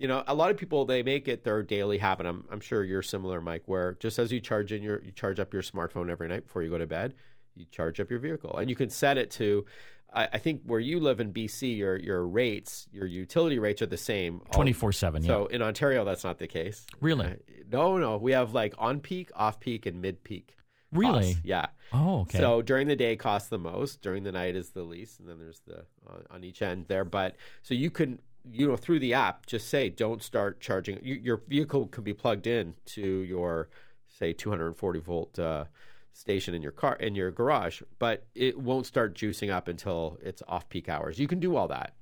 you 0.00 0.08
know, 0.08 0.24
a 0.26 0.34
lot 0.34 0.50
of 0.50 0.56
people 0.56 0.86
they 0.86 1.02
make 1.02 1.28
it 1.28 1.44
their 1.44 1.62
daily 1.62 1.98
habit. 1.98 2.24
I'm, 2.24 2.44
I'm 2.50 2.60
sure 2.60 2.82
you're 2.82 3.02
similar, 3.02 3.42
Mike, 3.42 3.64
where 3.66 3.98
just 4.00 4.18
as 4.18 4.32
you 4.32 4.40
charge 4.40 4.72
in 4.72 4.82
your 4.82 5.02
you 5.04 5.12
charge 5.12 5.38
up 5.38 5.52
your 5.52 5.60
smartphone 5.60 6.10
every 6.10 6.26
night 6.26 6.46
before 6.46 6.62
you 6.62 6.70
go 6.70 6.78
to 6.78 6.86
bed, 6.86 7.12
you 7.54 7.66
charge 7.70 8.00
up 8.00 8.10
your 8.10 8.18
vehicle, 8.18 8.56
and 8.56 8.70
you 8.70 8.74
can 8.74 8.88
set 8.88 9.18
it 9.18 9.30
to. 9.32 9.66
I, 10.12 10.28
I 10.32 10.38
think 10.38 10.62
where 10.64 10.80
you 10.80 11.00
live 11.00 11.20
in 11.20 11.34
BC, 11.34 11.76
your 11.76 11.96
your 11.96 12.26
rates, 12.26 12.88
your 12.90 13.04
utility 13.04 13.58
rates 13.58 13.82
are 13.82 13.86
the 13.86 13.98
same 13.98 14.40
twenty 14.50 14.72
four 14.72 14.90
seven. 14.90 15.22
So 15.22 15.46
in 15.46 15.60
Ontario, 15.60 16.02
that's 16.06 16.24
not 16.24 16.38
the 16.38 16.48
case. 16.48 16.86
Really? 17.02 17.26
Uh, 17.26 17.34
no, 17.70 17.98
no. 17.98 18.16
We 18.16 18.32
have 18.32 18.54
like 18.54 18.72
on 18.78 19.00
peak, 19.00 19.30
off 19.36 19.60
peak, 19.60 19.84
and 19.84 20.00
mid 20.00 20.24
peak. 20.24 20.56
Really? 20.92 21.34
Costs. 21.34 21.40
Yeah. 21.44 21.66
Oh, 21.92 22.20
okay. 22.20 22.38
So 22.38 22.62
during 22.62 22.88
the 22.88 22.96
day 22.96 23.16
costs 23.16 23.50
the 23.50 23.58
most, 23.58 24.00
during 24.00 24.22
the 24.22 24.32
night 24.32 24.56
is 24.56 24.70
the 24.70 24.82
least, 24.82 25.20
and 25.20 25.28
then 25.28 25.38
there's 25.38 25.60
the 25.66 25.84
on, 26.06 26.24
on 26.30 26.42
each 26.42 26.62
end 26.62 26.86
there. 26.88 27.04
But 27.04 27.36
so 27.62 27.74
you 27.74 27.90
can 27.90 28.18
you 28.50 28.66
know 28.66 28.76
through 28.76 28.98
the 28.98 29.14
app 29.14 29.46
just 29.46 29.68
say 29.68 29.88
don't 29.88 30.22
start 30.22 30.60
charging. 30.60 30.98
Your 31.02 31.42
vehicle 31.48 31.86
can 31.86 32.04
be 32.04 32.14
plugged 32.14 32.46
in 32.46 32.74
to 32.86 33.02
your 33.02 33.68
say 34.08 34.32
240 34.32 35.00
volt 35.00 35.38
uh, 35.38 35.64
station 36.12 36.54
in 36.54 36.62
your 36.62 36.72
car 36.72 36.96
in 36.96 37.14
your 37.14 37.30
garage 37.30 37.82
but 37.98 38.26
it 38.34 38.58
won't 38.58 38.86
start 38.86 39.14
juicing 39.14 39.50
up 39.50 39.68
until 39.68 40.18
it's 40.22 40.42
off 40.48 40.68
peak 40.68 40.88
hours. 40.88 41.18
You 41.18 41.28
can 41.28 41.40
do 41.40 41.56
all 41.56 41.68
that. 41.68 41.94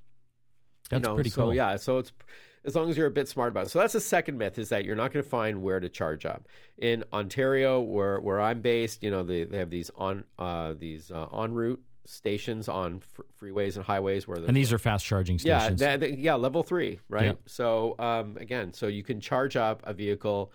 That's 0.91 1.03
you 1.03 1.09
know? 1.09 1.15
pretty 1.15 1.31
so, 1.31 1.43
cool. 1.43 1.55
yeah 1.55 1.77
so 1.77 1.99
it's 1.99 2.13
as 2.65 2.75
long 2.75 2.91
as 2.91 2.97
you're 2.97 3.07
a 3.07 3.11
bit 3.11 3.29
smart 3.29 3.51
about 3.51 3.67
it. 3.67 3.69
So 3.71 3.79
that's 3.79 3.93
the 3.93 4.01
second 4.01 4.37
myth 4.37 4.59
is 4.59 4.69
that 4.71 4.85
you're 4.85 4.97
not 4.97 5.13
going 5.13 5.23
to 5.23 5.29
find 5.29 5.63
where 5.63 5.81
to 5.81 5.89
charge 5.89 6.27
up. 6.27 6.49
In 6.77 7.05
ontario 7.13 7.81
where 7.81 8.21
where 8.21 8.41
i'm 8.41 8.61
based 8.61 9.03
you 9.03 9.11
know 9.11 9.23
they, 9.23 9.45
they 9.45 9.59
have 9.59 9.71
these 9.71 9.91
on 9.97 10.25
uh, 10.39 10.75
these 10.79 11.11
uh, 11.11 11.27
en 11.33 11.53
route 11.53 11.83
stations 12.11 12.69
on 12.69 13.01
fr- 13.01 13.23
freeways 13.41 13.77
and 13.77 13.85
highways 13.85 14.27
where 14.27 14.39
and 14.39 14.57
these 14.57 14.73
are 14.73 14.79
fast 14.79 15.05
charging 15.05 15.39
stations. 15.39 15.81
yeah, 15.81 15.97
th- 15.97 16.01
th- 16.01 16.19
yeah, 16.19 16.35
level 16.35 16.63
three, 16.63 17.01
right? 17.09 17.25
Yeah. 17.27 17.33
So 17.47 17.95
um, 17.99 18.37
again, 18.39 18.73
so 18.73 18.87
you 18.87 19.03
can 19.03 19.21
charge 19.21 19.57
up 19.57 19.83
a 19.85 19.93
vehicle 19.93 20.51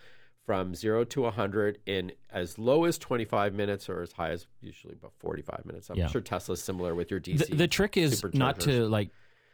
from 0.46 0.74
zero 0.76 1.04
to 1.06 1.22
100 1.22 1.78
in 1.86 2.12
as 2.32 2.58
low 2.58 2.84
as 2.86 2.98
25 2.98 3.54
minutes 3.54 3.88
or 3.88 4.02
as 4.02 4.12
high 4.12 4.32
as 4.32 4.46
usually 4.62 4.94
about 4.96 5.14
45 5.20 5.66
minutes. 5.66 5.90
I'm 5.90 5.96
Yeah. 5.98 6.08
sure 6.08 6.22
Tesla's 6.22 6.62
similar 6.62 6.96
with 6.96 7.12
your 7.12 7.20
DC. 7.22 7.48
the, 7.48 7.56
the 7.56 7.68
trick 7.68 7.96
is 7.98 8.24
not 8.34 8.60
to 8.62 8.88
like 8.88 9.10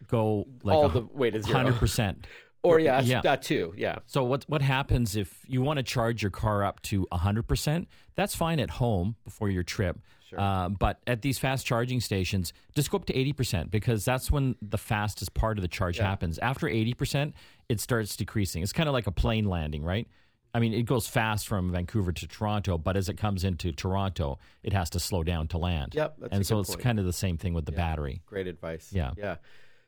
go 0.08 0.48
like 0.64 0.76
all 0.76 0.86
a 0.86 0.90
the 0.90 1.02
way 1.14 1.30
to 1.30 1.42
zero. 1.42 1.58
hundred 1.58 1.76
percent. 1.76 2.26
Or 2.62 2.78
yeah, 2.78 3.00
Yeah. 3.00 3.22
that 3.22 3.42
too. 3.42 3.74
Yeah. 3.78 4.00
So 4.06 4.26
what 4.26 4.44
what 4.50 4.62
happens 4.62 5.16
if 5.16 5.40
you 5.48 5.62
want 5.62 5.78
to 5.78 5.84
charge 5.84 6.22
your 6.22 6.30
car 6.32 6.62
up 6.62 6.82
to 6.84 7.08
100%? 7.14 7.86
That's 8.16 8.36
fine 8.36 8.60
at 8.60 8.70
home 8.70 9.16
before 9.24 9.50
your 9.50 9.64
trip. 9.64 9.98
Uh, 10.38 10.70
but 10.70 11.00
at 11.08 11.22
these 11.22 11.40
fast 11.40 11.66
charging 11.66 12.00
stations, 12.02 12.54
just 12.76 12.92
go 12.92 12.98
up 12.98 13.06
to 13.06 13.14
80% 13.14 13.72
because 13.72 14.06
that's 14.06 14.30
when 14.32 14.56
the 14.62 14.78
fastest 14.78 15.34
part 15.34 15.58
of 15.58 15.62
the 15.62 15.68
charge 15.68 15.98
happens. 15.98 16.38
After 16.40 16.68
80%, 16.68 17.34
it 17.70 17.80
starts 17.80 18.16
decreasing. 18.16 18.62
It's 18.64 18.74
kind 18.74 18.88
of 18.90 18.94
like 18.94 19.08
a 19.08 19.12
plane 19.12 19.46
landing, 19.46 19.84
right? 19.84 20.08
I 20.54 20.60
mean, 20.60 20.74
it 20.74 20.84
goes 20.84 21.08
fast 21.08 21.48
from 21.48 21.72
Vancouver 21.72 22.12
to 22.12 22.28
Toronto, 22.28 22.78
but 22.80 22.98
as 22.98 23.08
it 23.08 23.18
comes 23.18 23.44
into 23.44 23.72
Toronto, 23.72 24.40
it 24.64 24.74
has 24.74 24.90
to 24.92 25.00
slow 25.00 25.24
down 25.24 25.48
to 25.50 25.58
land. 25.60 25.94
Yep, 25.94 26.16
that's 26.20 26.34
and 26.34 26.46
so 26.46 26.60
it's 26.60 26.70
point. 26.72 26.82
kind 26.82 27.00
of 27.00 27.06
the 27.06 27.14
same 27.14 27.38
thing 27.38 27.54
with 27.54 27.66
the 27.66 27.72
battery. 27.72 28.22
Great 28.26 28.48
advice. 28.48 28.90
Yeah. 28.92 29.12
Yeah. 29.16 29.36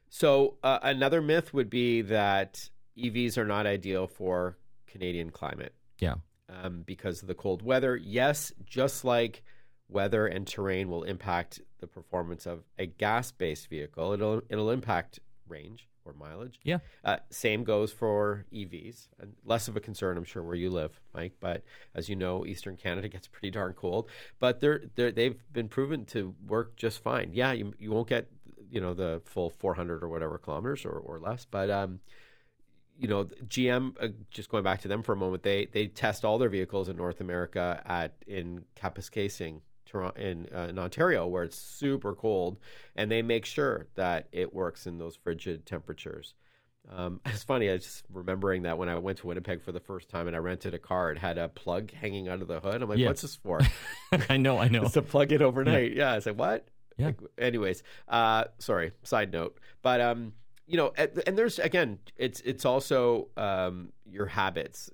So 0.10 0.58
uh, 0.62 0.80
another 0.84 1.21
myth 1.21 1.54
would 1.54 1.69
be 1.69 2.01
that 2.04 2.69
EVs 2.97 3.38
are 3.38 3.45
not 3.45 3.65
ideal 3.65 4.06
for 4.08 4.58
Canadian 4.86 5.30
climate 5.32 5.73
Yeah. 5.99 6.15
um, 6.49 6.84
because 6.86 7.21
of 7.21 7.27
the 7.27 7.34
cold 7.34 7.62
weather. 7.63 7.95
Yes, 7.95 8.51
just 8.65 9.04
like 9.06 9.43
weather 9.91 10.25
and 10.27 10.47
terrain 10.47 10.89
will 10.89 11.04
impact 11.04 11.62
the 11.80 11.88
performance 11.88 12.45
of 12.45 12.63
a 12.80 12.86
gas-based 12.86 13.69
vehicle, 13.69 14.13
it'll 14.13 14.41
it'll 14.49 14.71
impact 14.71 15.19
range 15.47 15.88
or 16.06 16.13
mileage. 16.13 16.60
Yeah. 16.63 16.80
Uh, 17.04 17.17
same 17.30 17.63
goes 17.63 17.91
for 17.91 18.45
EVs. 18.51 19.08
And 19.19 19.34
less 19.45 19.67
of 19.67 19.75
a 19.75 19.80
concern, 19.80 20.17
I'm 20.17 20.23
sure, 20.23 20.43
where 20.43 20.56
you 20.56 20.69
live, 20.69 20.99
Mike. 21.13 21.34
But 21.39 21.63
as 21.93 22.10
you 22.10 22.15
know, 22.15 22.45
Eastern 22.45 22.77
Canada 22.77 23.08
gets 23.10 23.27
pretty 23.27 23.51
darn 23.51 23.73
cold. 23.73 24.10
But 24.39 24.60
they're, 24.60 24.84
they're 24.95 25.12
they've 25.12 25.39
been 25.51 25.67
proven 25.67 26.06
to 26.06 26.34
work 26.47 26.75
just 26.75 27.04
fine. 27.04 27.32
Yeah, 27.34 27.51
you 27.51 27.73
you 27.80 27.91
won't 27.91 28.08
get 28.08 28.30
you 28.69 28.80
know 28.80 28.93
the 28.93 29.21
full 29.25 29.49
400 29.49 30.04
or 30.04 30.10
whatever 30.10 30.38
kilometers 30.38 30.86
or, 30.86 30.91
or 30.91 31.19
less, 31.19 31.45
but 31.49 31.69
um, 31.69 31.99
you 32.97 33.08
know 33.08 33.25
GM. 33.47 33.95
Uh, 33.99 34.10
just 34.30 34.49
going 34.49 34.63
back 34.63 34.82
to 34.82 34.88
them 34.88 35.04
for 35.04 35.13
a 35.13 35.17
moment, 35.17 35.43
they 35.43 35.67
they 35.71 35.88
test 35.88 36.25
all 36.25 36.38
their 36.38 36.49
vehicles 36.49 36.89
in 36.89 36.95
North 36.95 37.21
America 37.21 37.82
at 37.86 38.15
in 38.27 38.63
Kapuskasing. 38.75 39.62
Toronto, 39.91 40.19
in, 40.19 40.47
uh, 40.56 40.67
in 40.69 40.80
Ontario, 40.80 41.27
where 41.27 41.43
it's 41.43 41.58
super 41.58 42.13
cold, 42.15 42.58
and 42.95 43.12
they 43.12 43.21
make 43.21 43.45
sure 43.45 43.88
that 43.95 44.27
it 44.32 44.54
works 44.54 44.88
in 44.88 44.97
those 44.97 45.15
frigid 45.15 45.65
temperatures. 45.65 46.34
Um, 46.89 47.19
it's 47.25 47.43
funny. 47.43 47.69
I 47.69 47.73
was 47.73 47.84
just 47.84 48.06
remembering 48.12 48.63
that 48.63 48.77
when 48.77 48.89
I 48.89 48.97
went 48.97 49.19
to 49.19 49.27
Winnipeg 49.27 49.62
for 49.62 49.71
the 49.71 49.80
first 49.80 50.10
time 50.10 50.27
and 50.27 50.36
I 50.36 50.39
rented 50.39 50.73
a 50.73 50.80
car, 50.80 51.12
it 51.12 51.17
had 51.17 51.38
a 51.38 51.49
plug 51.49 51.91
hanging 51.91 52.30
out 52.30 52.41
of 52.41 52.47
the 52.47 52.60
hood. 52.60 52.82
I'm 52.82 52.89
like, 52.89 52.99
Yeah. 52.99 53.08
"What's 53.08 53.21
this 53.21 53.36
for?" 53.36 53.60
I 54.30 54.38
know, 54.38 54.58
I 54.58 54.67
know. 54.69 54.82
it's 54.84 54.93
to 54.93 55.01
plug 55.01 55.32
it 55.32 55.41
overnight. 55.41 55.93
Yeah. 55.93 56.13
I 56.13 56.19
said, 56.19 56.38
"What?" 56.38 56.67
Yeah. 56.97 57.08
Like, 57.08 57.19
anyways, 57.38 57.84
uh, 58.08 58.45
sorry. 58.60 58.91
Side 59.04 59.32
note, 59.32 59.58
but 59.82 60.01
um, 60.01 60.34
you 60.67 60.77
know, 60.77 60.93
and, 60.95 61.21
and 61.27 61.38
there's 61.38 61.60
again, 61.60 61.99
it's 62.15 62.39
it's 62.41 62.65
also 62.65 63.27
um, 63.38 63.91
your 64.06 64.25
habits. 64.27 64.89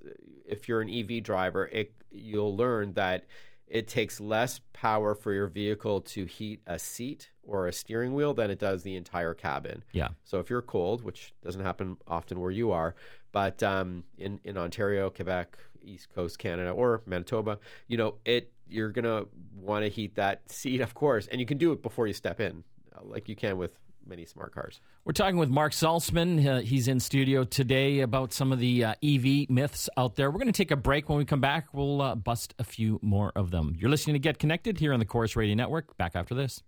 If 0.45 0.67
you're 0.67 0.81
an 0.81 0.89
EV 0.89 1.23
driver, 1.23 1.67
it 1.67 1.93
you'll 2.09 2.55
learn 2.55 2.93
that 2.93 3.25
it 3.67 3.87
takes 3.87 4.19
less 4.19 4.61
power 4.73 5.13
for 5.13 5.33
your 5.33 5.47
vehicle 5.47 6.01
to 6.01 6.25
heat 6.25 6.61
a 6.67 6.79
seat 6.79 7.31
or 7.43 7.67
a 7.67 7.73
steering 7.73 8.13
wheel 8.13 8.33
than 8.33 8.49
it 8.49 8.59
does 8.59 8.83
the 8.83 8.95
entire 8.95 9.33
cabin. 9.33 9.83
Yeah. 9.91 10.09
So 10.23 10.39
if 10.39 10.49
you're 10.49 10.61
cold, 10.61 11.03
which 11.03 11.33
doesn't 11.43 11.61
happen 11.61 11.97
often 12.07 12.39
where 12.39 12.51
you 12.51 12.71
are, 12.71 12.95
but 13.31 13.61
um, 13.63 14.03
in 14.17 14.39
in 14.43 14.57
Ontario, 14.57 15.09
Quebec, 15.09 15.57
East 15.81 16.13
Coast 16.13 16.39
Canada, 16.39 16.71
or 16.71 17.01
Manitoba, 17.05 17.59
you 17.87 17.97
know 17.97 18.15
it. 18.25 18.51
You're 18.69 18.91
gonna 18.91 19.25
want 19.55 19.85
to 19.85 19.89
heat 19.89 20.15
that 20.15 20.49
seat, 20.51 20.81
of 20.81 20.93
course, 20.93 21.27
and 21.27 21.39
you 21.39 21.45
can 21.45 21.57
do 21.57 21.71
it 21.71 21.81
before 21.81 22.05
you 22.05 22.13
step 22.13 22.41
in, 22.41 22.63
like 23.01 23.29
you 23.29 23.35
can 23.35 23.57
with 23.57 23.71
many 24.07 24.25
smart 24.25 24.53
cars. 24.53 24.79
We're 25.05 25.13
talking 25.13 25.37
with 25.37 25.49
Mark 25.49 25.73
Saltzman. 25.73 26.45
Uh, 26.45 26.61
he's 26.61 26.87
in 26.87 26.99
studio 26.99 27.43
today 27.43 27.99
about 27.99 28.33
some 28.33 28.51
of 28.51 28.59
the 28.59 28.85
uh, 28.85 28.93
EV 29.03 29.49
myths 29.49 29.89
out 29.97 30.15
there. 30.15 30.31
We're 30.31 30.39
going 30.39 30.51
to 30.51 30.57
take 30.57 30.71
a 30.71 30.75
break. 30.75 31.09
When 31.09 31.17
we 31.17 31.25
come 31.25 31.41
back, 31.41 31.73
we'll 31.73 32.01
uh, 32.01 32.15
bust 32.15 32.53
a 32.59 32.63
few 32.63 32.99
more 33.01 33.31
of 33.35 33.51
them. 33.51 33.75
You're 33.77 33.89
listening 33.89 34.15
to 34.15 34.19
Get 34.19 34.39
Connected 34.39 34.79
here 34.79 34.93
on 34.93 34.99
the 34.99 35.05
Corus 35.05 35.35
Radio 35.35 35.55
Network. 35.55 35.97
Back 35.97 36.15
after 36.15 36.33
this. 36.33 36.63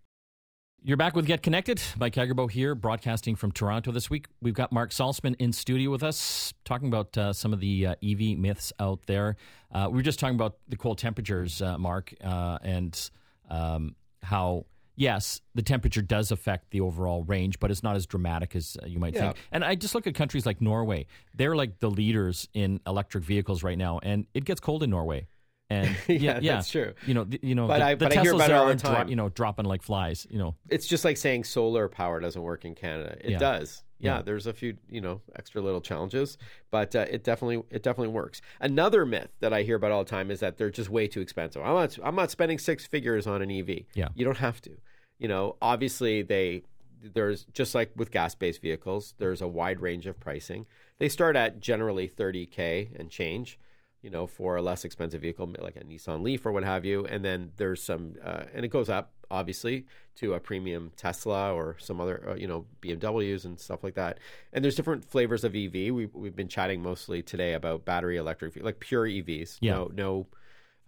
You're 0.81 0.95
back 0.95 1.13
with 1.13 1.25
Get 1.25 1.43
Connected. 1.43 1.81
Mike 1.97 2.15
Agerbo 2.15 2.49
here, 2.49 2.73
broadcasting 2.73 3.35
from 3.35 3.51
Toronto 3.51 3.91
this 3.91 4.09
week. 4.09 4.27
We've 4.41 4.53
got 4.53 4.71
Mark 4.71 4.91
Saltzman 4.91 5.35
in 5.37 5.51
studio 5.51 5.91
with 5.91 6.03
us, 6.03 6.53
talking 6.63 6.87
about 6.87 7.17
uh, 7.17 7.33
some 7.33 7.51
of 7.51 7.59
the 7.59 7.87
uh, 7.87 7.95
EV 8.01 8.37
myths 8.37 8.71
out 8.79 9.05
there. 9.05 9.35
Uh, 9.73 9.87
we 9.89 9.97
were 9.97 10.03
just 10.03 10.19
talking 10.19 10.35
about 10.35 10.55
the 10.69 10.77
cold 10.77 10.97
temperatures, 10.97 11.61
uh, 11.61 11.77
Mark, 11.77 12.13
uh, 12.23 12.59
and 12.63 13.09
um, 13.49 13.95
how, 14.23 14.67
yes, 14.99 15.39
the 15.55 15.61
temperature 15.63 16.01
does 16.03 16.29
affect 16.31 16.69
the 16.71 16.81
overall 16.81 17.23
range, 17.23 17.59
but 17.59 17.71
it's 17.71 17.81
not 17.81 17.95
as 17.95 18.05
dramatic 18.05 18.55
as 18.55 18.77
uh, 18.83 18.85
you 18.85 18.99
might 18.99 19.13
Yeah. 19.15 19.21
think. 19.31 19.37
And 19.51 19.63
I 19.63 19.73
just 19.75 19.95
look 19.95 20.05
at 20.05 20.13
countries 20.13 20.45
like 20.45 20.61
Norway. 20.61 21.07
They're 21.33 21.55
like 21.55 21.79
the 21.79 21.89
leaders 21.89 22.47
in 22.53 22.81
electric 22.85 23.23
vehicles 23.23 23.63
right 23.63 23.77
now, 23.77 23.99
and 24.03 24.27
it 24.33 24.45
gets 24.45 24.59
cold 24.59 24.83
in 24.83 24.89
Norway. 24.91 25.27
And 25.71 25.87
yeah, 26.07 26.15
Yeah, 26.17 26.39
yeah, 26.41 26.55
that's 26.55 26.69
true. 26.69 26.93
You 27.05 27.13
know, 27.13 27.23
the, 27.23 27.39
you 27.41 27.55
know, 27.55 27.67
But 27.67 27.79
the, 27.79 27.85
I- 27.85 27.95
the 27.95 28.05
but 28.09 28.17
I 28.17 28.21
hear 28.21 28.33
about 28.33 28.49
it 28.49 28.53
all 28.55 28.67
the 28.67 28.75
dro- 28.75 28.91
time. 28.91 29.07
you 29.07 29.15
know, 29.15 29.29
dropping 29.29 29.65
like 29.65 29.81
flies. 29.83 30.27
You 30.29 30.37
know, 30.39 30.55
It's 30.67 30.85
just 30.87 31.05
like 31.05 31.15
saying 31.17 31.45
solar 31.45 31.87
power 31.87 32.19
doesn't 32.19 32.41
work 32.41 32.65
in 32.65 32.75
Canada. 32.75 33.15
It 33.21 33.31
Yeah. 33.31 33.37
does. 33.39 33.83
Yeah, 34.01 34.15
Yeah. 34.17 34.21
there's 34.21 34.47
a 34.47 34.53
few, 34.53 34.77
you 34.89 35.01
know, 35.01 35.21
extra 35.35 35.61
little 35.61 35.81
challenges, 35.81 36.37
but 36.71 36.95
uh, 36.95 37.05
it 37.09 37.23
definitely 37.25 37.57
it 37.69 37.83
definitely 37.83 38.13
works. 38.13 38.41
Another 38.61 39.05
myth 39.05 39.29
that 39.41 39.51
I 39.53 39.61
hear 39.63 39.75
about 39.75 39.91
all 39.91 40.03
the 40.05 40.09
time 40.09 40.31
is 40.31 40.39
that 40.39 40.57
they're 40.57 40.69
just 40.71 40.89
way 40.89 41.05
too 41.07 41.19
expensive. 41.21 41.61
I'm 41.61 41.73
not 41.75 41.99
I'm 42.01 42.15
not 42.15 42.31
spending 42.31 42.57
six 42.59 42.87
figures 42.87 43.27
on 43.27 43.41
an 43.41 43.51
EV. 43.51 43.81
Yeah. 43.93 44.07
You 44.15 44.23
don't 44.25 44.37
have 44.37 44.61
to. 44.61 44.71
You 45.19 45.27
know, 45.27 45.55
obviously 45.61 46.23
they 46.23 46.63
there's 47.01 47.45
just 47.53 47.75
like 47.75 47.91
with 47.95 48.11
gas-based 48.11 48.61
vehicles, 48.61 49.13
there's 49.19 49.41
a 49.41 49.47
wide 49.47 49.79
range 49.79 50.05
of 50.07 50.19
pricing. 50.19 50.65
They 50.97 51.07
start 51.07 51.35
at 51.37 51.59
generally 51.61 52.09
30k 52.09 52.99
and 52.99 53.09
change 53.09 53.57
you 54.01 54.09
know, 54.09 54.27
for 54.27 54.55
a 54.55 54.61
less 54.61 54.85
expensive 54.85 55.21
vehicle 55.21 55.53
like 55.59 55.75
a 55.75 55.83
Nissan 55.83 56.21
Leaf 56.21 56.45
or 56.45 56.51
what 56.51 56.63
have 56.63 56.85
you. 56.85 57.05
And 57.05 57.23
then 57.23 57.51
there's 57.57 57.83
some, 57.83 58.15
uh, 58.23 58.43
and 58.53 58.63
it 58.63 58.69
goes 58.69 58.89
up 58.89 59.11
obviously 59.31 59.85
to 60.15 60.33
a 60.33 60.39
premium 60.39 60.91
Tesla 60.95 61.53
or 61.53 61.75
some 61.79 61.99
other, 61.99 62.29
uh, 62.29 62.35
you 62.35 62.47
know, 62.47 62.65
BMWs 62.81 63.45
and 63.45 63.59
stuff 63.59 63.83
like 63.83 63.95
that. 63.95 64.19
And 64.53 64.63
there's 64.63 64.75
different 64.75 65.03
flavors 65.03 65.43
of 65.43 65.55
EV. 65.55 65.73
We, 65.73 66.09
we've 66.13 66.35
been 66.35 66.47
chatting 66.47 66.81
mostly 66.81 67.21
today 67.21 67.53
about 67.53 67.85
battery 67.85 68.17
electric, 68.17 68.61
like 68.63 68.79
pure 68.79 69.05
EVs. 69.05 69.57
Yeah. 69.59 69.73
No, 69.73 69.91
no 69.93 70.27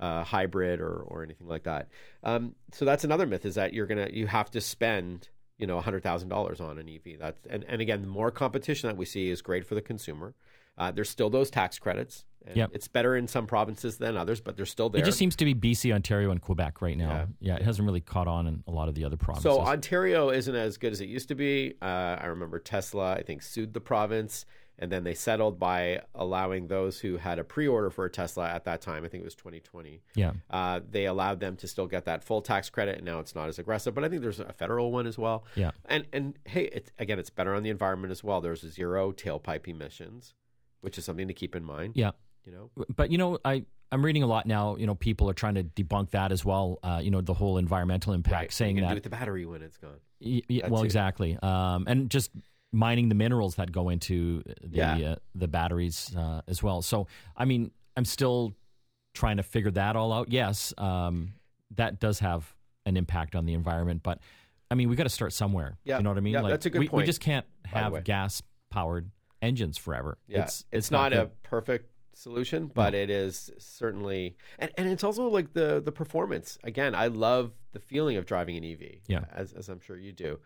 uh, 0.02 0.24
hybrid 0.24 0.82
or, 0.82 0.96
or 0.96 1.24
anything 1.24 1.48
like 1.48 1.64
that. 1.64 1.88
Um, 2.24 2.56
so 2.74 2.84
that's 2.84 3.04
another 3.04 3.26
myth 3.28 3.46
is 3.46 3.56
that 3.56 3.74
you're 3.74 3.88
gonna 3.88 4.10
you 4.12 4.28
have 4.28 4.52
to 4.52 4.60
spend 4.62 5.30
you 5.58 5.68
know 5.68 5.80
hundred 5.80 6.04
thousand 6.04 6.30
dollars 6.30 6.60
on 6.60 6.78
an 6.78 6.90
EV. 6.90 7.20
That's 7.20 7.46
and, 7.48 7.64
and 7.68 7.82
again, 7.82 8.02
the 8.02 8.08
more 8.08 8.32
competition 8.32 8.90
that 8.90 8.98
we 8.98 9.06
see 9.06 9.30
is 9.30 9.42
great 9.42 9.66
for 9.66 9.76
the 9.76 9.82
consumer. 9.82 10.34
Uh, 10.78 10.92
there's 10.92 11.10
still 11.10 11.30
those 11.30 11.50
tax 11.52 11.78
credits. 11.78 12.26
And 12.48 12.58
Yep. 12.58 12.72
It's 12.74 12.88
better 12.88 13.16
in 13.16 13.28
some 13.28 13.46
provinces 13.46 14.00
than 14.00 14.18
others, 14.18 14.42
but 14.42 14.58
they're 14.58 14.66
still 14.66 14.90
there. 14.90 15.00
it 15.00 15.06
just 15.06 15.20
seems 15.20 15.36
to 15.36 15.46
be 15.46 15.54
BC, 15.54 15.94
Ontario, 15.94 16.32
and 16.32 16.42
Quebec 16.42 16.82
right 16.82 16.98
now. 16.98 17.28
Yeah, 17.40 17.58
it 17.58 17.62
hasn't 17.62 17.86
really 17.86 18.02
caught 18.02 18.28
on 18.28 18.48
in 18.48 18.64
a 18.66 18.72
lot 18.72 18.88
of 18.90 18.96
the 18.96 19.06
other 19.06 19.18
provinces. 19.18 19.44
So 19.44 19.60
Ontario 19.62 20.32
isn't 20.32 20.56
as 20.56 20.78
good 20.78 20.92
as 20.92 21.02
it 21.02 21.08
used 21.08 21.28
to 21.28 21.36
be. 21.36 21.76
Uh, 21.82 21.86
I 22.20 22.26
remember 22.28 22.58
Tesla, 22.58 23.14
I 23.14 23.22
think, 23.22 23.44
sued 23.44 23.74
the 23.74 23.82
province, 23.82 24.48
and 24.82 24.92
then 24.92 25.04
they 25.04 25.14
settled 25.14 25.60
by 25.60 26.02
allowing 26.16 26.68
those 26.68 27.00
who 27.00 27.18
had 27.18 27.38
a 27.40 27.44
pre-order 27.44 27.90
for 27.90 28.04
a 28.06 28.10
Tesla 28.10 28.50
at 28.50 28.66
that 28.66 28.82
time. 28.82 29.06
I 29.06 29.08
think 29.08 29.22
it 29.22 29.26
was 29.26 29.36
2020. 29.36 30.02
yeah, 30.16 30.32
Uh, 30.50 30.80
they 30.90 31.06
allowed 31.06 31.40
them 31.40 31.56
to 31.58 31.68
still 31.68 31.88
get 31.88 32.06
that 32.06 32.24
full 32.24 32.42
tax 32.42 32.70
credit, 32.70 32.98
and 32.98 33.06
now 33.06 33.20
it's 33.20 33.36
not 33.36 33.48
as 33.48 33.60
aggressive. 33.60 33.94
But 33.94 34.04
I 34.04 34.10
think 34.10 34.22
there's 34.24 34.40
a 34.40 34.52
federal 34.54 34.92
one 34.92 35.06
as 35.08 35.18
well. 35.18 35.46
yeah, 35.56 35.72
And 35.86 36.06
and 36.12 36.38
hey, 36.46 36.66
it, 36.66 36.92
again, 37.00 37.20
it's 37.20 37.30
better 37.30 37.54
on 37.54 37.64
the 37.64 37.70
environment 37.70 38.12
as 38.12 38.24
well. 38.24 38.42
There's 38.42 38.62
zero 38.68 39.12
tailpipe 39.12 39.68
emissions, 39.68 40.34
which 40.82 40.98
is 40.98 41.06
something 41.06 41.28
to 41.28 41.34
keep 41.34 41.56
in 41.56 41.64
mind. 41.64 41.94
yeah. 41.96 42.12
You 42.44 42.52
know, 42.52 42.72
But 42.96 43.12
you 43.12 43.20
know, 43.20 43.38
I 43.46 43.66
I'm 43.92 44.04
reading 44.04 44.24
a 44.24 44.26
lot 44.28 44.48
now. 44.48 44.76
You 44.78 44.88
know, 44.88 44.96
people 44.96 45.30
are 45.30 45.34
trying 45.36 45.54
to 45.56 45.64
debunk 45.64 46.10
that 46.12 46.32
as 46.32 46.44
well. 46.44 46.80
Uh, 46.82 47.00
you 47.04 47.12
know, 47.12 47.22
the 47.22 47.36
whole 47.36 47.60
environmental 47.60 48.14
impact, 48.14 48.34
right? 48.34 48.52
saying 48.52 48.78
that 48.78 48.88
do 48.90 48.94
with 48.96 49.04
the 49.04 49.10
battery 49.12 49.46
when 49.46 49.62
it's 49.62 49.78
gone. 49.78 50.00
Y- 50.20 50.42
y- 50.50 50.62
well, 50.68 50.82
too. 50.82 50.86
exactly, 50.86 51.38
um, 51.44 51.84
and 51.88 52.10
just 52.10 52.32
mining 52.72 53.10
the 53.10 53.16
minerals 53.16 53.56
that 53.56 53.72
go 53.72 53.90
into 53.90 54.44
the 54.64 54.78
Yeah. 54.78 55.12
uh, 55.12 55.16
the 55.36 55.48
batteries 55.48 56.16
uh, 56.16 56.42
as 56.48 56.64
well. 56.64 56.82
So, 56.82 57.08
I 57.36 57.46
mean, 57.46 57.72
I'm 57.98 58.06
still 58.06 58.54
trying 59.14 59.38
to 59.38 59.44
figure 59.44 59.72
that 59.72 59.96
all 59.96 60.14
out. 60.14 60.32
Yes, 60.32 60.74
um, 60.78 61.34
that 61.76 62.00
does 62.00 62.20
have 62.20 62.54
an 62.86 62.98
impact 62.98 63.36
on 63.36 63.46
the 63.46 63.54
environment, 63.54 64.02
but 64.04 64.20
I 64.70 64.76
mean, 64.76 64.88
we 64.90 64.96
got 64.96 65.04
to 65.04 65.10
start 65.10 65.34
somewhere. 65.34 65.78
Yeah. 65.84 65.98
you 65.98 66.04
know 66.04 66.10
what 66.12 66.18
I 66.18 66.22
mean? 66.22 66.34
Yeah, 66.34 66.44
that's 66.44 66.66
a 66.66 66.70
good 66.70 66.80
we, 66.80 66.88
We 66.92 67.04
just 67.04 67.20
can't 67.20 67.46
have 67.66 68.04
gas 68.06 68.42
powered 68.70 69.12
engines 69.42 69.78
forever. 69.78 70.18
Yeah, 70.28 70.44
it's 70.44 70.66
it's, 70.72 70.92
not, 70.92 71.12
a 71.12 71.30
perfect 71.44 71.92
solution, 72.14 72.68
but 72.74 72.94
it 72.94 73.10
is 73.10 73.52
certainly, 73.58 74.38
and, 74.60 74.72
and 74.78 74.88
it's 74.88 75.04
also 75.04 75.28
like 75.28 75.52
the 75.54 75.82
the 75.82 75.92
performance. 75.92 76.58
Again, 76.64 76.96
I 76.96 77.08
love 77.08 77.52
the 77.74 77.80
feeling 77.80 78.16
of 78.16 78.26
driving 78.26 78.56
an 78.56 78.64
EV, 78.64 79.02
Yeah. 79.08 79.26
as 79.34 79.52
as 79.52 79.68
I'm 79.68 79.82
sure 79.82 79.98
you 79.98 80.14
do, 80.14 80.40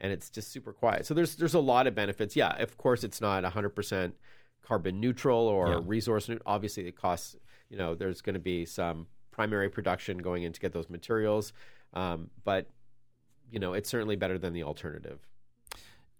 and 0.00 0.12
it's 0.12 0.30
just 0.30 0.50
super 0.50 0.72
quiet. 0.72 1.06
So 1.06 1.14
there's 1.14 1.36
there's 1.36 1.54
a 1.54 1.60
lot 1.60 1.86
of 1.86 1.94
benefits. 1.94 2.34
Yeah, 2.36 2.60
of 2.62 2.76
course, 2.78 3.04
it's 3.04 3.20
not 3.20 3.42
100 3.42 3.70
percent 3.70 4.14
carbon 4.62 5.00
neutral 5.00 5.46
or 5.48 5.68
Yeah. 5.68 5.80
resource 5.84 6.28
neutral. 6.28 6.44
Obviously, 6.46 6.86
it 6.86 6.96
costs. 6.96 7.36
You 7.68 7.76
know, 7.78 7.94
there's 7.94 8.20
going 8.20 8.34
to 8.34 8.40
be 8.40 8.64
some 8.64 9.06
primary 9.30 9.68
production 9.70 10.18
going 10.18 10.42
in 10.42 10.52
to 10.52 10.60
get 10.60 10.72
those 10.72 10.90
materials, 10.90 11.52
um, 11.94 12.30
but 12.44 12.68
you 13.50 13.58
know, 13.58 13.72
it's 13.74 13.88
certainly 13.88 14.16
better 14.16 14.38
than 14.38 14.52
the 14.52 14.62
alternative. 14.64 15.18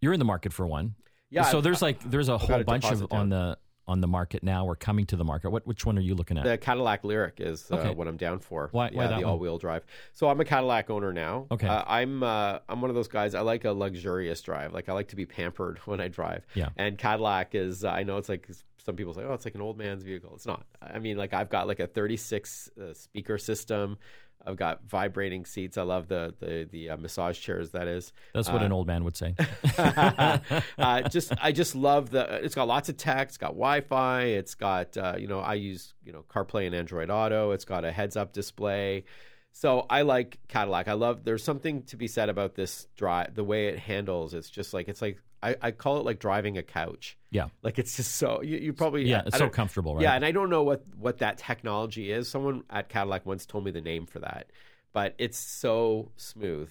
You're 0.01 0.13
in 0.13 0.19
the 0.19 0.25
market 0.25 0.53
for 0.53 0.67
one. 0.67 0.95
Yeah. 1.29 1.43
so 1.45 1.59
I've- 1.59 1.65
there's 1.65 1.83
like 1.83 2.09
there's 2.11 2.29
a 2.29 2.33
got 2.33 2.41
whole 2.43 2.65
bunch 2.65 2.85
of 2.85 2.91
deposit 3.01 3.13
on 3.15 3.29
the 3.29 3.59
on 3.91 4.01
the 4.01 4.07
market 4.07 4.43
now 4.45 4.65
or 4.65 4.77
coming 4.77 5.05
to 5.07 5.17
the 5.17 5.25
market. 5.25 5.51
What 5.51 5.67
which 5.67 5.85
one 5.85 5.99
are 5.99 6.01
you 6.01 6.15
looking 6.15 6.39
at? 6.39 6.45
The 6.45 6.57
Cadillac 6.57 7.03
Lyriq 7.03 7.41
is 7.41 7.69
uh, 7.71 7.75
Okay. 7.77 7.95
what 7.95 8.07
I'm 8.07 8.17
down 8.17 8.39
for. 8.39 8.69
Why- 8.71 8.91
why 8.93 9.09
yeah, 9.11 9.19
the 9.19 9.25
all-wheel 9.27 9.59
drive. 9.59 9.85
So 10.13 10.29
I'm 10.29 10.41
a 10.41 10.45
Cadillac 10.45 10.89
owner 10.91 11.13
now. 11.13 11.47
Okay. 11.51 11.67
Uh, 11.67 11.83
I'm 11.87 12.23
uh, 12.23 12.61
I'm 12.69 12.81
one 12.81 12.91
of 12.91 12.95
those 12.95 13.09
guys. 13.09 13.35
I 13.35 13.41
like 13.41 13.65
a 13.65 13.73
luxurious 13.73 14.41
drive. 14.43 14.73
Like 14.73 14.89
I 14.89 14.93
like 14.93 15.09
to 15.09 15.17
be 15.17 15.27
pampered 15.27 15.79
when 15.87 16.01
I 16.01 16.07
drive. 16.09 16.47
Yeah. 16.55 16.69
And 16.77 16.97
Cadillac 16.97 17.55
is. 17.55 17.85
I 17.85 18.05
know 18.05 18.19
it's 18.19 18.29
like 18.29 18.49
some 18.79 18.95
people 18.97 19.13
say, 19.13 19.23
oh, 19.25 19.35
it's 19.35 19.45
like 19.45 19.57
an 19.57 19.61
old 19.61 19.77
man's 19.77 20.05
vehicle. 20.05 20.33
It's 20.37 20.47
not. 20.47 20.65
I 20.81 21.01
mean, 21.01 21.17
like 21.19 21.35
I've 21.35 21.51
got 21.51 21.67
like 21.67 21.81
a 21.81 21.87
36 21.87 22.71
uh, 22.81 22.95
speaker 22.95 23.37
system. 23.39 23.99
I've 24.47 24.57
got 24.57 24.85
vibrating 24.89 25.45
seats. 25.45 25.77
I 25.77 25.83
love 25.83 26.09
the 26.09 26.35
the 26.41 26.69
the 26.71 26.91
uh, 26.91 26.97
massage 26.97 27.39
chairs. 27.39 27.71
That 27.71 27.89
is. 27.89 28.13
That's 28.35 28.51
what 28.51 28.63
an 28.63 28.73
old 28.73 28.87
man 28.87 29.05
would 29.05 29.17
say. 29.17 29.35
uh, 29.79 31.03
just 31.09 31.33
I 31.41 31.53
just 31.53 31.75
love 31.75 32.11
the. 32.11 32.45
It's 32.45 32.55
got 32.55 32.69
lots 32.69 32.89
of 32.89 32.97
tech. 32.97 33.29
It's 33.29 33.37
got 33.37 33.49
Wi-Fi. 33.49 34.23
It's 34.23 34.55
got 34.55 34.97
uh, 34.97 35.17
you 35.19 35.27
know 35.27 35.41
I 35.41 35.55
use 35.55 35.95
you 36.05 36.13
know 36.13 36.25
CarPlay 36.29 36.67
and 36.67 36.75
Android 36.75 37.11
Auto. 37.11 37.53
It's 37.53 37.65
got 37.65 37.85
a 37.85 37.93
heads-up 37.93 38.33
display. 38.33 39.05
So 39.53 39.87
I 39.91 40.03
like 40.03 40.39
Cadillac. 40.49 40.89
I 40.89 40.95
love. 40.95 41.25
There's 41.25 41.45
something 41.45 41.83
to 41.85 41.97
be 41.97 42.09
said 42.09 42.29
about 42.29 42.55
this 42.55 42.87
drive. 42.97 43.35
The 43.35 43.45
way 43.45 43.69
it 43.69 43.79
handles. 43.79 44.35
It's 44.35 44.51
just 44.51 44.73
like 44.73 44.89
it's 44.89 45.03
like 45.03 45.19
I, 45.43 45.57
I 45.61 45.71
call 45.71 45.99
it 45.99 46.05
like 46.05 46.19
driving 46.19 46.59
a 46.59 46.63
couch. 46.63 47.17
Yeah. 47.31 47.47
Like 47.63 47.79
it's 47.79 47.97
just 47.97 48.17
so 48.17 48.43
you, 48.43 48.59
you 48.59 48.73
probably 48.73 49.05
Yeah, 49.09 49.23
it's 49.27 49.39
so 49.39 49.49
comfortable, 49.49 49.95
right? 49.95 50.03
Yeah, 50.03 50.15
and 50.15 50.25
I 50.25 50.33
don't 50.33 50.51
know 50.51 50.63
what 50.63 50.85
what 50.99 51.19
that 51.19 51.39
technology 51.39 52.11
is. 52.11 52.29
Someone 52.29 52.65
at 52.71 52.89
Cadillac 52.89 53.25
once 53.27 53.47
told 53.47 53.65
me 53.65 53.71
the 53.71 53.81
name 53.81 54.07
for 54.07 54.19
that, 54.21 54.51
but 54.93 55.15
it's 55.19 55.39
so 55.39 56.11
smooth. 56.17 56.71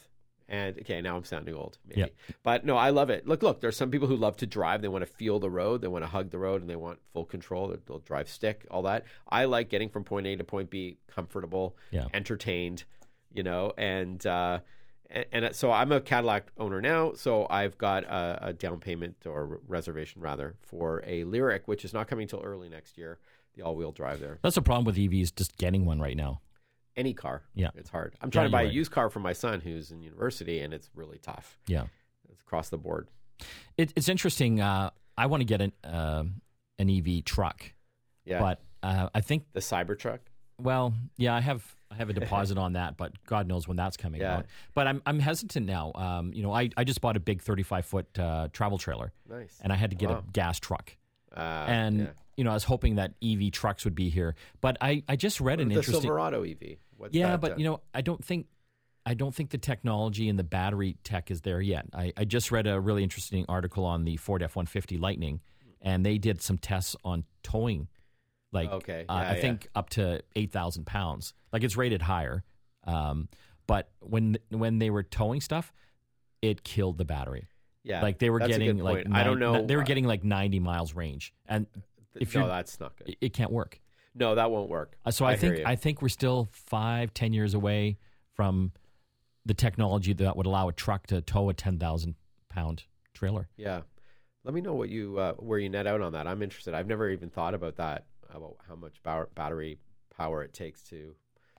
And 0.52 0.80
okay, 0.80 1.00
now 1.00 1.16
I'm 1.16 1.24
sounding 1.26 1.54
old, 1.54 1.78
maybe. 1.88 2.02
Yeah. 2.02 2.08
But 2.42 2.66
no, 2.66 2.76
I 2.76 2.90
love 2.90 3.12
it. 3.12 3.28
Look, 3.28 3.44
look. 3.44 3.62
There's 3.62 3.78
some 3.78 3.92
people 3.92 4.08
who 4.08 4.16
love 4.16 4.36
to 4.38 4.48
drive. 4.48 4.82
They 4.82 4.88
want 4.88 5.04
to 5.04 5.14
feel 5.14 5.40
the 5.40 5.50
road. 5.50 5.82
They 5.82 5.88
want 5.88 6.04
to 6.04 6.10
hug 6.10 6.32
the 6.32 6.40
road, 6.40 6.62
and 6.62 6.70
they 6.70 6.76
want 6.76 6.98
full 7.14 7.26
control. 7.26 7.76
They'll, 7.86 8.00
drive 8.00 8.28
stick, 8.28 8.66
all 8.72 8.82
that. 8.82 9.06
I 9.30 9.46
like 9.46 9.70
getting 9.70 9.90
from 9.90 10.04
point 10.04 10.26
A 10.26 10.36
to 10.38 10.44
point 10.44 10.72
B, 10.72 10.98
comfortable, 11.08 11.78
Yeah. 11.92 12.08
entertained, 12.16 12.84
you 13.32 13.44
know. 13.44 13.74
And 13.78 14.26
uh, 14.26 14.62
and, 15.10 15.26
and 15.32 15.56
so 15.56 15.72
I'm 15.72 15.92
a 15.92 16.02
Cadillac 16.02 16.52
owner 16.58 16.82
now. 16.82 17.14
So 17.14 17.48
I've 17.50 17.78
got 17.78 18.04
a, 18.04 18.48
a 18.50 18.54
down 18.54 18.80
payment 18.80 19.16
or 19.26 19.60
reservation 19.68 20.22
rather 20.22 20.56
for 20.62 21.04
a 21.06 21.24
Lyriq, 21.24 21.62
which 21.66 21.84
is 21.86 21.94
not 21.94 22.08
coming 22.08 22.28
till 22.28 22.42
early 22.42 22.70
next 22.70 22.98
year. 22.98 23.20
The 23.56 23.64
all-wheel 23.64 23.92
drive 23.92 24.20
there. 24.20 24.40
That's 24.44 24.56
the 24.56 24.62
problem 24.62 24.86
with 24.86 24.96
EVs, 24.96 25.36
just 25.36 25.58
getting 25.58 25.84
one 25.86 26.00
right 26.00 26.16
now. 26.16 26.42
Any 26.96 27.14
car, 27.14 27.44
Yeah. 27.56 27.70
it's 27.76 27.90
hard. 27.90 28.16
I'm 28.22 28.30
trying 28.30 28.44
Yeah, 28.46 28.48
to 28.50 28.52
buy 28.52 28.62
a 28.62 28.66
right. 28.66 28.74
used 28.74 28.92
car 28.92 29.10
for 29.10 29.20
my 29.20 29.34
son 29.34 29.62
who's 29.62 29.92
in 29.92 30.02
university, 30.02 30.60
and 30.60 30.74
it's 30.74 30.90
really 30.94 31.18
tough. 31.18 31.58
Yeah. 31.68 31.86
It's 32.32 32.42
across 32.42 32.70
the 32.70 32.78
board. 32.78 33.10
It, 33.78 33.92
it's 33.96 34.10
interesting. 34.10 34.60
Uh, 34.62 34.92
I 35.18 35.26
want 35.26 35.42
to 35.42 35.46
get 35.46 35.62
an 35.62 35.72
uh, 35.84 36.24
an 36.78 36.90
EV 36.90 37.24
truck, 37.26 37.74
Yeah, 38.26 38.40
but 38.40 38.62
uh, 38.84 39.10
I 39.14 39.22
think 39.22 39.44
the 39.54 39.60
Cybertruck. 39.60 40.20
Well, 40.62 40.94
yeah, 41.18 41.36
I 41.36 41.40
have 41.42 41.64
I 41.92 41.96
have 41.96 42.10
a 42.10 42.14
deposit 42.14 42.58
on 42.58 42.74
that, 42.74 42.98
but 42.98 43.14
God 43.26 43.48
knows 43.48 43.68
when 43.68 43.76
that's 43.78 43.98
coming 43.98 44.22
Yeah. 44.22 44.38
out. 44.38 44.46
But 44.74 44.88
I'm 44.88 45.02
I'm 45.06 45.20
hesitant 45.20 45.66
now. 45.66 45.92
Um, 45.96 46.32
you 46.34 46.44
know, 46.44 46.54
I, 46.54 46.70
I 46.78 46.84
just 46.84 47.02
bought 47.02 47.18
a 47.18 47.20
big 47.20 47.42
35 47.42 47.86
foot 47.86 48.20
uh, 48.20 48.48
travel 48.54 48.78
trailer, 48.78 49.12
Nice. 49.30 49.58
and 49.62 49.74
I 49.74 49.76
had 49.76 49.90
to 49.90 49.96
get 49.96 50.10
Wow. 50.10 50.24
a 50.28 50.32
gas 50.32 50.60
truck. 50.60 50.96
Uh, 51.36 51.40
and 51.40 52.00
yeah. 52.00 52.08
you 52.38 52.44
know, 52.44 52.52
I 52.52 52.54
was 52.54 52.64
hoping 52.64 52.96
that 52.96 53.14
EV 53.24 53.52
trucks 53.52 53.86
would 53.86 53.96
be 53.96 54.10
here. 54.10 54.36
But 54.62 54.78
I, 54.82 55.04
I 55.08 55.16
just 55.16 55.40
read 55.42 55.60
an 55.60 55.70
the 55.70 55.76
interesting. 55.76 56.02
Silverado 56.02 56.44
EV. 56.44 56.78
What's 56.98 57.16
yeah, 57.16 57.38
but 57.38 57.54
uh, 57.54 57.56
you 57.58 57.66
know, 57.66 57.82
I 57.94 58.02
don't 58.02 58.24
think 58.24 58.48
I 59.06 59.14
don't 59.16 59.34
think 59.34 59.50
the 59.50 59.58
technology 59.58 60.30
and 60.30 60.38
the 60.38 60.44
battery 60.44 60.98
tech 61.04 61.32
is 61.32 61.42
there 61.42 61.62
yet. 61.62 61.86
I, 61.94 62.14
I 62.18 62.26
just 62.26 62.52
read 62.52 62.68
a 62.68 62.80
really 62.80 63.04
interesting 63.04 63.46
article 63.50 63.86
on 63.86 64.04
the 64.06 64.18
Ford 64.18 64.44
F 64.44 64.56
one 64.56 64.66
fifty 64.68 64.98
Lightning, 64.98 65.40
and 65.82 66.06
they 66.06 66.18
did 66.20 66.42
some 66.42 66.58
tests 66.60 66.96
on 67.04 67.24
towing. 67.42 67.88
Like, 68.52 68.70
Okay, 68.72 69.06
uh, 69.08 69.14
yeah, 69.14 69.30
I 69.30 69.36
yeah. 69.36 69.42
think 69.42 69.68
up 69.76 69.90
to 69.92 70.22
eight 70.36 70.52
thousand 70.52 70.86
pounds. 70.86 71.34
Like 71.54 71.64
it's 71.64 71.78
rated 71.78 72.02
higher, 72.02 72.44
um, 72.86 73.30
but 73.68 73.90
when 74.00 74.38
when 74.50 74.80
they 74.80 74.90
were 74.90 75.04
towing 75.04 75.42
stuff, 75.42 75.72
it 76.42 76.64
killed 76.64 76.98
the 76.98 77.06
battery. 77.06 77.48
yeah, 77.84 78.02
Like 78.02 78.18
they 78.20 78.30
were 78.30 78.40
getting 78.40 78.78
like. 78.80 79.06
I 79.12 79.24
don't 79.24 79.40
know. 79.40 79.66
they 79.66 79.76
were 79.76 79.84
uh, 79.84 79.86
getting 79.86 80.06
like 80.06 80.24
ninety 80.24 80.60
miles 80.60 80.96
range, 80.96 81.34
and 81.48 81.68
if 82.16 82.34
no, 82.36 82.48
that's 82.48 82.80
not 82.80 82.98
good. 82.98 83.10
it, 83.10 83.18
it 83.22 83.34
can't 83.34 83.52
work. 83.52 83.80
No, 84.16 84.34
that 84.36 84.50
won't 84.50 84.70
work. 84.70 84.98
Uh, 85.06 85.12
So 85.12 85.26
I, 85.26 85.32
I 85.34 85.36
think. 85.38 85.60
I 85.66 85.76
think 85.76 86.02
we're 86.02 86.10
still 86.10 86.48
five, 86.52 87.14
ten 87.14 87.32
years 87.34 87.54
away 87.54 87.98
from 88.34 88.72
the 89.46 89.54
technology 89.54 90.14
that 90.14 90.36
would 90.36 90.46
allow 90.48 90.68
a 90.70 90.74
truck 90.74 91.06
to 91.08 91.22
tow 91.22 91.50
a 91.50 91.54
ten 91.54 91.78
thousand 91.78 92.16
pound 92.50 92.86
trailer. 93.14 93.48
Yeah, 93.58 93.82
let 94.44 94.54
me 94.56 94.62
know 94.62 94.74
what 94.74 94.90
you 94.90 95.20
uh, 95.20 95.34
where 95.34 95.60
you 95.60 95.70
net 95.70 95.86
out 95.86 96.02
on 96.02 96.14
that. 96.14 96.26
I'm 96.26 96.42
interested. 96.42 96.74
I've 96.74 96.88
never 96.88 97.10
even 97.10 97.30
thought 97.30 97.54
about 97.54 97.76
that 97.76 98.06
about 98.34 98.58
how 98.68 98.76
much 98.76 99.02
power, 99.04 99.30
battery 99.36 99.80
power 100.16 100.44
it 100.44 100.54
takes 100.54 100.82
to 100.84 101.16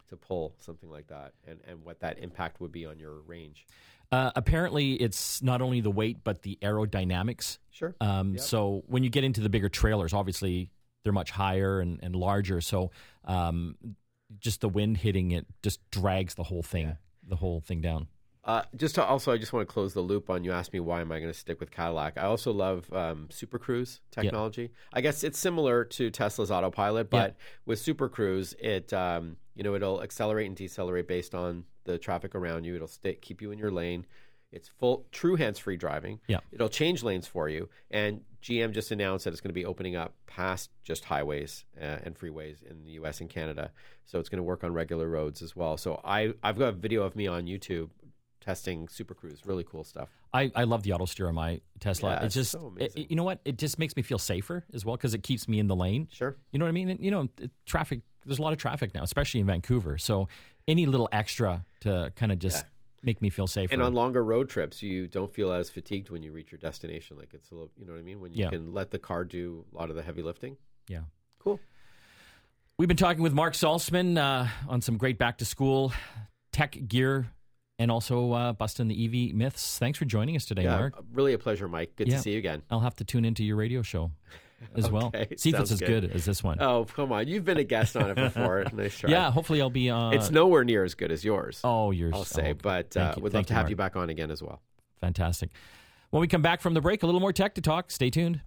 to 0.08 0.16
pull 0.16 0.54
something 0.58 0.90
like 0.90 1.06
that, 1.08 1.32
and 1.46 1.60
and 1.66 1.84
what 1.84 2.00
that 2.00 2.18
impact 2.18 2.60
would 2.60 2.72
be 2.72 2.84
on 2.86 2.98
your 2.98 3.20
range. 3.26 3.66
Uh, 4.12 4.30
apparently, 4.34 4.94
it's 4.94 5.40
not 5.40 5.62
only 5.62 5.80
the 5.80 5.90
weight 5.90 6.18
but 6.24 6.42
the 6.42 6.58
aerodynamics. 6.62 7.58
Sure. 7.70 7.94
Um, 8.00 8.32
Yep. 8.32 8.40
So 8.40 8.82
when 8.88 9.04
you 9.04 9.10
get 9.10 9.22
into 9.22 9.40
the 9.40 9.48
bigger 9.48 9.68
trailers, 9.68 10.12
obviously 10.12 10.70
they're 11.04 11.12
much 11.12 11.30
higher 11.30 11.78
and, 11.80 12.00
and 12.02 12.16
larger. 12.16 12.60
So 12.60 12.90
um, 13.24 13.76
just 14.40 14.60
the 14.62 14.68
wind 14.68 14.96
hitting 14.96 15.30
it 15.30 15.46
just 15.62 15.78
drags 15.92 16.34
the 16.34 16.42
whole 16.42 16.62
thing, 16.64 16.88
Yeah. 16.88 16.94
the 17.28 17.36
whole 17.36 17.60
thing 17.60 17.80
down. 17.80 18.08
Uh, 18.50 18.62
just 18.74 18.96
to, 18.96 19.04
also, 19.04 19.30
I 19.30 19.38
just 19.38 19.52
want 19.52 19.68
to 19.68 19.72
close 19.72 19.94
the 19.94 20.00
loop 20.00 20.28
on 20.28 20.42
you 20.42 20.50
asked 20.50 20.72
me 20.72 20.80
why 20.80 21.00
am 21.00 21.12
I 21.12 21.20
going 21.20 21.32
to 21.32 21.38
stick 21.38 21.60
with 21.60 21.70
Cadillac. 21.70 22.18
I 22.18 22.22
also 22.22 22.52
love 22.52 22.92
um, 22.92 23.28
Super 23.30 23.60
Cruise 23.60 24.00
technology. 24.10 24.72
I 24.92 25.02
guess 25.02 25.22
it's 25.22 25.38
similar 25.38 25.84
to 25.84 26.10
Tesla's 26.10 26.50
autopilot, 26.50 27.10
but 27.10 27.36
with 27.64 27.78
Super 27.78 28.08
Cruise, 28.08 28.56
it 28.58 28.92
um, 28.92 29.36
you 29.54 29.62
know 29.62 29.76
it'll 29.76 30.02
accelerate 30.02 30.48
and 30.48 30.56
decelerate 30.56 31.06
based 31.06 31.32
on 31.32 31.62
the 31.84 31.96
traffic 31.96 32.34
around 32.34 32.64
you. 32.64 32.74
It'll 32.74 32.88
stay, 32.88 33.14
keep 33.14 33.40
you 33.40 33.52
in 33.52 33.58
your 33.58 33.70
lane. 33.70 34.04
It's 34.50 34.66
full 34.66 35.06
true 35.12 35.36
hands-free 35.36 35.76
driving. 35.76 36.18
Yeah. 36.26 36.40
It'll 36.50 36.68
change 36.68 37.04
lanes 37.04 37.28
for 37.28 37.48
you. 37.48 37.68
And 37.88 38.22
GM 38.42 38.72
just 38.72 38.90
announced 38.90 39.24
that 39.26 39.32
it's 39.32 39.40
going 39.40 39.50
to 39.50 39.54
be 39.54 39.64
opening 39.64 39.94
up 39.94 40.14
past 40.26 40.70
just 40.82 41.04
highways 41.04 41.66
uh, 41.80 41.98
and 42.02 42.18
freeways 42.18 42.62
in 42.68 42.82
the 42.82 42.90
U.S. 42.92 43.20
and 43.20 43.30
Canada. 43.30 43.70
So 44.06 44.18
it's 44.18 44.28
going 44.28 44.38
to 44.38 44.42
work 44.42 44.64
on 44.64 44.72
regular 44.72 45.08
roads 45.08 45.40
as 45.40 45.54
well. 45.54 45.76
So 45.76 46.00
I 46.04 46.34
I've 46.42 46.58
got 46.58 46.68
a 46.68 46.72
video 46.72 47.04
of 47.04 47.14
me 47.14 47.28
on 47.28 47.44
YouTube 47.44 47.90
testing 48.40 48.88
Super 48.88 49.14
Cruise. 49.14 49.40
Really 49.44 49.64
cool 49.64 49.84
stuff. 49.84 50.08
I, 50.32 50.50
I 50.54 50.64
love 50.64 50.82
the 50.82 50.92
auto 50.92 51.04
steer 51.06 51.28
on 51.28 51.34
my 51.34 51.60
Tesla. 51.78 52.12
Yeah, 52.12 52.24
it's 52.24 52.34
just, 52.34 52.52
so 52.52 52.72
it- 52.78 52.96
you 53.10 53.16
know 53.16 53.24
what? 53.24 53.40
It 53.44 53.58
just 53.58 53.78
makes 53.78 53.96
me 53.96 54.02
feel 54.02 54.18
safer 54.18 54.64
as 54.72 54.84
well 54.84 54.96
because 54.96 55.14
it 55.14 55.22
keeps 55.22 55.48
me 55.48 55.58
in 55.58 55.66
the 55.66 55.76
lane. 55.76 56.08
Sure. 56.12 56.36
You 56.52 56.58
know 56.58 56.64
what 56.64 56.70
I 56.70 56.72
mean? 56.72 56.88
And, 56.90 57.00
you 57.00 57.10
know, 57.10 57.28
it- 57.38 57.50
traffic. 57.66 58.00
There's 58.24 58.38
a 58.38 58.42
lot 58.42 58.52
of 58.52 58.58
traffic 58.58 58.94
now, 58.94 59.02
especially 59.02 59.40
in 59.40 59.46
Vancouver. 59.46 59.96
So 59.98 60.28
any 60.68 60.86
little 60.86 61.08
extra 61.10 61.64
to 61.80 62.12
kind 62.16 62.30
of 62.32 62.38
just 62.38 62.58
Yeah. 62.58 62.68
make 63.02 63.22
me 63.22 63.30
feel 63.30 63.46
safer. 63.46 63.72
And 63.72 63.82
on 63.82 63.94
longer 63.94 64.22
road 64.22 64.48
trips, 64.50 64.82
you 64.82 65.06
don't 65.08 65.32
feel 65.32 65.52
as 65.52 65.70
fatigued 65.70 66.10
when 66.10 66.22
you 66.22 66.30
reach 66.32 66.52
your 66.52 66.58
destination. 66.58 67.16
Like 67.16 67.32
it's 67.34 67.50
a 67.50 67.54
little, 67.54 67.70
you 67.76 67.86
know 67.86 67.92
what 67.92 67.98
I 67.98 68.02
mean? 68.02 68.20
When 68.20 68.32
you 68.32 68.44
Yeah. 68.44 68.50
can 68.50 68.72
let 68.74 68.90
the 68.90 68.98
car 68.98 69.24
do 69.24 69.64
a 69.72 69.76
lot 69.76 69.88
of 69.90 69.96
the 69.96 70.02
heavy 70.02 70.22
lifting. 70.22 70.56
yeah. 70.88 71.00
Cool. 71.38 71.58
We've 72.78 72.88
been 72.88 72.96
talking 72.96 73.22
with 73.22 73.32
Mark 73.32 73.54
Saltzman 73.54 74.16
uh, 74.18 74.48
on 74.68 74.80
some 74.80 74.96
great 74.96 75.18
back 75.18 75.38
to 75.38 75.44
school 75.44 75.92
tech 76.52 76.76
gear 76.88 77.26
and 77.80 77.90
also 77.90 78.32
uh, 78.32 78.52
busting 78.52 78.88
the 78.88 79.28
EV 79.30 79.34
myths. 79.34 79.78
Thanks 79.78 79.98
for 79.98 80.04
joining 80.04 80.36
us 80.36 80.44
today, 80.44 80.64
yeah, 80.64 80.76
Mark. 80.76 81.02
really 81.14 81.32
a 81.32 81.38
pleasure, 81.38 81.66
Mike. 81.66 81.96
Good 81.96 82.08
Yeah. 82.08 82.16
to 82.16 82.22
see 82.22 82.32
you 82.32 82.38
again. 82.38 82.60
I'll 82.70 82.80
have 82.80 82.94
to 82.96 83.04
tune 83.04 83.24
into 83.24 83.42
your 83.42 83.56
radio 83.56 83.80
show 83.80 84.10
as 84.76 84.90
well. 84.90 85.10
See 85.38 85.48
if 85.50 85.58
it's 85.60 85.72
as 85.72 85.80
good. 85.80 86.02
good 86.02 86.10
as 86.12 86.26
this 86.26 86.44
one. 86.44 86.58
Oh, 86.60 86.84
come 86.84 87.10
on. 87.10 87.26
You've 87.26 87.46
been 87.46 87.56
a 87.56 87.64
guest 87.64 87.96
on 87.96 88.10
it 88.10 88.16
before. 88.16 88.64
nice 88.74 88.98
try. 88.98 89.10
yeah, 89.10 89.30
hopefully 89.30 89.62
I'll 89.62 89.70
be 89.70 89.88
on. 89.88 90.12
It's 90.12 90.30
nowhere 90.30 90.62
near 90.62 90.84
as 90.84 90.94
good 90.94 91.10
as 91.10 91.24
yours. 91.24 91.62
oh, 91.64 91.90
yours. 91.90 92.12
I'll 92.14 92.24
say, 92.24 92.50
oh, 92.50 92.58
but 92.62 92.94
uh, 92.98 93.14
would 93.18 93.32
love 93.32 93.46
to 93.46 93.54
have 93.54 93.62
Mark. 93.62 93.70
you 93.70 93.76
back 93.76 93.96
on 93.96 94.10
again 94.10 94.30
as 94.30 94.42
well. 94.42 94.60
Fantastic. 95.00 95.48
When 96.10 96.20
we 96.20 96.28
come 96.28 96.42
back 96.42 96.60
from 96.60 96.74
the 96.74 96.82
break, 96.82 97.02
a 97.02 97.06
little 97.06 97.20
more 97.20 97.32
tech 97.32 97.54
to 97.54 97.62
talk. 97.62 97.90
Stay 97.90 98.10
tuned. 98.10 98.42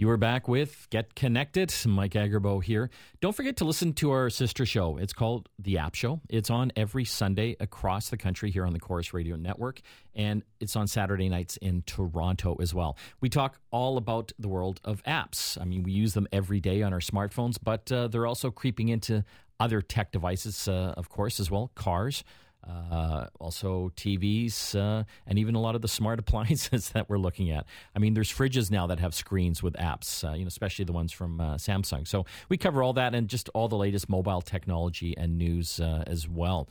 You 0.00 0.08
are 0.10 0.16
back 0.16 0.46
with 0.46 0.86
Get 0.90 1.16
Connected. 1.16 1.74
Mike 1.84 2.12
Agerbo 2.12 2.62
here. 2.62 2.88
Don't 3.20 3.34
forget 3.34 3.56
to 3.56 3.64
listen 3.64 3.94
to 3.94 4.12
our 4.12 4.30
sister 4.30 4.64
show. 4.64 4.96
It's 4.96 5.12
called 5.12 5.48
The 5.58 5.78
App 5.78 5.96
Show. 5.96 6.20
It's 6.28 6.50
on 6.50 6.70
every 6.76 7.04
Sunday 7.04 7.56
across 7.58 8.08
the 8.08 8.16
country 8.16 8.52
here 8.52 8.64
on 8.64 8.72
the 8.72 8.78
Corus 8.78 9.12
Radio 9.12 9.34
Network, 9.34 9.80
and 10.14 10.44
it's 10.60 10.76
on 10.76 10.86
Saturday 10.86 11.28
nights 11.28 11.56
in 11.56 11.82
Toronto 11.82 12.54
as 12.60 12.72
well. 12.72 12.96
We 13.20 13.28
talk 13.28 13.58
all 13.72 13.96
about 13.96 14.30
the 14.38 14.46
world 14.46 14.80
of 14.84 15.02
apps. 15.02 15.60
I 15.60 15.64
mean, 15.64 15.82
we 15.82 15.90
use 15.90 16.14
them 16.14 16.28
every 16.30 16.60
day 16.60 16.82
on 16.82 16.92
our 16.92 17.00
smartphones, 17.00 17.58
but 17.60 17.90
uh, 17.90 18.06
they're 18.06 18.28
also 18.28 18.52
creeping 18.52 18.90
into 18.90 19.24
other 19.58 19.82
tech 19.82 20.12
devices, 20.12 20.68
uh, 20.68 20.94
of 20.96 21.08
course, 21.08 21.40
as 21.40 21.50
well 21.50 21.72
cars 21.74 22.22
uh, 22.66 23.26
also 23.40 23.92
TVs, 23.96 24.74
uh, 24.74 25.04
and 25.26 25.38
even 25.38 25.54
a 25.54 25.60
lot 25.60 25.74
of 25.74 25.82
the 25.82 25.88
smart 25.88 26.18
appliances 26.18 26.90
that 26.90 27.08
we're 27.08 27.18
looking 27.18 27.50
at. 27.50 27.66
I 27.94 27.98
mean, 27.98 28.14
there's 28.14 28.32
fridges 28.32 28.70
now 28.70 28.86
that 28.88 29.00
have 29.00 29.14
screens 29.14 29.62
with 29.62 29.74
apps, 29.74 30.28
uh, 30.28 30.34
you 30.34 30.44
know, 30.44 30.48
especially 30.48 30.84
the 30.84 30.92
ones 30.92 31.12
from 31.12 31.40
uh, 31.40 31.54
Samsung. 31.54 32.06
So 32.06 32.26
we 32.48 32.56
cover 32.56 32.82
all 32.82 32.92
that 32.94 33.14
and 33.14 33.28
just 33.28 33.48
all 33.50 33.68
the 33.68 33.76
latest 33.76 34.08
mobile 34.08 34.42
technology 34.42 35.16
and 35.16 35.38
news 35.38 35.80
uh, 35.80 36.04
as 36.06 36.28
well. 36.28 36.68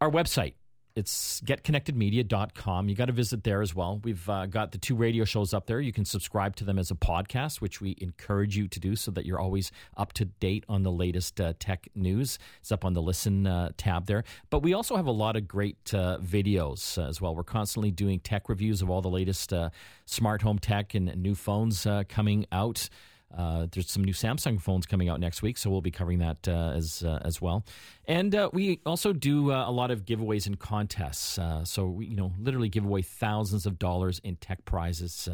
Our 0.00 0.10
website, 0.10 0.54
it's 0.94 1.40
getconnectedmedia.com. 1.42 2.88
You 2.88 2.94
got 2.94 3.06
to 3.06 3.12
visit 3.12 3.44
there 3.44 3.62
as 3.62 3.74
well. 3.74 4.00
We've 4.02 4.28
uh, 4.28 4.46
got 4.46 4.72
the 4.72 4.78
two 4.78 4.96
radio 4.96 5.24
shows 5.24 5.54
up 5.54 5.66
there. 5.66 5.80
You 5.80 5.92
can 5.92 6.04
subscribe 6.04 6.56
to 6.56 6.64
them 6.64 6.78
as 6.78 6.90
a 6.90 6.94
podcast, 6.94 7.60
which 7.60 7.80
we 7.80 7.96
encourage 8.00 8.56
you 8.56 8.68
to 8.68 8.80
do 8.80 8.96
so 8.96 9.10
that 9.12 9.24
you're 9.24 9.38
always 9.38 9.70
up 9.96 10.12
to 10.14 10.24
date 10.24 10.64
on 10.68 10.82
the 10.82 10.90
latest 10.90 11.40
uh, 11.40 11.52
tech 11.58 11.88
news. 11.94 12.38
It's 12.60 12.72
up 12.72 12.84
on 12.84 12.94
the 12.94 13.02
listen 13.02 13.46
uh, 13.46 13.70
tab 13.76 14.06
there. 14.06 14.24
But 14.50 14.60
we 14.62 14.74
also 14.74 14.96
have 14.96 15.06
a 15.06 15.12
lot 15.12 15.36
of 15.36 15.46
great 15.46 15.94
uh, 15.94 16.18
videos 16.18 16.98
as 16.98 17.20
well. 17.20 17.34
We're 17.34 17.44
constantly 17.44 17.90
doing 17.90 18.20
tech 18.20 18.48
reviews 18.48 18.82
of 18.82 18.90
all 18.90 19.00
the 19.00 19.08
latest 19.08 19.52
uh, 19.52 19.70
smart 20.04 20.42
home 20.42 20.58
tech 20.58 20.94
and 20.94 21.14
new 21.16 21.34
phones 21.34 21.86
uh, 21.86 22.04
coming 22.08 22.46
out. 22.50 22.88
Uh, 23.36 23.66
there's 23.70 23.90
some 23.90 24.02
new 24.02 24.12
Samsung 24.14 24.60
phones 24.60 24.86
coming 24.86 25.08
out 25.08 25.20
next 25.20 25.42
week, 25.42 25.58
so 25.58 25.68
we'll 25.68 25.82
be 25.82 25.90
covering 25.90 26.18
that 26.18 26.48
uh, 26.48 26.72
as 26.74 27.02
uh, 27.02 27.18
as 27.22 27.40
well. 27.40 27.64
And 28.06 28.34
uh, 28.34 28.48
we 28.54 28.80
also 28.86 29.12
do 29.12 29.52
uh, 29.52 29.68
a 29.68 29.70
lot 29.70 29.90
of 29.90 30.06
giveaways 30.06 30.46
and 30.46 30.58
contests. 30.58 31.38
Uh, 31.38 31.62
so 31.64 31.86
we, 31.86 32.06
you 32.06 32.16
know, 32.16 32.32
literally 32.40 32.70
give 32.70 32.84
away 32.84 33.02
thousands 33.02 33.66
of 33.66 33.78
dollars 33.78 34.18
in 34.24 34.36
tech 34.36 34.64
prizes 34.64 35.28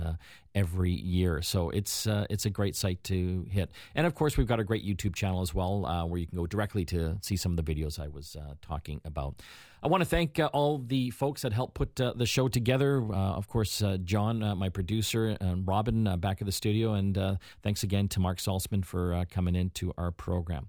every 0.57 0.91
year. 0.91 1.41
So 1.43 1.71
it's 1.71 2.07
it's 2.09 2.47
a 2.47 2.51
great 2.51 2.75
site 2.75 3.03
to 3.05 3.47
hit. 3.49 3.71
And 3.95 4.07
of 4.07 4.15
course, 4.17 4.37
we've 4.37 4.49
got 4.49 4.59
a 4.59 4.65
great 4.65 4.85
YouTube 4.85 5.15
channel 5.15 5.41
as 5.41 5.55
well, 5.55 5.83
where 6.09 6.19
you 6.19 6.27
can 6.27 6.37
go 6.37 6.47
directly 6.47 6.85
to 6.87 7.17
see 7.23 7.37
some 7.37 7.57
of 7.57 7.65
the 7.65 7.75
videos 7.75 8.01
I 8.01 8.09
was 8.09 8.37
talking 8.61 9.01
about. 9.05 9.37
I 9.85 9.89
want 9.89 10.01
to 10.01 10.09
thank 10.09 10.39
uh, 10.39 10.49
all 10.55 10.79
the 10.79 11.11
folks 11.11 11.43
that 11.43 11.53
helped 11.53 11.75
put 11.75 12.01
uh, 12.01 12.15
the 12.17 12.25
show 12.25 12.49
together. 12.49 13.05
Uh, 13.05 13.15
of 13.15 13.49
course, 13.49 13.83
John, 14.05 14.39
my 14.57 14.71
producer, 14.71 15.37
and 15.43 15.69
Robin 15.69 16.19
back 16.21 16.41
at 16.41 16.47
the 16.47 16.53
studio, 16.53 16.95
and 16.95 17.39
thanks 17.63 17.83
again 17.83 18.09
to 18.09 18.21
Mark 18.21 18.39
Saltzman 18.39 18.83
for 18.83 19.13
uh, 19.13 19.25
coming 19.31 19.55
into 19.55 19.93
our 19.99 20.11
program. 20.11 20.69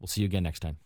We'll 0.00 0.08
see 0.08 0.22
you 0.22 0.26
again 0.26 0.42
next 0.42 0.60
time. 0.60 0.78